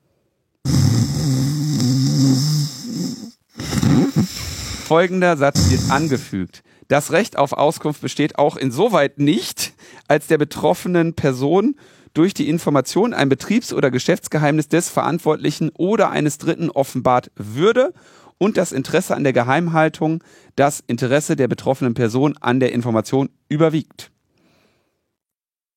[4.85, 6.63] Folgender Satz wird angefügt.
[6.89, 9.75] Das Recht auf Auskunft besteht auch insoweit nicht,
[10.09, 11.77] als der betroffenen Person
[12.19, 17.95] durch die Information ein Betriebs- oder Geschäftsgeheimnis des Verantwortlichen oder eines Dritten offenbart würde
[18.39, 20.25] und das Interesse an der Geheimhaltung,
[20.57, 24.11] das Interesse der betroffenen Person an der Information überwiegt.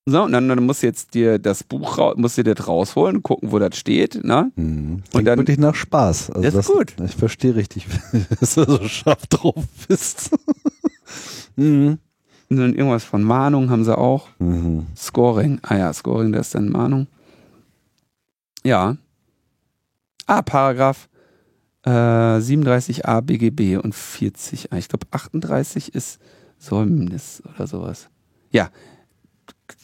[0.04, 3.52] So, und dann, dann musst du jetzt dir das Buch musst dir das rausholen, gucken,
[3.52, 4.50] wo das steht, ne?
[4.56, 5.04] Mhm.
[5.12, 6.30] Und dann wirklich nach Spaß.
[6.30, 6.94] Also das ist das, gut.
[7.04, 7.86] Ich verstehe richtig,
[8.40, 10.30] dass du so scharf drauf bist.
[11.56, 11.98] mhm.
[12.58, 14.28] Irgendwas von Mahnung haben sie auch.
[14.38, 14.86] Mhm.
[14.96, 15.60] Scoring.
[15.62, 17.06] Ah ja, Scoring, das ist dann Mahnung.
[18.64, 18.96] Ja.
[20.26, 21.08] Ah, Paragraph
[21.84, 24.76] äh, 37a BGB und 40a.
[24.76, 26.20] Ich glaube 38 ist
[26.58, 28.08] Säumnis oder sowas.
[28.50, 28.70] Ja,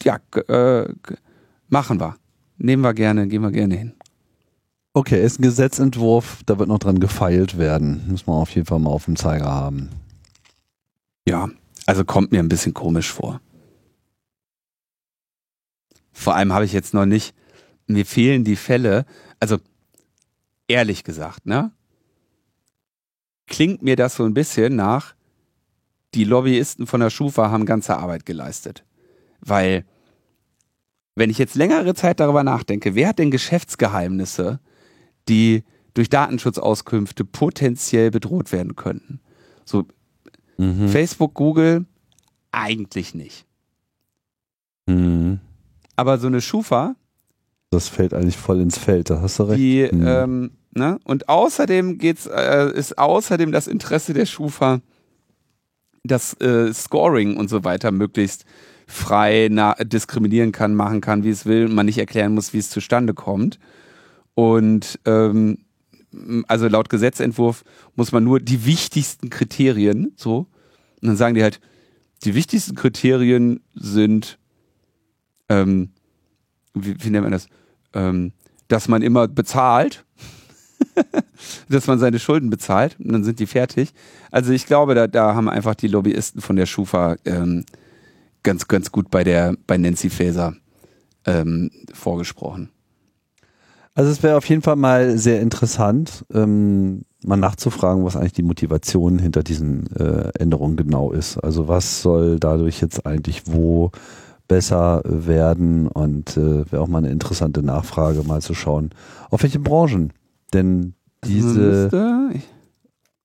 [0.05, 0.19] ja,
[0.49, 0.93] äh,
[1.69, 2.17] machen wir.
[2.59, 3.93] Nehmen wir gerne, gehen wir gerne hin.
[4.93, 8.03] Okay, ist ein Gesetzentwurf, da wird noch dran gefeilt werden.
[8.09, 9.91] Muss man auf jeden Fall mal auf dem Zeiger haben.
[11.29, 11.49] Ja,
[11.89, 13.41] also kommt mir ein bisschen komisch vor.
[16.13, 17.35] Vor allem habe ich jetzt noch nicht,
[17.87, 19.07] mir fehlen die Fälle,
[19.41, 19.57] also
[20.67, 21.73] ehrlich gesagt, ne?
[23.47, 25.15] klingt mir das so ein bisschen nach,
[26.13, 28.85] die Lobbyisten von der Schufa haben ganze Arbeit geleistet.
[29.41, 29.87] Weil,
[31.15, 34.61] wenn ich jetzt längere Zeit darüber nachdenke, wer hat denn Geschäftsgeheimnisse,
[35.27, 39.21] die durch Datenschutzauskünfte potenziell bedroht werden könnten?
[39.65, 39.87] So,
[40.59, 40.89] mhm.
[40.89, 41.87] Facebook, Google,
[42.53, 43.47] eigentlich nicht.
[44.87, 45.41] Mhm.
[45.97, 46.95] Aber so eine Schufa.
[47.71, 49.59] Das fällt eigentlich voll ins Feld, da hast du recht.
[49.59, 50.05] Die, mhm.
[50.07, 50.99] ähm, Ne?
[51.05, 54.81] Und außerdem geht's, äh, ist außerdem das Interesse der Schufa,
[56.05, 58.45] das äh, Scoring und so weiter möglichst
[58.87, 59.49] frei
[59.83, 63.13] diskriminieren kann, machen kann, wie es will, und man nicht erklären muss, wie es zustande
[63.13, 63.59] kommt.
[64.35, 65.59] Und ähm,
[66.47, 67.65] also laut Gesetzentwurf
[67.95, 70.47] muss man nur die wichtigsten Kriterien, so,
[71.01, 71.61] und dann sagen die halt,
[72.25, 74.39] die wichtigsten Kriterien sind,
[75.49, 75.91] ähm,
[76.75, 77.47] wie, wie nennt man das,
[77.95, 78.33] ähm,
[78.69, 80.05] dass man immer bezahlt,
[81.69, 83.93] dass man seine Schulden bezahlt und dann sind die fertig.
[84.31, 87.65] Also ich glaube, da, da haben einfach die Lobbyisten von der Schufa ähm,
[88.43, 90.55] ganz, ganz gut bei der, bei Nancy Faeser
[91.27, 92.71] ähm, vorgesprochen.
[93.99, 98.45] Also es wäre auf jeden Fall mal sehr interessant, ähm, mal nachzufragen, was eigentlich die
[98.45, 101.37] Motivation hinter diesen äh, Änderungen genau ist.
[101.39, 103.91] Also was soll dadurch jetzt eigentlich wo
[104.47, 108.91] besser werden und äh, wäre auch mal eine interessante Nachfrage, mal zu schauen,
[109.31, 110.13] auf welche Branchen
[110.53, 110.95] denn
[111.25, 112.31] diese,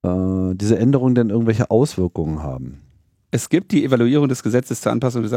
[0.04, 2.82] äh, diese Änderungen denn irgendwelche Auswirkungen haben.
[3.34, 5.31] Es gibt die Evaluierung des Gesetzes zur Anpassung des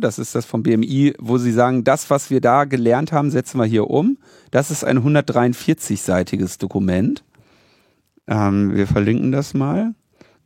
[0.00, 3.60] das ist das vom BMI, wo sie sagen, das, was wir da gelernt haben, setzen
[3.60, 4.16] wir hier um.
[4.50, 7.24] Das ist ein 143-seitiges Dokument.
[8.26, 9.94] Ähm, wir verlinken das mal.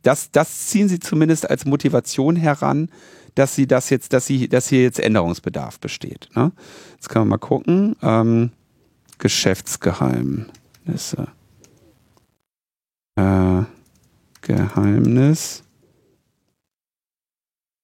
[0.01, 2.89] Das, das ziehen sie zumindest als Motivation heran,
[3.35, 6.27] dass sie das jetzt, dass sie, dass hier jetzt Änderungsbedarf besteht.
[6.35, 6.51] Ne?
[6.95, 7.95] Jetzt kann man mal gucken.
[8.01, 8.51] Ähm,
[9.17, 11.27] Geschäftsgeheimnisse.
[13.15, 13.61] Äh,
[14.41, 15.63] Geheimnis.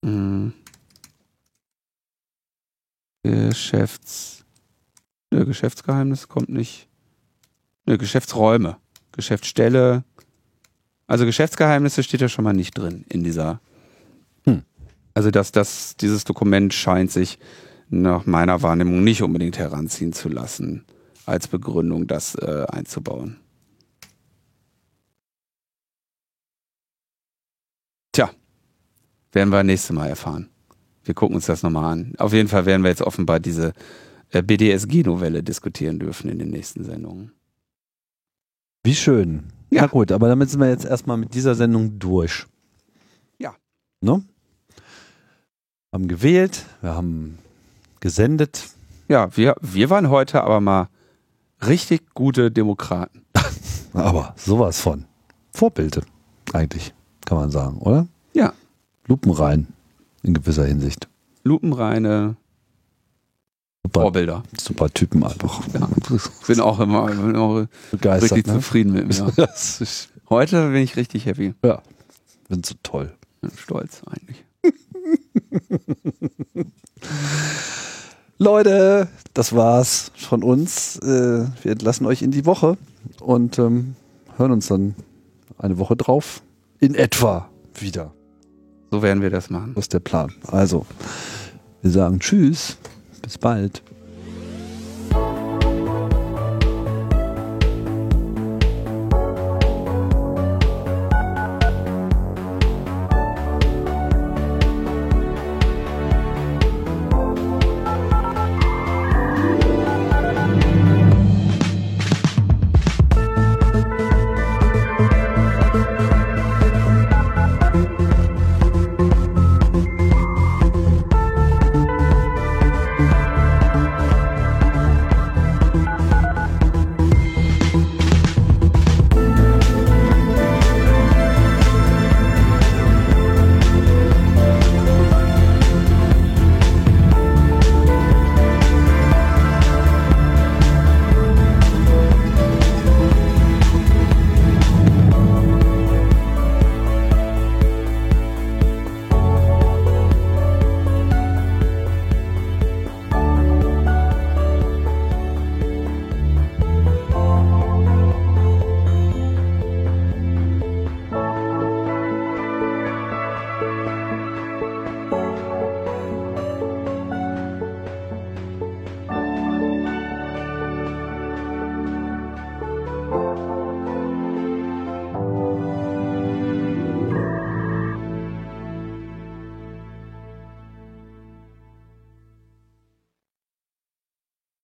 [0.03, 0.53] Hm.
[3.23, 4.45] Geschäfts.
[5.31, 6.87] Ne, Geschäftsgeheimnis kommt nicht.
[7.85, 8.77] Ne, Geschäftsräume.
[9.11, 10.03] Geschäftsstelle.
[11.07, 13.59] Also Geschäftsgeheimnisse steht ja schon mal nicht drin in dieser.
[14.45, 14.63] Hm.
[15.13, 17.39] Also dass das, dieses Dokument scheint sich
[17.89, 20.85] nach meiner Wahrnehmung nicht unbedingt heranziehen zu lassen,
[21.25, 23.37] als Begründung, das äh, einzubauen.
[28.11, 28.29] Tja,
[29.37, 30.49] werden wir nächstes Mal erfahren.
[31.03, 32.13] Wir gucken uns das nochmal an.
[32.17, 33.73] Auf jeden Fall werden wir jetzt offenbar diese
[34.31, 37.33] äh, BDSG-Novelle diskutieren dürfen in den nächsten Sendungen.
[38.83, 39.43] Wie schön.
[39.69, 39.83] Ja.
[39.83, 42.47] Na gut, aber damit sind wir jetzt erstmal mit dieser Sendung durch.
[43.37, 43.53] Ja.
[44.01, 44.23] Ne?
[45.93, 47.37] Haben gewählt, wir haben
[47.99, 48.69] gesendet.
[49.07, 50.89] Ja, wir, wir waren heute aber mal
[51.63, 53.21] richtig gute Demokraten.
[53.93, 55.05] aber sowas von.
[55.53, 56.01] Vorbilder,
[56.53, 56.95] eigentlich,
[57.25, 58.07] kann man sagen, oder?
[59.07, 59.13] Ja.
[59.13, 59.67] Lupenrein,
[60.23, 61.07] in gewisser Hinsicht.
[61.43, 62.35] Lupenreine
[63.83, 64.43] super, Vorbilder.
[64.59, 65.61] Super Typen einfach.
[65.73, 65.87] Ja.
[66.47, 68.53] Bin auch immer, bin auch Begeistert, richtig ne?
[68.53, 69.33] zufrieden mit mir.
[70.29, 71.53] Heute bin ich richtig happy.
[71.63, 71.81] Ja,
[72.49, 73.13] bin so toll.
[73.41, 74.43] Bin stolz eigentlich.
[78.37, 80.97] Leute, das war's von uns.
[80.97, 82.77] Äh, wir entlassen euch in die Woche
[83.21, 83.95] und ähm,
[84.35, 84.95] hören uns dann
[85.57, 86.41] eine Woche drauf
[86.79, 88.13] in etwa wieder.
[88.91, 89.73] So werden wir das machen.
[89.75, 90.33] Das ist der Plan.
[90.47, 90.85] Also,
[91.81, 92.77] wir sagen Tschüss.
[93.21, 93.81] Bis bald.